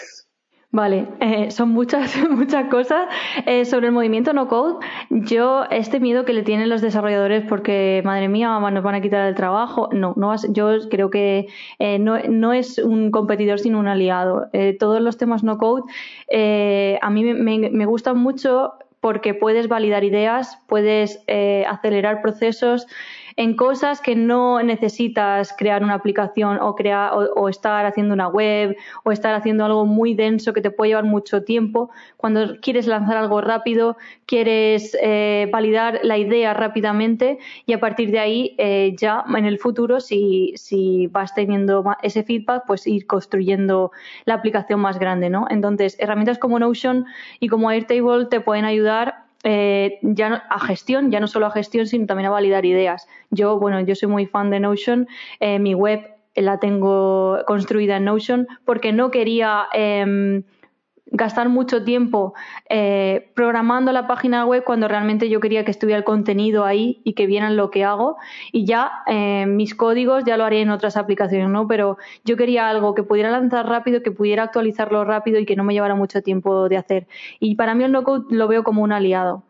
Vale, 0.73 1.09
eh, 1.19 1.51
son 1.51 1.71
muchas, 1.71 2.17
muchas 2.31 2.71
cosas. 2.71 3.09
Eh, 3.45 3.65
sobre 3.65 3.89
el 3.89 3.93
movimiento 3.93 4.33
no 4.33 4.47
code, 4.47 4.87
yo 5.11 5.65
este 5.69 5.99
miedo 5.99 6.25
que 6.25 6.33
le 6.33 6.45
tienen 6.45 6.69
los 6.69 6.81
desarrolladores 6.81 7.45
porque, 7.49 8.03
madre 8.05 8.29
mía, 8.29 8.57
nos 8.61 8.85
van 8.85 8.95
a 8.95 9.01
quitar 9.01 9.27
el 9.27 9.35
trabajo, 9.35 9.89
no, 9.93 10.15
no 10.17 10.33
yo 10.51 10.89
creo 10.89 11.11
que 11.11 11.49
no, 11.99 12.21
no, 12.29 12.53
es 12.53 12.79
un 12.79 13.11
competidor 13.11 13.59
sino 13.59 13.81
un 13.81 13.89
aliado. 13.89 14.49
todos 14.79 15.01
los 15.01 15.17
temas 15.17 15.43
no 15.43 15.59
code 15.59 15.83
a 17.03 17.11
mí 17.11 17.25
me, 17.35 17.71
me, 17.71 17.87
gustan 17.87 18.19
mucho 18.19 18.75
porque 19.01 19.35
puedes 19.35 19.67
validar 19.67 20.05
ideas, 20.05 20.57
puedes 20.69 21.25
acelerar 21.67 22.23
procesos 22.23 22.87
en 23.41 23.57
cosas 23.57 24.03
que 24.03 24.17
no 24.17 24.63
necesitas 24.63 25.55
crear 25.57 25.83
una 25.83 25.95
aplicación 25.95 26.59
o, 26.61 26.75
crear, 26.75 27.11
o, 27.15 27.49
estar 27.49 27.87
haciendo 27.87 28.13
una 28.13 28.29
web 28.29 28.77
o 29.03 29.13
estar 29.13 29.35
haciendo 29.35 29.65
algo 29.65 29.87
muy 29.87 30.13
denso 30.13 30.53
que 30.53 30.61
te 30.61 30.71
puede 30.71 30.91
llevar 30.91 31.05
mucho 31.05 31.43
tiempo. 31.43 31.89
Cuando 32.19 32.61
quieres 32.61 32.87
lanzar 32.87 33.17
algo 33.17 33.41
rápido, 33.41 33.97
quieres 34.27 34.95
eh, 35.01 35.49
validar 35.51 36.01
la 36.03 36.19
idea 36.19 36.53
rápidamente 36.53 37.39
y 37.65 37.73
a 37.73 37.81
partir 37.81 38.11
de 38.11 38.19
ahí 38.19 38.55
eh, 38.59 38.95
ya 38.99 39.25
en 39.35 39.47
el 39.47 39.59
futuro, 39.59 40.01
si, 40.01 40.53
si 40.57 41.07
vas 41.07 41.35
teniendo 41.35 41.83
ese 42.03 42.23
feedback, 42.25 42.65
pues 42.67 42.87
ir 42.87 43.07
construyendo 43.07 43.91
la 44.27 44.35
aplicación 44.35 44.81
más 44.81 44.99
grande, 44.99 45.31
¿no? 45.31 45.47
Entonces, 45.49 45.97
herramientas 45.99 46.39
como 46.39 46.59
Notion 46.59 47.07
y 47.39 47.49
como 47.49 47.71
Airtable 47.71 48.27
te 48.27 48.41
pueden 48.41 48.67
ayudar 48.67 49.30
eh, 49.45 49.99
ya 50.03 50.45
a 50.49 50.61
gestión, 50.61 51.11
ya 51.11 51.21
no 51.21 51.27
solo 51.27 51.47
a 51.47 51.51
gestión, 51.51 51.87
sino 51.87 52.07
también 52.07 52.27
a 52.27 52.31
validar 52.31 52.65
ideas. 52.65 53.09
Yo, 53.31 53.59
bueno, 53.59 53.81
yo 53.81 53.95
soy 53.95 54.09
muy 54.09 54.27
fan 54.27 54.51
de 54.51 54.61
Notion, 54.61 55.09
eh, 55.41 55.59
mi 55.59 55.75
web 55.75 56.01
la 56.35 56.59
tengo 56.59 57.39
construida 57.47 57.97
en 57.97 58.05
Notion 58.05 58.47
porque 58.65 58.93
no 58.93 59.11
quería 59.11 59.67
em, 59.73 60.45
gastar 61.11 61.49
mucho 61.49 61.85
tiempo 61.85 62.35
eh, 62.69 63.31
programando 63.35 63.93
la 63.93 64.07
página 64.07 64.45
web 64.47 64.65
cuando 64.65 64.89
realmente 64.89 65.29
yo 65.29 65.41
quería 65.41 65.65
que 65.65 65.71
estuviera 65.71 65.99
el 65.99 66.05
contenido 66.05 66.65
ahí 66.65 67.01
y 67.05 67.15
que 67.15 67.27
vieran 67.27 67.57
lo 67.57 67.71
que 67.71 67.85
hago 67.85 68.17
y 68.53 68.65
ya 68.65 69.03
eh, 69.07 69.47
mis 69.47 69.75
códigos 69.75 70.25
ya 70.25 70.37
lo 70.37 70.45
haré 70.45 70.61
en 70.63 70.71
otras 70.71 70.97
aplicaciones, 70.97 71.49
¿no? 71.49 71.67
Pero 71.67 71.99
yo 72.25 72.37
quería 72.37 72.69
algo 72.69 72.95
que 72.95 73.03
pudiera 73.03 73.31
lanzar 73.31 73.67
rápido, 73.67 74.03
que 74.03 74.13
pudiera 74.13 74.45
actualizarlo 74.45 75.05
rápido 75.05 75.39
y 75.39 75.47
que 75.47 75.57
no 75.57 75.65
me 75.65 75.75
llevara 75.75 75.95
mucho 75.95 76.23
tiempo 76.23 76.69
de 76.69 76.77
hacer. 76.77 77.07
Y 77.41 77.57
para 77.57 77.75
mí 77.75 77.85
el 77.85 77.93
no-code 77.93 78.27
lo 78.31 78.49
veo 78.49 78.63
como 78.63 78.83
un 78.83 78.93
aliado. 78.93 79.43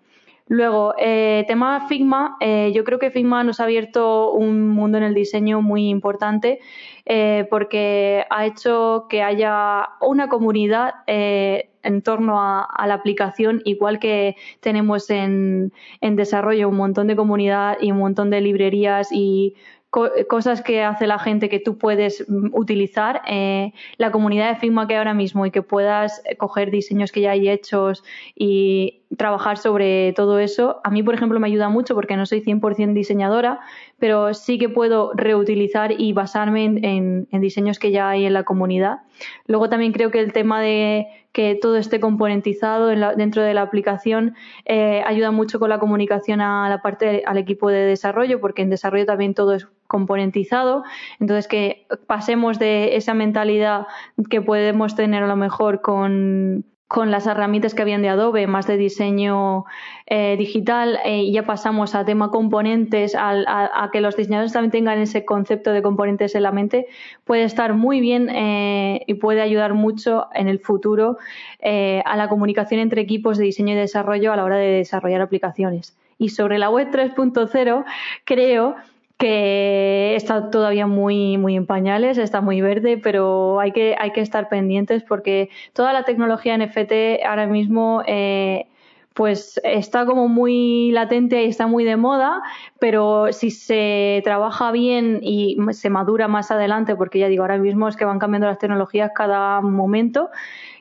Luego, 0.51 0.95
eh, 0.99 1.45
tema 1.47 1.87
Figma, 1.87 2.37
eh, 2.41 2.73
yo 2.75 2.83
creo 2.83 2.99
que 2.99 3.13
Figma 3.13 3.45
nos 3.45 3.61
ha 3.61 3.65
abierto 3.65 4.33
un 4.33 4.69
mundo 4.69 4.99
en 4.99 5.05
el 5.05 5.15
diseño 5.15 5.63
muy 5.63 5.89
importante 5.89 6.59
eh, 7.07 7.47
porque 7.49 8.25
ha 8.31 8.47
hecho 8.47 9.07
que 9.09 9.23
haya 9.23 9.91
una 10.01 10.29
comunidad 10.29 10.95
en 11.07 12.03
torno 12.03 12.43
a, 12.43 12.85
la 12.85 12.95
aplicación, 12.95 13.63
igual 13.65 14.01
que 14.01 14.35
tenemos 14.59 15.09
en, 15.11 15.73
en 16.01 16.17
desarrollo 16.17 16.69
un 16.69 16.77
montón 16.79 17.07
de 17.07 17.15
comunidad 17.15 17.77
y 17.81 17.93
un 17.93 17.99
montón 17.99 18.31
de 18.31 18.41
librerías 18.41 19.13
y 19.13 19.55
cosas 19.90 20.62
que 20.62 20.83
hace 20.83 21.07
la 21.07 21.18
gente 21.18 21.48
que 21.48 21.59
tú 21.59 21.76
puedes 21.76 22.24
mm, 22.29 22.50
utilizar. 22.53 23.22
Eh, 23.26 23.72
la 23.96 24.12
comunidad 24.12 24.48
de 24.48 24.57
Figma 24.57 24.87
que 24.87 24.94
hay 24.94 24.98
ahora 24.98 25.14
mismo 25.14 25.46
y 25.46 25.50
que 25.50 25.62
puedas 25.62 26.22
coger 26.38 26.70
diseños 26.70 27.12
que 27.12 27.20
ya 27.20 27.33
hay 27.33 27.48
hechos 27.48 28.05
y 28.35 29.00
trabajar 29.16 29.59
sobre 29.59 30.12
todo 30.12 30.38
eso, 30.38 30.81
a 30.85 30.90
mí, 30.90 31.03
por 31.03 31.14
ejemplo, 31.14 31.40
me 31.40 31.48
ayuda 31.48 31.68
mucho 31.68 31.94
porque 31.94 32.16
no 32.16 32.26
soy 32.26 32.40
100% 32.40 32.92
diseñadora, 32.92 33.59
pero 33.98 34.35
sí 34.35 34.59
que 34.59 34.68
puedo 34.68 35.12
reutilizar 35.14 35.92
y 35.98 36.12
basarme 36.12 36.64
en, 36.64 37.26
diseños 37.40 37.79
que 37.79 37.90
ya 37.90 38.09
hay 38.11 38.24
en 38.26 38.33
la 38.33 38.44
comunidad. 38.44 39.00
Luego 39.46 39.68
también 39.68 39.92
creo 39.92 40.11
que 40.11 40.20
el 40.20 40.33
tema 40.33 40.61
de 40.61 41.07
que 41.33 41.55
todo 41.61 41.77
esté 41.77 42.01
componentizado 42.01 42.88
dentro 42.88 43.43
de 43.43 43.55
la 43.55 43.62
aplicación 43.62 44.35
eh, 44.64 45.03
ayuda 45.07 45.31
mucho 45.31 45.61
con 45.61 45.71
la 45.71 45.79
comunicación 45.79 46.40
a 46.40 46.69
la 46.69 46.83
parte 46.83 47.23
al 47.27 47.38
equipo 47.38 47.71
de 47.71 47.81
desarrollo, 47.81 48.40
porque 48.40 48.62
en 48.62 48.71
desarrollo 48.71 49.07
también 49.07 49.35
todo 49.35 49.55
es 49.55 49.69
componentizado. 49.87 50.85
Entonces, 51.21 51.47
que 51.49 51.87
pasemos 52.07 52.59
de 52.59 52.97
esa 52.97 53.14
mentalidad 53.14 53.87
que 54.29 54.40
podemos 54.40 54.95
tener 54.95 55.23
a 55.23 55.29
lo 55.29 55.37
mejor 55.37 55.81
con, 55.83 56.64
con 56.90 57.12
las 57.12 57.29
herramientas 57.29 57.72
que 57.72 57.83
habían 57.83 58.03
de 58.03 58.09
Adobe, 58.09 58.48
más 58.48 58.66
de 58.66 58.76
diseño 58.76 59.64
eh, 60.07 60.35
digital, 60.37 60.98
eh, 61.05 61.31
ya 61.31 61.46
pasamos 61.46 61.94
a 61.94 62.05
tema 62.05 62.33
componentes, 62.33 63.14
a, 63.16 63.88
que 63.92 64.00
los 64.00 64.16
diseñadores 64.16 64.53
también 64.53 64.72
tengan 64.72 64.98
ese 64.98 65.24
concepto 65.24 65.70
de 65.70 65.83
componentes 65.83 66.35
en 66.35 66.42
la 66.42 66.50
mente, 66.50 66.88
puede 67.22 67.44
estar 67.44 67.74
muy 67.74 68.00
bien 68.00 68.29
eh, 68.29 69.05
y 69.07 69.14
puede 69.14 69.40
ayudar 69.40 69.72
mucho 69.74 70.26
en 70.35 70.48
el 70.48 70.59
futuro 70.59 71.18
a 71.62 72.16
la 72.16 72.29
comunicación 72.29 72.81
entre 72.81 73.03
equipos 73.03 73.38
de 73.38 73.44
diseño 73.44 73.74
y 73.74 73.76
desarrollo 73.76 74.33
a 74.33 74.37
la 74.37 74.42
hora 74.42 74.57
de 74.57 74.72
desarrollar 74.79 75.20
aplicaciones. 75.20 75.96
Y 76.18 76.31
sobre 76.31 76.59
la 76.59 76.70
web 76.70 76.90
3.0, 76.90 77.85
creo 78.24 78.74
que 79.21 80.17
está 80.17 80.51
todavía 80.51 80.87
muy, 80.87 81.37
muy 81.37 81.55
en 81.55 81.67
pañales, 81.67 82.17
está 82.17 82.41
muy 82.41 82.63
verde, 82.63 82.97
pero 82.97 83.61
hay 83.61 83.71
que, 83.71 83.95
hay 83.99 84.13
que 84.13 84.23
estar 84.23 84.49
pendientes 84.49 85.03
porque 85.05 85.51
toda 85.75 85.93
la 85.93 86.05
tecnología 86.05 86.57
NFT 86.57 87.23
ahora 87.27 87.47
mismo 87.47 88.03
eh, 88.07 88.67
pues 89.13 89.61
está 89.63 90.07
como 90.07 90.27
muy 90.27 90.91
latente 90.93 91.45
y 91.45 91.49
está 91.49 91.67
muy 91.67 91.85
de 91.85 91.99
moda, 91.99 92.41
pero 92.79 93.31
si 93.33 93.51
se 93.51 94.23
trabaja 94.25 94.73
bien 94.73 95.19
y 95.23 95.59
se 95.73 95.91
madura 95.91 96.27
más 96.27 96.51
adelante, 96.51 96.97
porque 96.97 97.19
ya 97.19 97.29
digo, 97.29 97.43
ahora 97.43 97.59
mismo 97.59 97.89
es 97.89 97.97
que 97.97 98.07
van 98.07 98.19
cambiando 98.19 98.47
las 98.47 98.59
tecnologías 98.59 99.11
cada 99.15 99.61
momento, 99.61 100.31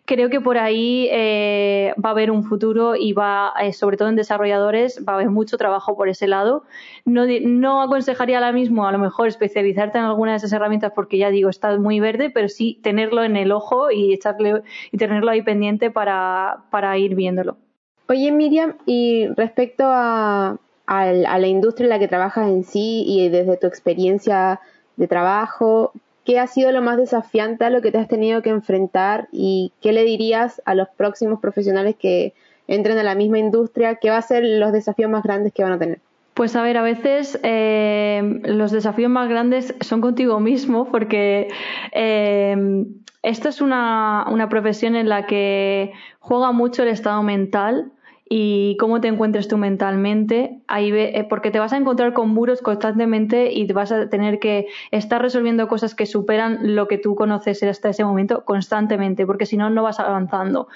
creo 0.09 0.31
que 0.31 0.41
por 0.41 0.57
ahí 0.57 1.07
eh, 1.11 1.93
va 2.03 2.09
a 2.09 2.13
haber 2.13 2.31
un 2.31 2.43
futuro 2.43 2.95
y 2.95 3.13
va, 3.13 3.53
eh, 3.61 3.73
sobre 3.73 3.95
todo 3.95 4.09
en 4.09 4.15
desarrolladores, 4.15 5.05
va 5.07 5.13
a 5.13 5.15
haber 5.17 5.29
mucho 5.29 5.55
trabajo 5.55 5.95
por 5.95 6.09
ese 6.09 6.25
lado. 6.25 6.63
No, 7.05 7.27
no 7.43 7.83
aconsejaría 7.83 8.39
ahora 8.39 8.51
mismo 8.51 8.87
a 8.87 8.91
lo 8.91 8.97
mejor 8.97 9.27
especializarte 9.27 9.99
en 9.99 10.05
alguna 10.05 10.31
de 10.31 10.37
esas 10.37 10.51
herramientas 10.51 10.93
porque 10.95 11.19
ya 11.19 11.29
digo, 11.29 11.51
está 11.51 11.77
muy 11.77 11.99
verde, 11.99 12.31
pero 12.31 12.49
sí 12.49 12.79
tenerlo 12.81 13.23
en 13.23 13.37
el 13.37 13.51
ojo 13.51 13.91
y 13.91 14.11
echarle 14.11 14.63
y 14.91 14.97
tenerlo 14.97 15.29
ahí 15.29 15.43
pendiente 15.43 15.91
para, 15.91 16.63
para 16.71 16.97
ir 16.97 17.13
viéndolo. 17.13 17.57
Oye, 18.07 18.31
Miriam, 18.31 18.77
y 18.87 19.27
respecto 19.37 19.83
a, 19.85 20.57
a 20.87 21.13
la 21.13 21.47
industria 21.47 21.85
en 21.85 21.89
la 21.91 21.99
que 21.99 22.07
trabajas 22.07 22.47
en 22.47 22.63
sí 22.63 23.03
y 23.05 23.29
desde 23.29 23.57
tu 23.57 23.67
experiencia 23.67 24.59
de 24.95 25.07
trabajo, 25.07 25.93
¿Qué 26.29 26.37
ha 26.37 26.45
sido 26.45 26.71
lo 26.71 26.83
más 26.83 26.97
desafiante 26.97 27.65
a 27.65 27.71
lo 27.71 27.81
que 27.81 27.91
te 27.91 27.97
has 27.97 28.07
tenido 28.07 28.43
que 28.43 28.51
enfrentar 28.51 29.27
y 29.31 29.73
qué 29.81 29.93
le 29.93 30.03
dirías 30.03 30.61
a 30.63 30.75
los 30.75 30.87
próximos 30.89 31.39
profesionales 31.39 31.95
que 31.97 32.35
entren 32.67 32.99
a 32.99 33.03
la 33.03 33.15
misma 33.15 33.39
industria? 33.39 33.95
¿Qué 33.95 34.11
va 34.11 34.17
a 34.17 34.21
ser 34.21 34.43
los 34.43 34.71
desafíos 34.71 35.09
más 35.09 35.23
grandes 35.23 35.53
que 35.53 35.63
van 35.63 35.71
a 35.71 35.79
tener? 35.79 36.01
Pues 36.35 36.55
a 36.55 36.61
ver, 36.61 36.77
a 36.77 36.83
veces 36.83 37.39
eh, 37.41 38.41
los 38.43 38.71
desafíos 38.71 39.09
más 39.09 39.27
grandes 39.27 39.73
son 39.81 40.01
contigo 40.01 40.39
mismo 40.39 40.91
porque 40.91 41.47
eh, 41.93 42.85
esta 43.23 43.49
es 43.49 43.59
una, 43.59 44.27
una 44.29 44.49
profesión 44.49 44.95
en 44.95 45.09
la 45.09 45.25
que 45.25 45.93
juega 46.19 46.51
mucho 46.51 46.83
el 46.83 46.89
estado 46.89 47.23
mental 47.23 47.91
y 48.31 48.77
cómo 48.77 49.01
te 49.01 49.07
encuentres 49.07 49.47
tú 49.47 49.57
mentalmente, 49.57 50.59
ahí 50.67 50.91
eh, 50.93 51.25
porque 51.27 51.49
te 51.49 51.57
vas 51.57 51.73
a 51.73 51.77
encontrar 51.77 52.13
con 52.13 52.29
muros 52.29 52.61
constantemente 52.61 53.51
y 53.51 53.65
vas 53.73 53.91
a 53.91 54.07
tener 54.07 54.37
que 54.37 54.67
estar 54.91 55.19
resolviendo 55.19 55.67
cosas 55.67 55.95
que 55.95 56.05
superan 56.05 56.75
lo 56.75 56.87
que 56.87 56.99
tú 56.99 57.15
conoces 57.15 57.63
hasta 57.63 57.89
ese 57.89 58.05
momento 58.05 58.45
constantemente, 58.45 59.25
porque 59.25 59.47
si 59.47 59.57
no, 59.57 59.71
no 59.71 59.81
vas 59.81 59.99
avanzando. 59.99 60.67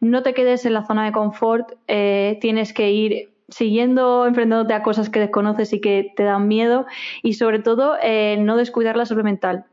No 0.00 0.22
te 0.22 0.34
quedes 0.34 0.64
en 0.66 0.74
la 0.74 0.86
zona 0.86 1.04
de 1.04 1.12
confort, 1.12 1.72
eh, 1.88 2.38
tienes 2.40 2.72
que 2.72 2.92
ir 2.92 3.30
siguiendo 3.48 4.26
enfrentándote 4.26 4.74
a 4.74 4.84
cosas 4.84 5.10
que 5.10 5.18
desconoces 5.18 5.72
y 5.72 5.80
que 5.80 6.12
te 6.14 6.22
dan 6.22 6.46
miedo 6.46 6.86
y 7.24 7.32
sobre 7.32 7.58
todo 7.58 7.96
eh, 8.00 8.36
no 8.38 8.56
descuidar 8.56 8.96
la 8.96 9.06
salud 9.06 9.24
mental 9.24 9.64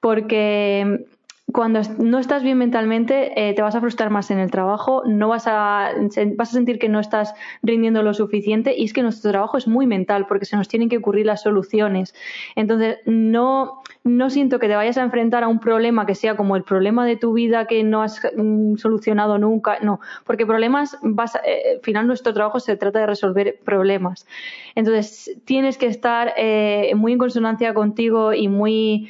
porque 0.00 1.06
cuando 1.52 1.80
no 1.98 2.18
estás 2.18 2.42
bien 2.42 2.58
mentalmente, 2.58 3.32
eh, 3.34 3.54
te 3.54 3.62
vas 3.62 3.74
a 3.74 3.80
frustrar 3.80 4.10
más 4.10 4.30
en 4.30 4.38
el 4.38 4.50
trabajo, 4.50 5.02
no 5.06 5.28
vas 5.28 5.46
a, 5.46 5.92
vas 6.36 6.50
a 6.50 6.52
sentir 6.52 6.78
que 6.78 6.90
no 6.90 7.00
estás 7.00 7.34
rindiendo 7.62 8.02
lo 8.02 8.12
suficiente 8.12 8.74
y 8.76 8.84
es 8.84 8.92
que 8.92 9.02
nuestro 9.02 9.30
trabajo 9.30 9.56
es 9.56 9.66
muy 9.66 9.86
mental 9.86 10.26
porque 10.26 10.44
se 10.44 10.56
nos 10.56 10.68
tienen 10.68 10.90
que 10.90 10.98
ocurrir 10.98 11.24
las 11.24 11.42
soluciones. 11.42 12.14
Entonces, 12.54 12.98
no, 13.06 13.82
no 14.04 14.28
siento 14.28 14.58
que 14.58 14.68
te 14.68 14.76
vayas 14.76 14.98
a 14.98 15.02
enfrentar 15.02 15.42
a 15.42 15.48
un 15.48 15.58
problema 15.58 16.04
que 16.04 16.14
sea 16.14 16.36
como 16.36 16.54
el 16.54 16.64
problema 16.64 17.06
de 17.06 17.16
tu 17.16 17.32
vida 17.32 17.66
que 17.66 17.82
no 17.82 18.02
has 18.02 18.20
mm, 18.36 18.76
solucionado 18.76 19.38
nunca, 19.38 19.78
no, 19.80 20.00
porque 20.26 20.44
problemas, 20.44 20.98
vas 21.02 21.36
eh, 21.46 21.76
al 21.76 21.80
final 21.80 22.06
nuestro 22.06 22.34
trabajo 22.34 22.60
se 22.60 22.76
trata 22.76 23.00
de 23.00 23.06
resolver 23.06 23.58
problemas. 23.64 24.26
Entonces, 24.74 25.34
tienes 25.46 25.78
que 25.78 25.86
estar 25.86 26.34
eh, 26.36 26.92
muy 26.94 27.12
en 27.12 27.18
consonancia 27.18 27.72
contigo 27.72 28.34
y 28.34 28.48
muy... 28.48 29.08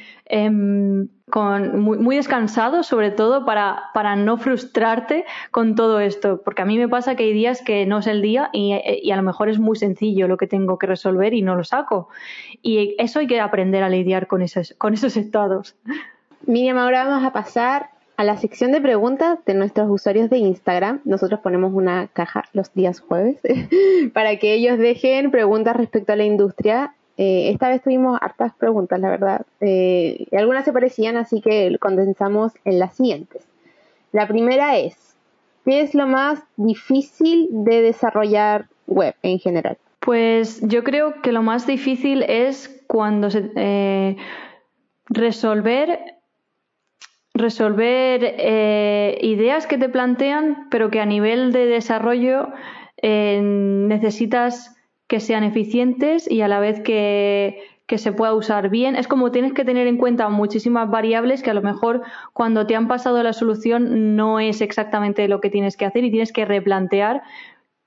Muy, 1.33 2.15
descansado, 2.15 2.83
sobre 2.83 3.11
todo 3.11 3.45
para, 3.45 3.89
para 3.93 4.15
no 4.15 4.37
frustrarte 4.37 5.25
con 5.51 5.75
todo 5.75 5.99
esto. 5.99 6.41
Porque 6.43 6.61
a 6.61 6.65
mí 6.65 6.77
me 6.77 6.87
pasa 6.87 7.15
que 7.15 7.23
hay 7.23 7.33
días 7.33 7.61
que 7.61 7.85
no 7.85 7.99
es 7.99 8.07
el 8.07 8.21
día 8.21 8.49
y, 8.53 8.73
y, 9.03 9.11
a 9.11 9.15
lo 9.15 9.23
mejor 9.23 9.49
es 9.49 9.59
muy 9.59 9.77
sencillo 9.77 10.27
lo 10.27 10.37
que 10.37 10.47
tengo 10.47 10.77
que 10.77 10.87
resolver 10.87 11.33
y 11.33 11.41
no 11.41 11.55
lo 11.55 11.63
saco. 11.63 12.09
Y 12.61 12.95
eso 12.97 13.19
hay 13.19 13.27
que 13.27 13.39
aprender 13.39 13.83
a 13.83 13.89
lidiar 13.89 14.27
con 14.27 14.41
esos, 14.41 14.75
con 14.77 14.93
esos 14.93 15.17
estados. 15.17 15.75
Miriam, 16.45 16.77
ahora 16.77 17.05
vamos 17.05 17.25
a 17.25 17.31
pasar 17.31 17.91
a 18.19 18.25
la 18.25 18.35
sección 18.35 18.73
de 18.73 18.81
preguntas 18.81 19.39
de 19.45 19.53
nuestros 19.53 19.89
usuarios 19.89 20.29
de 20.29 20.39
Instagram. 20.39 20.99
Nosotros 21.05 21.39
ponemos 21.39 21.71
una 21.73 22.07
caja 22.07 22.43
los 22.51 22.73
días 22.73 22.99
jueves 22.99 23.39
para 24.13 24.35
que 24.35 24.55
ellos 24.55 24.77
dejen 24.77 25.31
preguntas 25.31 25.77
respecto 25.77 26.11
a 26.11 26.15
la 26.17 26.25
industria 26.25 26.95
eh, 27.21 27.49
esta 27.49 27.67
vez 27.67 27.83
tuvimos 27.83 28.17
hartas 28.21 28.53
preguntas, 28.53 28.97
la 28.97 29.09
verdad. 29.09 29.45
Eh, 29.59 30.25
algunas 30.31 30.63
se 30.63 30.71
parecían, 30.71 31.17
así 31.17 31.41
que 31.41 31.75
condensamos 31.77 32.53
en 32.63 32.79
las 32.79 32.95
siguientes. 32.95 33.45
La 34.13 34.25
primera 34.25 34.77
es, 34.77 35.17
¿qué 35.65 35.81
es 35.81 35.93
lo 35.95 36.07
más 36.07 36.41
difícil 36.55 37.49
de 37.51 37.81
desarrollar 37.81 38.67
web 38.87 39.15
en 39.21 39.37
general? 39.37 39.77
Pues 39.99 40.61
yo 40.61 40.85
creo 40.85 41.21
que 41.21 41.33
lo 41.33 41.43
más 41.43 41.67
difícil 41.67 42.23
es 42.23 42.81
cuando 42.87 43.29
se 43.29 43.51
eh, 43.57 44.15
resolver 45.09 45.99
resolver 47.33 48.23
ideas 49.21 49.67
que 49.67 49.77
te 49.77 49.87
plantean, 49.87 50.67
pero 50.69 50.89
que 50.89 50.99
a 50.99 51.05
nivel 51.05 51.53
de 51.53 51.67
desarrollo 51.67 52.49
necesitas 53.01 54.75
que 55.09 55.19
sean 55.19 55.43
eficientes 55.43 56.29
y 56.29 56.41
a 56.41 56.47
la 56.47 56.61
vez 56.61 56.79
que, 56.79 57.57
se 57.97 58.11
pueda 58.11 58.35
usar 58.35 58.69
bien. 58.69 58.95
Es 58.95 59.07
como 59.07 59.31
tienes 59.31 59.53
que 59.53 59.65
tener 59.65 59.87
en 59.87 59.97
cuenta 59.97 60.29
muchísimas 60.29 60.87
variables 60.91 61.41
que 61.41 61.49
a 61.49 61.55
lo 61.55 61.63
mejor 61.63 62.03
cuando 62.33 62.67
te 62.67 62.75
han 62.75 62.87
pasado 62.87 63.21
la 63.23 63.33
solución 63.33 64.15
no 64.15 64.39
es 64.39 64.61
exactamente 64.61 65.27
lo 65.27 65.41
que 65.41 65.49
tienes 65.49 65.75
que 65.75 65.85
hacer 65.85 66.03
y 66.03 66.11
tienes 66.11 66.31
que 66.31 66.45
replantear 66.45 67.23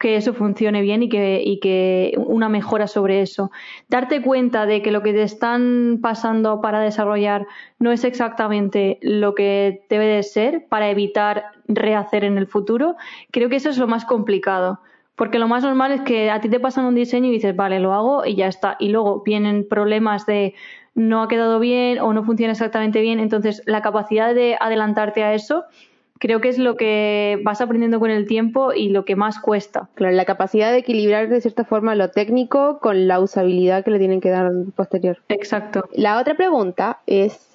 que 0.00 0.16
eso 0.16 0.34
funcione 0.34 0.82
bien 0.82 1.04
y 1.04 1.08
que, 1.08 1.40
y 1.44 1.60
que 1.60 2.14
una 2.16 2.48
mejora 2.48 2.88
sobre 2.88 3.22
eso. 3.22 3.52
Darte 3.88 4.20
cuenta 4.20 4.66
de 4.66 4.82
que 4.82 4.90
lo 4.90 5.04
que 5.04 5.12
te 5.12 5.22
están 5.22 6.00
pasando 6.02 6.60
para 6.60 6.80
desarrollar 6.80 7.46
no 7.78 7.92
es 7.92 8.02
exactamente 8.02 8.98
lo 9.00 9.36
que 9.36 9.86
debe 9.88 10.06
de 10.06 10.24
ser 10.24 10.66
para 10.68 10.90
evitar 10.90 11.44
rehacer 11.68 12.24
en 12.24 12.36
el 12.36 12.48
futuro, 12.48 12.96
creo 13.30 13.48
que 13.48 13.56
eso 13.56 13.70
es 13.70 13.78
lo 13.78 13.86
más 13.86 14.04
complicado. 14.04 14.80
Porque 15.16 15.38
lo 15.38 15.48
más 15.48 15.62
normal 15.62 15.92
es 15.92 16.00
que 16.00 16.30
a 16.30 16.40
ti 16.40 16.48
te 16.48 16.60
pasan 16.60 16.86
un 16.86 16.94
diseño 16.94 17.28
y 17.28 17.32
dices, 17.32 17.54
vale, 17.54 17.80
lo 17.80 17.92
hago 17.92 18.24
y 18.24 18.34
ya 18.34 18.48
está. 18.48 18.76
Y 18.78 18.88
luego 18.88 19.22
vienen 19.24 19.66
problemas 19.68 20.26
de 20.26 20.54
no 20.94 21.22
ha 21.22 21.28
quedado 21.28 21.58
bien 21.58 21.98
o 22.00 22.12
no 22.12 22.24
funciona 22.24 22.52
exactamente 22.52 23.00
bien. 23.00 23.20
Entonces, 23.20 23.62
la 23.66 23.82
capacidad 23.82 24.34
de 24.34 24.56
adelantarte 24.60 25.22
a 25.22 25.34
eso 25.34 25.64
creo 26.22 26.40
que 26.40 26.48
es 26.48 26.58
lo 26.58 26.76
que 26.76 27.40
vas 27.42 27.60
aprendiendo 27.60 27.98
con 27.98 28.08
el 28.08 28.28
tiempo 28.28 28.72
y 28.72 28.90
lo 28.90 29.04
que 29.04 29.16
más 29.16 29.40
cuesta. 29.40 29.88
Claro, 29.94 30.14
la 30.14 30.24
capacidad 30.24 30.70
de 30.70 30.78
equilibrar 30.78 31.28
de 31.28 31.40
cierta 31.40 31.64
forma 31.64 31.96
lo 31.96 32.10
técnico 32.10 32.78
con 32.78 33.08
la 33.08 33.18
usabilidad 33.18 33.84
que 33.84 33.90
le 33.90 33.98
tienen 33.98 34.20
que 34.20 34.30
dar 34.30 34.52
posterior. 34.76 35.18
Exacto. 35.28 35.88
La 35.92 36.20
otra 36.20 36.36
pregunta 36.36 37.00
es, 37.06 37.51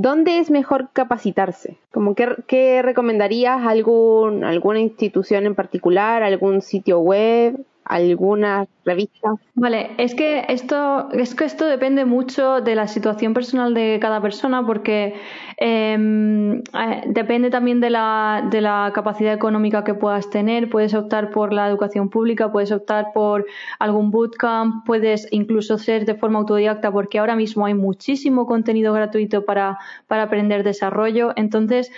¿dónde 0.00 0.38
es 0.38 0.50
mejor 0.50 0.90
capacitarse? 0.92 1.78
Como 1.92 2.14
que, 2.14 2.36
¿Qué 2.46 2.82
recomendarías 2.82 3.66
algún, 3.66 4.44
alguna 4.44 4.80
institución 4.80 5.46
en 5.46 5.54
particular, 5.54 6.22
algún 6.22 6.62
sitio 6.62 7.00
web? 7.00 7.64
Alguna 7.90 8.68
revista? 8.84 9.34
Vale, 9.54 9.90
es 9.98 10.14
que 10.14 10.44
esto, 10.48 11.10
es 11.10 11.34
que 11.34 11.44
esto 11.44 11.66
depende 11.66 12.04
mucho 12.04 12.60
de 12.60 12.76
la 12.76 12.86
situación 12.86 13.34
personal 13.34 13.74
de 13.74 13.98
cada 14.00 14.22
persona, 14.22 14.64
porque 14.64 15.14
em, 15.56 16.60
eh, 16.60 17.02
depende 17.08 17.50
también 17.50 17.80
de 17.80 17.90
la, 17.90 18.46
de 18.48 18.60
la 18.60 18.92
capacidad 18.94 19.34
económica 19.34 19.82
que 19.82 19.94
puedas 19.94 20.30
tener. 20.30 20.70
Puedes 20.70 20.94
optar 20.94 21.30
por 21.30 21.52
la 21.52 21.68
educación 21.68 22.10
pública, 22.10 22.52
puedes 22.52 22.70
optar 22.70 23.08
por 23.12 23.44
algún 23.80 24.12
bootcamp, 24.12 24.86
puedes 24.86 25.26
incluso 25.32 25.76
ser 25.76 26.04
de 26.04 26.14
forma 26.14 26.38
autodidacta, 26.38 26.92
porque 26.92 27.18
ahora 27.18 27.34
mismo 27.34 27.66
hay 27.66 27.74
muchísimo 27.74 28.46
contenido 28.46 28.92
gratuito 28.92 29.44
para, 29.44 29.78
para 30.06 30.22
aprender 30.22 30.62
desarrollo. 30.62 31.32
Entonces, 31.34 31.90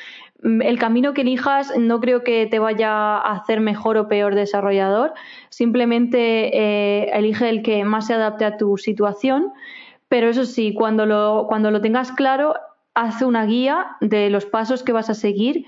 el 0.43 0.79
camino 0.79 1.15
que 1.15 1.21
elijas 1.21 1.73
no 1.79 2.01
creo 2.01 2.25
que 2.25 2.47
te 2.47 2.59
vaya 2.59 2.91
a 2.91 3.33
hacer 3.33 3.61
mejor 3.61 3.97
o 3.97 4.09
peor 4.09 4.35
desarrollador, 4.35 5.15
simplemente 5.51 6.51
eh, 6.57 7.11
elige 7.15 7.49
el 7.49 7.63
que 7.63 7.85
más 7.85 8.09
se 8.09 8.15
adapte 8.15 8.45
a 8.45 8.57
tu 8.57 8.77
situación, 8.77 9.53
pero 10.09 10.29
eso 10.29 10.45
sí, 10.45 10.75
cuando 10.75 11.07
lo, 11.07 11.47
cuando 11.49 11.71
lo 11.71 11.81
tengas 11.81 12.11
claro, 12.13 12.55
haz 12.95 13.23
una 13.23 13.47
guía 13.47 13.97
de 14.01 14.31
los 14.31 14.45
pasos 14.45 14.83
que 14.83 14.93
vas 14.93 15.11
a 15.11 15.15
seguir 15.15 15.65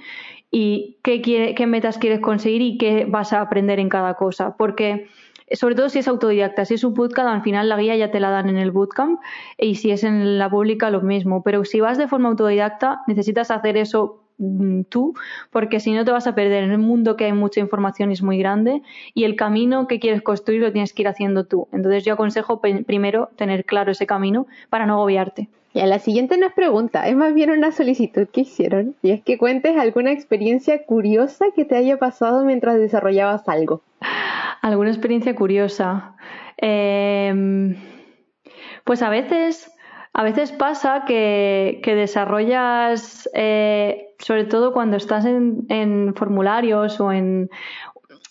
y 0.51 0.99
qué, 1.03 1.23
qué 1.23 1.67
metas 1.67 1.99
quieres 1.99 2.21
conseguir 2.21 2.63
y 2.63 2.77
qué 2.77 3.07
vas 3.09 3.33
a 3.33 3.41
aprender 3.41 3.79
en 3.79 3.89
cada 3.89 4.15
cosa, 4.15 4.57
porque 4.57 5.09
sobre 5.53 5.75
todo 5.75 5.89
si 5.89 6.01
es 6.01 6.09
autodidacta. 6.09 6.65
Si 6.65 6.75
es 6.75 6.85
un 6.85 6.95
bootcamp, 6.95 7.29
al 7.29 7.43
final 7.43 7.69
la 7.69 7.77
guía 7.77 7.95
ya 7.97 8.11
te 8.11 8.19
la 8.19 8.31
dan 8.31 8.49
en 8.49 8.57
el 8.57 8.71
bootcamp 8.71 9.21
y 9.59 9.77
si 9.77 9.91
es 9.91 10.03
en 10.03 10.39
la 10.39 10.49
pública 10.49 10.91
lo 10.91 11.03
mismo. 11.03 11.43
Pero 11.43 11.65
si 11.65 11.81
vas 11.81 11.99
de 11.99 12.09
forma 12.09 12.31
autodidacta, 12.31 13.03
necesitas 13.07 13.51
hacer 13.51 13.77
eso 13.77 14.24
Mm, 14.24 14.24
tú, 14.89 15.15
porque 15.51 15.81
si 15.81 15.93
no 15.93 16.05
te 16.05 16.11
vas 16.11 16.27
a 16.27 16.35
perder 16.35 16.65
en 16.65 16.73
un 16.73 16.81
mundo 16.81 17.17
que 17.17 17.27
hay 17.27 17.33
mucha 17.33 17.61
información 17.61 18.11
y 18.11 18.15
es 18.15 18.23
muy 18.23 18.39
grande 18.39 18.83
y 19.15 19.25
el 19.25 19.37
camino 19.37 19.87
que 19.87 20.01
quieres 20.01 20.23
construir 20.23 20.61
lo 20.61 20.73
tienes 20.73 20.93
que 20.93 21.03
ir 21.03 21.09
haciendo 21.09 21.45
tú. 21.45 21.69
Entonces 21.73 22.05
yo 22.05 22.15
aconsejo 22.15 22.61
primero 22.61 23.31
tener 23.37 23.65
claro 23.65 23.93
ese 23.93 24.07
camino 24.07 24.47
para 24.71 24.87
no 24.87 24.95
agobiarte. 24.95 25.49
Y 25.73 25.81
a 25.81 25.87
la 25.87 25.99
siguiente 25.99 26.39
no 26.39 26.47
es 26.47 26.53
pregunta, 26.53 27.09
es 27.09 27.17
más 27.17 27.35
bien 27.35 27.51
una 27.51 27.73
solicitud 27.73 28.29
que 28.29 28.43
hicieron 28.43 28.95
y 29.03 29.11
es 29.11 29.23
que 29.23 29.39
cuentes 29.39 29.77
alguna 29.77 30.13
experiencia 30.13 30.85
curiosa 30.85 31.47
que 31.55 31.65
te 31.65 31.77
haya 31.77 31.99
pasado 31.99 32.45
mientras 32.45 32.79
desarrollabas 32.79 33.49
algo. 33.49 33.83
¿Alguna 34.63 34.91
experiencia 34.91 35.35
curiosa? 35.35 36.15
Em, 36.59 37.75
pues 38.85 39.03
a 39.03 39.11
veces 39.11 39.74
a 40.15 40.23
veces 40.23 40.53
pasa 40.53 41.05
que, 41.07 41.83
desarrollas, 41.85 43.29
eh, 43.35 44.15
sobre 44.21 44.45
todo 44.45 44.73
cuando 44.73 44.97
estás 44.97 45.25
en, 45.25 45.67
en 45.69 46.15
formularios 46.15 47.01
o 47.01 47.13
en, 47.13 47.51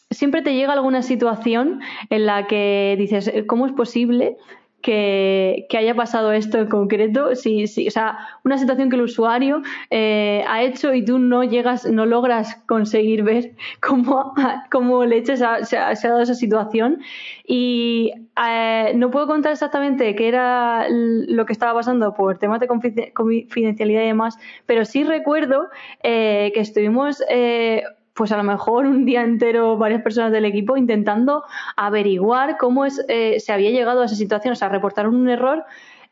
siempre 0.10 0.42
te 0.42 0.54
llega 0.54 0.72
alguna 0.72 1.02
situación 1.02 1.82
en 2.10 2.26
la 2.26 2.48
que 2.48 2.96
dices, 2.98 3.32
¿cómo 3.48 3.66
es 3.66 3.74
posible 3.74 4.38
que, 4.84 5.66
haya 5.76 5.96
pasado 5.96 6.32
esto 6.34 6.60
en 6.60 6.68
concreto, 6.68 7.36
si, 7.36 7.66
si, 7.66 7.88
o 7.88 7.92
sea, 7.92 8.18
una 8.44 8.58
situación 8.58 8.90
que 8.90 8.98
el 8.98 9.04
usuario 9.04 9.62
eh, 9.90 10.44
ha 10.48 10.62
hecho 10.62 10.94
y 10.94 11.04
tú 11.04 11.18
no 11.18 11.44
llegas, 11.44 11.86
no 11.86 12.06
logras 12.06 12.58
conseguir 12.68 13.24
ver 13.24 13.54
cómo, 13.82 14.34
cómo 14.70 15.06
leche 15.06 15.38
se 15.38 15.46
ha, 15.46 15.66
se, 15.66 15.78
ha, 15.78 15.96
dado 15.96 16.22
esa 16.22 16.36
situación. 16.36 17.00
Y 17.48 18.12
eh, 18.46 18.92
no 18.96 19.10
puedo 19.10 19.26
contar 19.26 19.54
exactamente 19.54 20.16
qué 20.16 20.28
era 20.28 20.86
lo 20.90 21.46
que 21.46 21.54
estaba 21.54 21.74
pasando 21.74 22.14
por 22.14 22.38
temas 22.38 22.60
de 22.60 22.68
confidencialidad 23.14 24.04
y 24.04 24.08
demás, 24.08 24.38
pero 24.66 24.86
sí 24.86 25.04
recuerdo 25.04 25.70
eh, 26.04 26.52
que 26.54 26.60
estuvimos 26.60 27.24
pues 28.14 28.32
a 28.32 28.38
lo 28.38 28.44
mejor 28.44 28.86
un 28.86 29.06
día 29.06 29.24
entero 29.24 29.78
varias 29.78 30.02
personas 30.02 30.32
del 30.32 30.46
equipo 30.46 30.78
intentando 30.78 31.44
averiguar 31.76 32.58
cómo 32.58 32.86
es, 32.86 33.04
eh, 33.08 33.40
se 33.40 33.54
había 33.54 33.72
llegado 33.72 34.02
a 34.02 34.06
esa 34.06 34.16
situación, 34.16 34.54
o 34.54 34.56
sea, 34.56 34.70
reportaron 34.70 35.16
un 35.16 35.30
error 35.30 35.66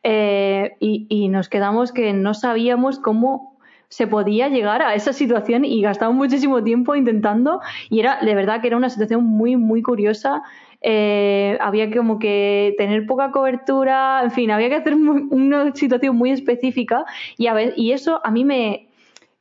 eh, 0.03 0.75
y, 0.79 1.05
y, 1.09 1.27
nos 1.29 1.47
quedamos 1.47 1.91
que 1.91 2.11
no 2.13 2.33
sabíamos 2.33 2.99
cómo 2.99 3.51
se 3.91 4.07
podía 4.07 4.47
llegar 4.47 4.81
a 4.81 4.95
esa 4.95 5.11
situación 5.11 5.65
y 5.65 5.81
gastamos 5.81 6.15
muchísimo 6.15 6.63
tiempo 6.63 6.95
intentando 6.95 7.59
y 7.89 7.99
era 7.99 8.19
de 8.21 8.33
verdad 8.33 8.61
que 8.61 8.67
era 8.67 8.77
una 8.77 8.89
situación 8.89 9.23
muy 9.23 9.57
muy 9.57 9.81
curiosa. 9.81 10.41
Eh, 10.81 11.57
había 11.61 11.91
como 11.91 12.17
que 12.17 12.73
tener 12.77 13.05
poca 13.05 13.29
cobertura 13.29 14.21
en 14.23 14.31
fin 14.31 14.49
había 14.49 14.67
que 14.69 14.75
hacer 14.75 14.95
una 14.95 15.75
situación 15.75 16.15
muy 16.15 16.31
específica 16.31 17.05
y, 17.37 17.45
a 17.45 17.53
ver, 17.53 17.73
y 17.75 17.91
eso 17.91 18.19
a 18.23 18.31
mí 18.31 18.43
me 18.45 18.87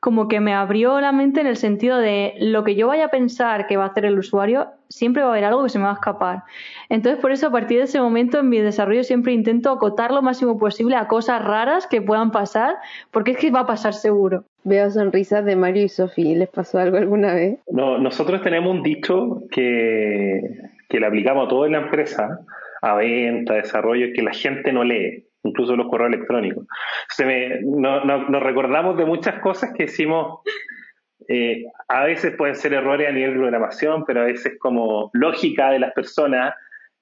como 0.00 0.28
que 0.28 0.40
me 0.40 0.54
abrió 0.54 0.98
la 1.00 1.12
mente 1.12 1.42
en 1.42 1.46
el 1.46 1.56
sentido 1.56 1.98
de 1.98 2.34
lo 2.38 2.64
que 2.64 2.74
yo 2.74 2.88
vaya 2.88 3.06
a 3.06 3.10
pensar 3.10 3.66
que 3.66 3.76
va 3.76 3.84
a 3.84 3.88
hacer 3.88 4.06
el 4.06 4.18
usuario, 4.18 4.68
siempre 4.88 5.22
va 5.22 5.28
a 5.28 5.32
haber 5.32 5.44
algo 5.44 5.62
que 5.62 5.68
se 5.68 5.78
me 5.78 5.84
va 5.84 5.90
a 5.90 5.94
escapar. 5.94 6.42
Entonces, 6.88 7.20
por 7.20 7.32
eso, 7.32 7.48
a 7.48 7.50
partir 7.52 7.78
de 7.78 7.84
ese 7.84 8.00
momento 8.00 8.38
en 8.38 8.48
mi 8.48 8.58
desarrollo 8.58 9.04
siempre 9.04 9.34
intento 9.34 9.70
acotar 9.70 10.10
lo 10.10 10.22
máximo 10.22 10.58
posible 10.58 10.96
a 10.96 11.06
cosas 11.06 11.44
raras 11.44 11.86
que 11.86 12.00
puedan 12.00 12.30
pasar, 12.30 12.76
porque 13.10 13.32
es 13.32 13.36
que 13.36 13.50
va 13.50 13.60
a 13.60 13.66
pasar 13.66 13.92
seguro. 13.92 14.44
Veo 14.64 14.90
sonrisas 14.90 15.44
de 15.44 15.54
Mario 15.54 15.84
y 15.84 15.88
Sofía. 15.90 16.36
¿Les 16.36 16.48
pasó 16.48 16.78
algo 16.78 16.96
alguna 16.96 17.34
vez? 17.34 17.58
No, 17.70 17.98
nosotros 17.98 18.40
tenemos 18.42 18.74
un 18.74 18.82
dicho 18.82 19.42
que, 19.50 20.40
que 20.88 20.98
le 20.98 21.06
aplicamos 21.06 21.46
a 21.46 21.48
toda 21.48 21.68
la 21.68 21.78
empresa, 21.78 22.40
a 22.80 22.94
venta, 22.94 23.54
desarrollo, 23.54 24.14
que 24.14 24.22
la 24.22 24.32
gente 24.32 24.72
no 24.72 24.82
lee 24.82 25.26
incluso 25.42 25.76
los 25.76 25.88
correos 25.88 26.12
electrónicos. 26.12 26.66
Se 27.08 27.24
me, 27.24 27.60
no, 27.62 28.04
nos 28.04 28.42
recordamos 28.42 28.96
de 28.96 29.04
muchas 29.04 29.40
cosas 29.40 29.72
que 29.76 29.84
hicimos. 29.84 30.40
Eh, 31.28 31.64
a 31.88 32.04
veces 32.04 32.34
pueden 32.36 32.56
ser 32.56 32.72
errores 32.72 33.08
a 33.08 33.12
nivel 33.12 33.32
de 33.32 33.38
programación, 33.38 34.04
pero 34.04 34.22
a 34.22 34.24
veces 34.24 34.58
como 34.58 35.10
lógica 35.12 35.70
de 35.70 35.78
las 35.78 35.92
personas, 35.92 36.54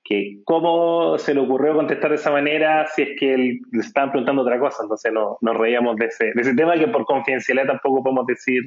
que 0.05 0.39
cómo 0.45 1.18
se 1.18 1.34
le 1.34 1.41
ocurrió 1.41 1.74
contestar 1.74 2.11
de 2.11 2.16
esa 2.16 2.30
manera 2.30 2.86
si 2.86 3.03
es 3.03 3.09
que 3.18 3.34
él, 3.34 3.61
le 3.72 3.80
estaban 3.80 4.11
preguntando 4.11 4.43
otra 4.43 4.59
cosa. 4.59 4.82
Entonces 4.82 5.12
no, 5.12 5.39
nos 5.41 5.57
reíamos 5.57 5.97
de 5.97 6.07
ese, 6.07 6.32
de 6.34 6.41
ese 6.41 6.55
tema 6.55 6.74
que 6.74 6.89
por 6.89 7.05
confidencialidad 7.05 7.66
tampoco 7.66 8.03
podemos 8.03 8.26
decir 8.26 8.62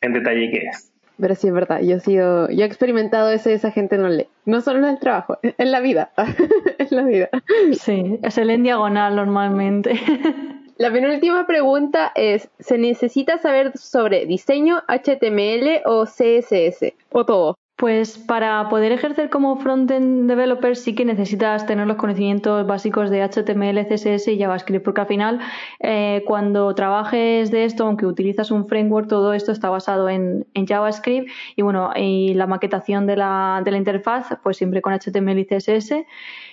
en 0.00 0.12
detalle 0.12 0.50
qué 0.50 0.66
es. 0.68 0.93
Pero 1.18 1.34
sí 1.34 1.48
es 1.48 1.54
verdad, 1.54 1.80
yo 1.80 1.96
he 1.96 2.00
sido, 2.00 2.50
yo 2.50 2.64
he 2.64 2.66
experimentado 2.66 3.30
eso 3.30 3.50
y 3.50 3.52
esa 3.52 3.70
gente 3.70 3.98
no 3.98 4.08
lee. 4.08 4.26
No 4.44 4.60
solo 4.60 4.80
en 4.80 4.86
el 4.86 4.98
trabajo, 4.98 5.38
en 5.42 5.70
la 5.70 5.80
vida. 5.80 6.10
en 6.78 6.88
la 6.90 7.02
vida. 7.02 7.28
Sí, 7.72 8.18
es 8.22 8.38
el 8.38 8.50
en 8.50 8.62
diagonal 8.62 9.16
normalmente. 9.16 9.98
La 10.76 10.90
penúltima 10.92 11.46
pregunta 11.46 12.10
es, 12.16 12.50
¿se 12.58 12.78
necesita 12.78 13.38
saber 13.38 13.78
sobre 13.78 14.26
diseño, 14.26 14.82
HTML 14.88 15.82
o 15.84 16.04
CSS? 16.04 16.94
¿O 17.12 17.24
todo? 17.24 17.56
Pues 17.76 18.18
para 18.18 18.68
poder 18.68 18.92
ejercer 18.92 19.30
como 19.30 19.56
frontend 19.56 20.30
developer 20.30 20.76
sí 20.76 20.94
que 20.94 21.04
necesitas 21.04 21.66
tener 21.66 21.88
los 21.88 21.96
conocimientos 21.96 22.64
básicos 22.68 23.10
de 23.10 23.20
HTML, 23.22 23.84
CSS 23.88 24.28
y 24.28 24.38
JavaScript, 24.38 24.84
porque 24.84 25.00
al 25.00 25.06
final 25.08 25.40
eh, 25.80 26.22
cuando 26.24 26.72
trabajes 26.76 27.50
de 27.50 27.64
esto, 27.64 27.84
aunque 27.84 28.06
utilizas 28.06 28.52
un 28.52 28.68
framework, 28.68 29.08
todo 29.08 29.34
esto 29.34 29.50
está 29.50 29.70
basado 29.70 30.08
en, 30.08 30.46
en 30.54 30.66
JavaScript 30.68 31.28
y 31.56 31.62
bueno, 31.62 31.90
y 31.96 32.34
la 32.34 32.46
maquetación 32.46 33.06
de 33.08 33.16
la, 33.16 33.60
de 33.64 33.72
la 33.72 33.78
interfaz, 33.78 34.28
pues 34.44 34.56
siempre 34.56 34.80
con 34.80 34.92
HTML 34.92 35.40
y 35.40 35.44
CSS. 35.44 36.06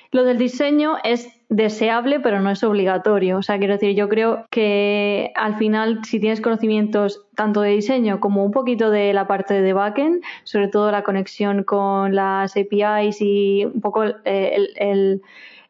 Lo 0.10 0.24
del 0.24 0.40
diseño 0.40 0.98
es 1.04 1.30
deseable, 1.52 2.22
pero 2.22 2.39
no 2.39 2.49
es 2.49 2.64
obligatorio. 2.64 3.38
O 3.38 3.41
sea, 3.41 3.60
quiero 3.60 3.74
decir, 3.74 3.93
yo 3.93 4.08
creo 4.08 4.45
que 4.49 5.34
al 5.36 5.58
final, 5.58 5.99
si 6.06 6.18
tienes 6.22 6.39
conocimientos 6.39 7.26
tanto 7.36 7.62
de 7.62 7.72
diseño 7.72 8.22
como 8.22 8.45
un 8.45 8.52
poquito 8.52 8.89
de 8.89 9.12
la 9.12 9.28
parte 9.28 9.62
de 9.62 9.74
backend, 9.74 10.24
sobre 10.45 10.70
todo 10.70 10.91
la 10.91 11.04
conexión 11.04 11.66
con 11.66 12.16
las 12.16 12.56
APIs 12.56 13.18
y 13.20 13.66
un 13.66 13.82
poco 13.82 14.06
eh, 14.06 14.70
el, 14.78 15.22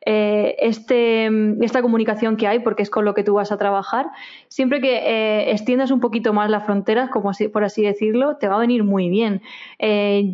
eh, 0.06 0.56
este, 0.60 1.32
esta 1.62 1.82
comunicación 1.82 2.38
que 2.38 2.46
hay, 2.46 2.60
porque 2.60 2.84
es 2.84 2.92
con 2.92 3.04
lo 3.04 3.16
que 3.16 3.24
tú 3.24 3.34
vas 3.34 3.52
a 3.52 3.58
trabajar, 3.58 4.06
siempre 4.50 4.82
que 4.82 4.98
eh, 4.98 5.52
extiendas 5.52 5.90
un 5.90 6.00
poquito 6.00 6.32
más 6.32 6.52
las 6.52 6.64
fronteras, 6.64 7.10
como 7.10 7.32
así, 7.32 7.48
por 7.48 7.64
así 7.64 7.82
decirlo, 7.82 8.38
te 8.38 8.48
va 8.48 8.58
a 8.58 8.60
venir 8.60 8.84
muy 8.84 9.10
bien. 9.10 9.42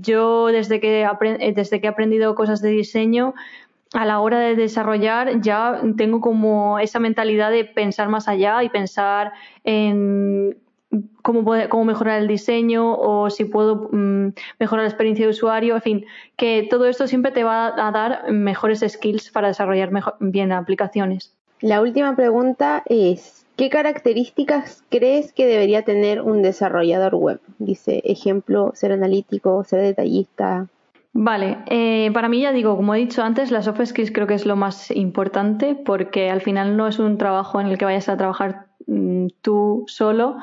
Yo 0.01 0.47
desde 0.47 0.81
que, 0.81 1.07
desde 1.55 1.79
que 1.79 1.87
he 1.87 1.89
aprendido 1.89 2.35
cosas 2.35 2.61
de 2.61 2.69
diseño, 2.69 3.33
a 3.93 4.05
la 4.05 4.19
hora 4.19 4.39
de 4.39 4.55
desarrollar 4.55 5.41
ya 5.41 5.81
tengo 5.95 6.21
como 6.21 6.79
esa 6.79 6.99
mentalidad 6.99 7.51
de 7.51 7.65
pensar 7.65 8.09
más 8.09 8.27
allá 8.27 8.63
y 8.63 8.69
pensar 8.69 9.33
en 9.63 10.57
cómo, 11.21 11.43
cómo 11.69 11.85
mejorar 11.85 12.21
el 12.21 12.27
diseño 12.27 12.95
o 12.95 13.29
si 13.29 13.45
puedo 13.45 13.89
mm, 13.91 14.33
mejorar 14.59 14.83
la 14.83 14.89
experiencia 14.89 15.25
de 15.25 15.31
usuario, 15.31 15.75
en 15.75 15.81
fin, 15.81 16.05
que 16.35 16.67
todo 16.69 16.85
esto 16.85 17.07
siempre 17.07 17.31
te 17.31 17.43
va 17.43 17.67
a 17.67 17.91
dar 17.91 18.31
mejores 18.31 18.83
skills 18.87 19.31
para 19.31 19.49
desarrollar 19.49 19.91
bien 20.19 20.51
aplicaciones. 20.51 21.33
La 21.61 21.81
última 21.81 22.15
pregunta 22.15 22.83
es, 22.85 23.45
¿qué 23.55 23.69
características 23.69 24.83
crees 24.89 25.33
que 25.33 25.47
debería 25.47 25.83
tener 25.83 26.21
un 26.21 26.41
desarrollador 26.41 27.15
web? 27.15 27.39
Dice, 27.57 28.01
ejemplo, 28.05 28.71
ser 28.75 28.91
analítico, 28.91 29.63
ser 29.63 29.81
detallista. 29.81 30.67
Vale, 31.19 31.57
eh, 31.65 32.11
para 32.13 32.29
mí 32.29 32.41
ya 32.41 32.51
digo, 32.51 32.75
como 32.75 32.93
he 32.93 32.99
dicho 32.99 33.23
antes, 33.23 33.49
las 33.49 33.65
soft 33.65 33.83
skills 33.83 34.11
creo 34.11 34.27
que 34.27 34.35
es 34.35 34.45
lo 34.45 34.55
más 34.55 34.91
importante 34.91 35.73
porque 35.73 36.29
al 36.29 36.41
final 36.41 36.77
no 36.77 36.87
es 36.87 36.99
un 36.99 37.17
trabajo 37.17 37.59
en 37.59 37.65
el 37.65 37.79
que 37.79 37.85
vayas 37.85 38.07
a 38.07 38.17
trabajar 38.17 38.67
mm, 38.85 39.29
tú 39.41 39.83
solo, 39.87 40.37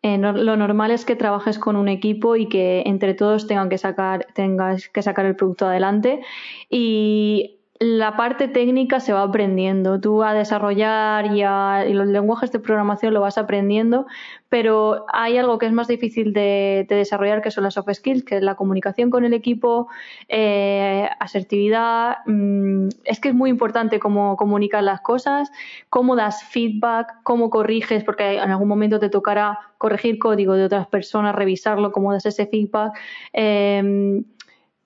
eh, 0.00 0.16
lo 0.16 0.56
normal 0.56 0.92
es 0.92 1.04
que 1.04 1.14
trabajes 1.14 1.58
con 1.58 1.76
un 1.76 1.88
equipo 1.88 2.36
y 2.36 2.48
que 2.48 2.84
entre 2.86 3.12
todos 3.12 3.46
tengan 3.46 3.68
que 3.68 3.76
sacar, 3.76 4.26
tengas 4.34 4.88
que 4.88 5.02
sacar 5.02 5.26
el 5.26 5.36
producto 5.36 5.66
adelante. 5.66 6.22
Y 6.70 7.58
la 7.80 8.16
parte 8.16 8.46
técnica 8.46 9.00
se 9.00 9.12
va 9.12 9.22
aprendiendo. 9.22 10.00
Tú 10.00 10.22
a 10.22 10.32
desarrollar 10.32 11.34
y, 11.34 11.42
a, 11.42 11.84
los 11.88 12.06
lenguajes 12.06 12.52
de 12.52 12.60
programación 12.60 13.12
lo 13.12 13.20
vas 13.20 13.36
aprendiendo, 13.36 14.06
pero 14.48 15.06
hay 15.12 15.38
algo 15.38 15.58
que 15.58 15.66
es 15.66 15.72
más 15.72 15.88
difícil 15.88 16.32
de, 16.32 16.86
desarrollar, 16.88 17.42
que 17.42 17.50
son 17.50 17.64
las 17.64 17.74
soft 17.74 17.92
skills, 17.92 18.24
que 18.24 18.36
es 18.36 18.42
la 18.42 18.54
comunicación 18.54 19.10
con 19.10 19.24
el 19.24 19.34
equipo, 19.34 19.88
eh, 20.28 21.08
asertividad. 21.18 22.18
Mm, 22.26 22.90
es 23.04 23.18
que 23.18 23.30
es 23.30 23.34
muy 23.34 23.50
importante 23.50 23.98
cómo 23.98 24.36
comunicas 24.36 24.82
las 24.84 25.00
cosas, 25.00 25.50
cómo 25.90 26.14
das 26.14 26.44
feedback, 26.44 27.22
cómo 27.24 27.50
corriges, 27.50 28.04
porque 28.04 28.34
en 28.34 28.50
algún 28.50 28.68
momento 28.68 29.00
te 29.00 29.08
tocará 29.08 29.58
corregir 29.78 30.18
código 30.18 30.54
de 30.54 30.64
otras 30.64 30.86
personas, 30.86 31.34
revisarlo, 31.34 31.90
cómo 31.90 32.12
das 32.12 32.24
ese 32.24 32.46
feedback. 32.46 32.96
Eh, 33.32 34.22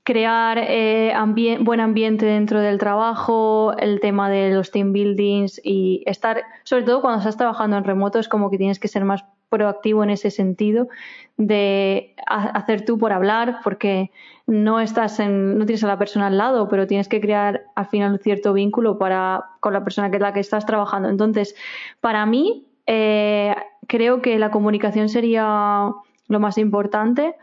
crear 0.09 0.57
eh, 0.59 1.13
buen 1.61 1.81
ambiente 1.81 2.25
dentro 2.25 2.63
del 2.63 2.79
trabajo, 2.79 3.75
el 3.77 4.01
tema 4.01 4.31
de 4.31 4.55
los 4.55 4.71
team 4.71 4.95
buildings 4.95 5.61
y 5.63 6.03
estar, 6.07 6.45
sobre 6.65 6.85
todo 6.85 7.03
cuando 7.03 7.19
estás 7.19 7.37
trabajando 7.37 7.77
en 7.77 7.85
remoto, 7.85 8.19
es 8.19 8.27
como 8.27 8.51
que 8.51 8.57
tienes 8.57 8.79
que 8.79 8.89
ser 8.89 9.05
más 9.05 9.27
proactivo 9.51 10.03
en 10.03 10.09
ese 10.09 10.31
sentido 10.31 10.89
de 11.37 12.15
hacer 12.27 12.87
tú 12.87 12.97
por 12.97 13.13
hablar, 13.13 13.59
porque 13.63 14.11
no 14.47 14.81
estás 14.81 15.21
en, 15.21 15.59
no 15.59 15.67
tienes 15.67 15.85
a 15.85 15.89
la 15.89 15.99
persona 15.99 16.29
al 16.29 16.39
lado, 16.39 16.71
pero 16.71 16.87
tienes 16.87 17.07
que 17.07 17.21
crear 17.21 17.65
al 17.75 17.85
final 17.85 18.13
un 18.13 18.19
cierto 18.19 18.55
vínculo 18.55 18.97
para 18.97 19.45
con 19.61 19.75
la 19.75 19.85
persona 19.85 20.11
que 20.11 20.19
la 20.19 20.33
que 20.33 20.41
estás 20.41 20.65
trabajando. 20.65 21.11
Entonces, 21.11 21.55
para 22.01 22.25
mí, 22.25 22.67
eh, 22.87 23.55
creo 23.87 24.23
que 24.23 24.39
la 24.39 24.51
comunicación 24.51 25.11
sería 25.11 25.93
lo 26.29 26.41
más 26.41 26.57
importante 26.57 27.35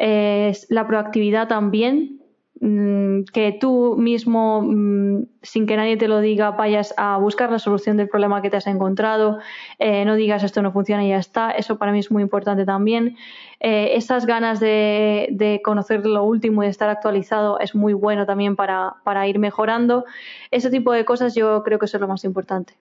es 0.00 0.66
la 0.70 0.86
proactividad 0.86 1.46
también, 1.46 2.22
mm, 2.60 3.24
que 3.34 3.52
tú 3.60 3.96
mismo, 3.98 4.62
mm, 4.62 5.26
sin 5.42 5.66
que 5.66 5.76
nadie 5.76 5.98
te 5.98 6.08
lo 6.08 6.20
diga, 6.20 6.52
vayas 6.52 6.94
a 6.96 7.18
buscar 7.18 7.50
la 7.50 7.58
solución 7.58 7.98
del 7.98 8.08
problema 8.08 8.40
que 8.40 8.48
te 8.48 8.56
has 8.56 8.66
encontrado, 8.66 9.38
eh, 9.78 10.06
no 10.06 10.14
digas 10.14 10.42
esto 10.42 10.62
no 10.62 10.72
funciona 10.72 11.04
y 11.04 11.10
ya 11.10 11.18
está, 11.18 11.50
eso 11.50 11.76
para 11.76 11.92
mí 11.92 11.98
es 11.98 12.10
muy 12.10 12.22
importante 12.22 12.64
también. 12.64 13.16
Eh, 13.60 13.90
esas 13.96 14.24
ganas 14.24 14.58
de, 14.58 15.60
conocer 15.62 16.06
lo 16.06 16.24
último 16.24 16.62
y 16.62 16.66
de 16.66 16.70
estar 16.70 16.88
actualizado 16.88 17.58
es 17.60 17.74
muy 17.74 17.92
bueno 17.92 18.24
también 18.24 18.56
para, 18.56 18.96
para 19.04 19.28
ir 19.28 19.38
mejorando. 19.38 20.06
Ese 20.50 20.70
tipo 20.70 20.92
de 20.92 21.04
cosas 21.04 21.34
yo 21.34 21.62
creo 21.62 21.78
que 21.78 21.86
es 21.86 21.94
lo 22.00 22.08
más 22.08 22.24
importante. 22.24 22.74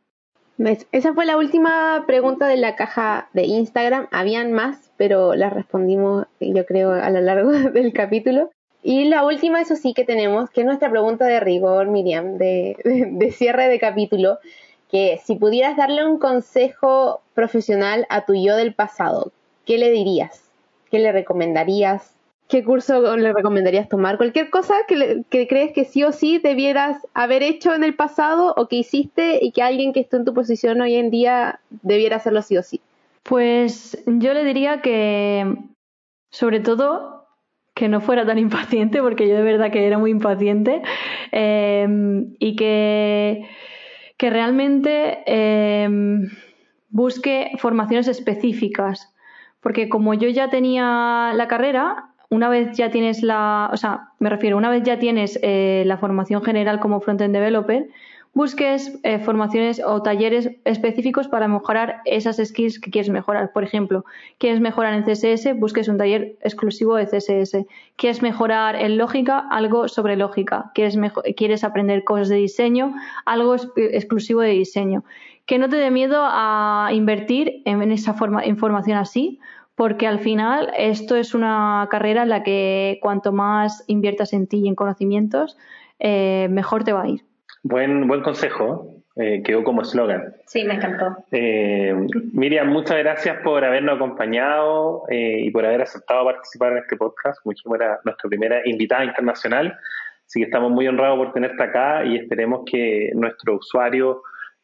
Esa 0.92 1.14
fue 1.14 1.26
la 1.26 1.38
última 1.38 2.04
pregunta 2.06 2.48
de 2.48 2.58
la 2.58 2.76
caja 2.76 3.30
de 3.34 3.44
Instagram. 3.44 4.08
Habían 4.12 4.52
más, 4.52 4.89
pero 5.00 5.34
las 5.34 5.54
respondimos, 5.54 6.28
yo 6.42 6.66
creo, 6.66 6.92
a 6.92 7.10
lo 7.10 7.22
largo 7.22 7.52
del 7.72 7.94
capítulo. 7.94 8.52
Y 8.84 9.06
la 9.06 9.24
última, 9.24 9.62
eso 9.62 9.78
sí 9.78 9.94
que 9.94 10.04
tenemos, 10.04 10.50
que 10.50 10.60
es 10.62 10.66
nuestra 10.68 10.92
pregunta 10.92 11.26
de 11.26 11.40
rigor, 11.40 11.88
Miriam, 11.88 12.38
de, 12.38 12.76
de 12.84 13.32
cierre 13.32 13.70
de 13.70 13.80
capítulo, 13.80 14.40
que 14.92 15.22
si 15.24 15.36
pudieras 15.36 15.78
darle 15.78 16.06
un 16.06 16.20
consejo 16.20 17.22
profesional 17.34 18.08
a 18.10 18.26
tu 18.26 18.34
yo 18.36 18.58
del 18.58 18.74
pasado, 18.74 19.32
¿qué 19.66 19.78
le 19.78 19.90
dirías? 19.90 20.44
¿Qué 20.92 21.00
le 21.00 21.14
recomendarías? 21.14 22.16
¿Qué 22.50 22.66
curso 22.66 23.16
le 23.16 23.32
recomendarías 23.32 23.88
tomar? 23.88 24.18
Cualquier 24.18 24.50
cosa 24.50 24.74
que, 24.86 25.24
crees 25.30 25.72
que 25.72 25.86
sí 25.86 26.04
o 26.04 26.12
sí 26.12 26.40
debieras 26.40 27.08
haber 27.14 27.42
hecho 27.42 27.74
en 27.74 27.86
el 27.86 27.96
pasado 27.96 28.54
o 28.58 28.68
que 28.68 28.76
hiciste 28.76 29.40
y 29.42 29.54
que 29.54 29.62
alguien 29.62 29.94
que 29.94 30.02
esté 30.02 30.18
en 30.18 30.26
tu 30.26 30.34
posición 30.34 30.82
hoy 30.82 30.96
en 30.96 31.10
día 31.10 31.62
debiera 31.70 32.18
hacerlo 32.18 32.42
sí 32.42 32.58
o 32.58 32.64
sí. 32.64 32.82
Pues 33.30 33.96
yo 34.08 34.34
le 34.34 34.44
diría 34.44 34.82
que, 34.82 35.56
sobre 36.32 36.60
todo, 36.62 37.28
que 37.76 37.88
no 37.88 38.02
fuera 38.02 38.26
tan 38.26 38.40
impaciente, 38.48 39.04
porque 39.04 39.30
yo 39.30 39.36
de 39.36 39.44
verdad 39.44 39.72
que 39.72 39.86
era 39.86 40.00
muy 40.00 40.10
impaciente, 40.10 40.82
em, 41.32 42.34
y 42.40 42.56
que, 42.56 43.48
que 44.18 44.30
realmente 44.32 45.20
em, 45.28 46.28
busque 46.90 47.52
formaciones 47.60 48.08
específicas. 48.08 49.14
Porque 49.62 49.90
como 49.90 50.16
yo 50.16 50.28
ya 50.30 50.50
tenía 50.50 51.32
la 51.36 51.48
carrera, 51.48 52.16
una 52.32 52.50
vez 52.50 52.76
ya 52.76 52.90
tienes 52.90 53.22
la, 53.22 53.70
o 53.72 53.78
sea, 53.78 54.10
me 54.18 54.32
refiero, 54.32 54.58
una 54.58 54.72
vez 54.72 54.82
ya 54.82 54.98
tienes 54.98 55.38
eh, 55.44 55.84
la 55.86 55.98
formación 55.98 56.42
general 56.42 56.80
como 56.80 57.00
frontend 57.00 57.36
developer, 57.36 57.90
busques 58.40 58.98
eh, 59.04 59.20
formaciones 59.20 59.82
o 59.86 60.02
talleres 60.02 60.50
específicos 60.64 61.28
para 61.28 61.50
mejorar 61.50 62.00
esas 62.06 62.38
skills 62.38 62.80
que 62.80 62.90
quieres 62.90 63.10
mejorar. 63.10 63.52
Por 63.52 63.66
ejemplo, 63.66 64.06
quieres 64.38 64.62
mejorar 64.62 64.94
en 64.94 65.04
CSS, 65.04 65.60
busques 65.60 65.90
un 65.90 65.98
taller 65.98 66.38
exclusivo 66.40 66.96
de 66.96 67.06
CSS. 67.06 67.66
Quieres 67.98 68.22
mejorar 68.22 68.78
en 68.78 68.98
lógica, 68.98 69.40
algo 69.52 69.90
sobre 69.90 70.16
lógica. 70.16 70.72
Quieres, 70.74 70.98
quieres 71.36 71.66
aprender 71.66 72.06
cosas 72.06 72.30
de 72.30 72.38
diseño, 72.38 72.94
algo 73.26 73.58
exclusivo 73.76 74.40
de 74.40 74.52
diseño. 74.52 75.04
Que 75.46 75.60
no 75.60 75.68
te 75.68 75.76
dé 75.76 75.92
miedo 75.92 76.22
a 76.22 76.92
invertir 76.94 77.62
en, 77.66 77.92
esa 77.92 78.14
forma, 78.14 78.46
información 78.46 78.98
así, 78.98 79.42
porque 79.76 80.08
al 80.08 80.20
final 80.20 80.72
esto 80.78 81.18
es 81.18 81.34
una 81.34 81.90
carrera 81.92 82.24
en 82.24 82.30
la 82.30 82.42
que 82.44 83.00
cuanto 83.02 83.34
más 83.34 83.84
inviertas 83.88 84.32
en 84.32 84.48
ti 84.48 84.60
y 84.60 84.70
en 84.70 84.76
conocimientos, 84.76 85.58
eh, 86.00 86.48
mejor 86.50 86.86
te 86.86 86.94
va 86.94 87.02
a 87.02 87.10
ir. 87.10 87.29
Buen, 87.64 88.08
buen 88.08 88.22
consejo, 88.22 89.04
eh, 89.16 89.42
quedó 89.44 89.64
como 89.64 89.82
eslogan. 89.82 90.34
Sí, 90.46 90.64
me 90.64 90.76
encantó. 90.76 91.26
Eh, 91.32 91.94
Miriam, 92.34 92.70
muchas 92.70 92.98
gracias 93.00 93.38
por 93.44 93.64
habernos 93.64 93.96
acompañado 93.96 95.04
y 95.10 95.52
por 95.52 95.66
haber 95.66 95.82
aceptado 95.82 96.26
participar 96.26 96.74
en 96.74 96.78
este 96.80 96.96
podcast. 96.96 97.42
Como 97.42 97.54
dijimos, 97.54 97.80
era 97.80 98.00
nuestra 98.06 98.30
primera 98.30 98.62
invitada 98.66 99.04
internacional, 99.04 99.78
así 100.26 100.40
que 100.40 100.46
estamos 100.46 100.72
muy 100.72 100.88
honrados 100.88 101.18
por 101.18 101.34
tenerte 101.34 101.62
acá 101.62 102.06
y 102.06 102.16
esperemos 102.16 102.62
que 102.66 103.12
nuestros 103.14 103.66
usuarios 103.66 104.18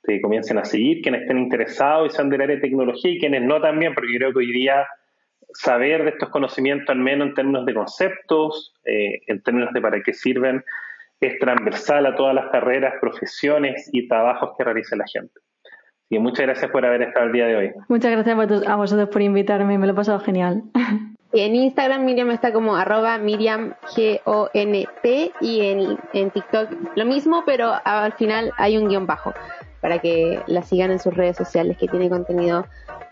te 0.05 0.21
comiencen 0.21 0.57
a 0.57 0.65
seguir, 0.65 1.01
quienes 1.01 1.21
estén 1.21 1.39
interesados 1.39 2.11
y 2.11 2.15
sean 2.15 2.29
del 2.29 2.41
área 2.41 2.55
de 2.55 2.61
tecnología 2.61 3.11
y 3.11 3.19
quienes 3.19 3.41
no 3.41 3.59
también, 3.59 3.93
porque 3.93 4.15
creo 4.15 4.31
que 4.31 4.39
hoy 4.39 4.51
día 4.51 4.87
saber 5.53 6.03
de 6.03 6.11
estos 6.11 6.29
conocimientos, 6.29 6.89
al 6.89 6.99
menos 6.99 7.29
en 7.29 7.33
términos 7.33 7.65
de 7.65 7.73
conceptos, 7.73 8.73
eh, 8.85 9.21
en 9.27 9.41
términos 9.41 9.73
de 9.73 9.81
para 9.81 10.01
qué 10.03 10.13
sirven, 10.13 10.63
es 11.19 11.39
transversal 11.39 12.05
a 12.05 12.15
todas 12.15 12.35
las 12.35 12.49
carreras, 12.51 12.95
profesiones 12.99 13.89
y 13.91 14.07
trabajos 14.07 14.51
que 14.57 14.63
realiza 14.63 14.95
la 14.95 15.05
gente. 15.11 15.39
Y 16.09 16.19
muchas 16.19 16.45
gracias 16.45 16.71
por 16.71 16.85
haber 16.85 17.01
estado 17.01 17.25
el 17.25 17.31
día 17.31 17.47
de 17.47 17.55
hoy. 17.55 17.71
Muchas 17.87 18.11
gracias 18.11 18.67
a 18.67 18.75
vosotros 18.75 19.09
por 19.09 19.21
invitarme, 19.21 19.77
me 19.77 19.87
lo 19.87 19.93
he 19.93 19.95
pasado 19.95 20.19
genial. 20.19 20.63
En 21.33 21.53
Instagram 21.53 22.05
Miriam 22.05 22.31
está 22.31 22.53
como 22.53 22.77
arroba 22.77 23.17
Miriam 23.17 23.73
G-O-N-T 23.95 25.31
y 25.41 25.61
en, 25.61 25.97
en 26.13 26.31
TikTok 26.31 26.69
lo 26.95 27.05
mismo, 27.05 27.43
pero 27.45 27.73
al 27.83 28.13
final 28.13 28.53
hay 28.57 28.77
un 28.77 28.87
guion 28.87 29.05
bajo 29.05 29.33
para 29.81 29.99
que 29.99 30.39
la 30.47 30.61
sigan 30.61 30.91
en 30.91 30.99
sus 30.99 31.13
redes 31.13 31.35
sociales 31.35 31.77
que 31.77 31.87
tiene 31.87 32.09
contenido 32.09 32.65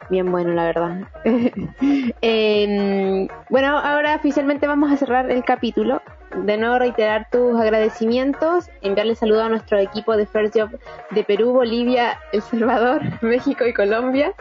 bien 0.09 0.31
bueno, 0.31 0.53
la 0.53 0.65
verdad. 0.65 1.01
Bueno, 3.49 3.77
ahora 3.77 4.15
oficialmente 4.15 4.67
vamos 4.67 4.91
a 4.91 4.97
cerrar 4.97 5.29
el 5.29 5.43
capítulo. 5.43 6.01
De 6.35 6.57
nuevo 6.57 6.79
reiterar 6.79 7.27
tus 7.29 7.59
agradecimientos, 7.59 8.69
enviarle 8.81 9.15
saludos 9.15 9.43
a 9.43 9.49
nuestro 9.49 9.77
equipo 9.77 10.17
de 10.17 10.25
First 10.25 10.57
Job 10.57 10.79
de 11.11 11.23
Perú, 11.23 11.53
Bolivia, 11.53 12.19
El 12.31 12.41
Salvador, 12.41 13.01
México 13.21 13.65
y 13.65 13.73
Colombia, 13.73 14.33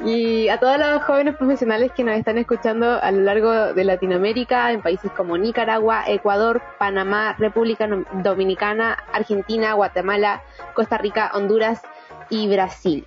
y 0.00 0.48
a 0.48 0.58
todos 0.58 0.78
los 0.78 1.02
jóvenes 1.04 1.36
profesionales 1.36 1.92
que 1.92 2.04
nos 2.04 2.16
están 2.16 2.38
escuchando 2.38 2.98
a 3.00 3.10
lo 3.10 3.22
largo 3.22 3.74
de 3.74 3.84
Latinoamérica, 3.84 4.72
en 4.72 4.82
países 4.82 5.10
como 5.12 5.36
Nicaragua, 5.36 6.04
Ecuador, 6.06 6.62
Panamá, 6.78 7.34
República 7.38 7.88
Dominicana, 8.22 8.98
Argentina, 9.12 9.74
Guatemala, 9.74 10.42
Costa 10.74 10.98
Rica, 10.98 11.30
Honduras 11.34 11.82
y 12.30 12.48
Brasil. 12.48 13.06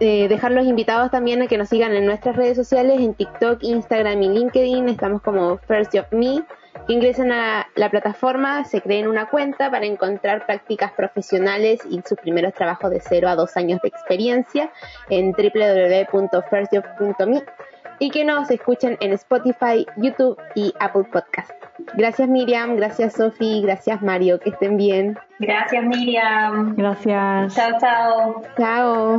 Eh, 0.00 0.26
dejar 0.26 0.50
los 0.52 0.66
invitados 0.66 1.10
también 1.10 1.42
a 1.42 1.46
que 1.46 1.58
nos 1.58 1.68
sigan 1.68 1.92
en 1.92 2.06
nuestras 2.06 2.34
redes 2.34 2.56
sociales, 2.56 3.00
en 3.00 3.14
TikTok, 3.14 3.62
Instagram 3.62 4.20
y 4.22 4.28
LinkedIn. 4.30 4.88
Estamos 4.88 5.22
como 5.22 5.58
First 5.58 5.94
Job 5.94 6.06
Me. 6.10 6.42
Ingresen 6.88 7.30
a 7.32 7.68
la 7.74 7.90
plataforma, 7.90 8.64
se 8.64 8.80
creen 8.80 9.08
una 9.08 9.26
cuenta 9.26 9.70
para 9.70 9.84
encontrar 9.86 10.46
prácticas 10.46 10.92
profesionales 10.92 11.80
y 11.88 12.00
sus 12.02 12.18
primeros 12.18 12.54
trabajos 12.54 12.90
de 12.90 13.00
cero 13.00 13.28
a 13.28 13.36
dos 13.36 13.56
años 13.56 13.80
de 13.82 13.88
experiencia 13.88 14.70
en 15.08 15.32
www.firstjob.me 15.32 17.42
y 17.98 18.10
que 18.10 18.24
nos 18.24 18.50
escuchen 18.50 18.96
en 19.00 19.12
Spotify, 19.12 19.86
YouTube 19.96 20.38
y 20.54 20.74
Apple 20.80 21.04
Podcast. 21.04 21.50
Gracias 21.94 22.28
Miriam, 22.28 22.76
gracias 22.76 23.14
Sofi, 23.14 23.62
gracias 23.62 24.02
Mario, 24.02 24.38
que 24.40 24.50
estén 24.50 24.76
bien. 24.76 25.18
Gracias 25.38 25.84
Miriam. 25.84 26.74
Gracias. 26.76 27.54
Chao, 27.54 27.78
chao. 27.78 28.42
Chao. 28.56 29.18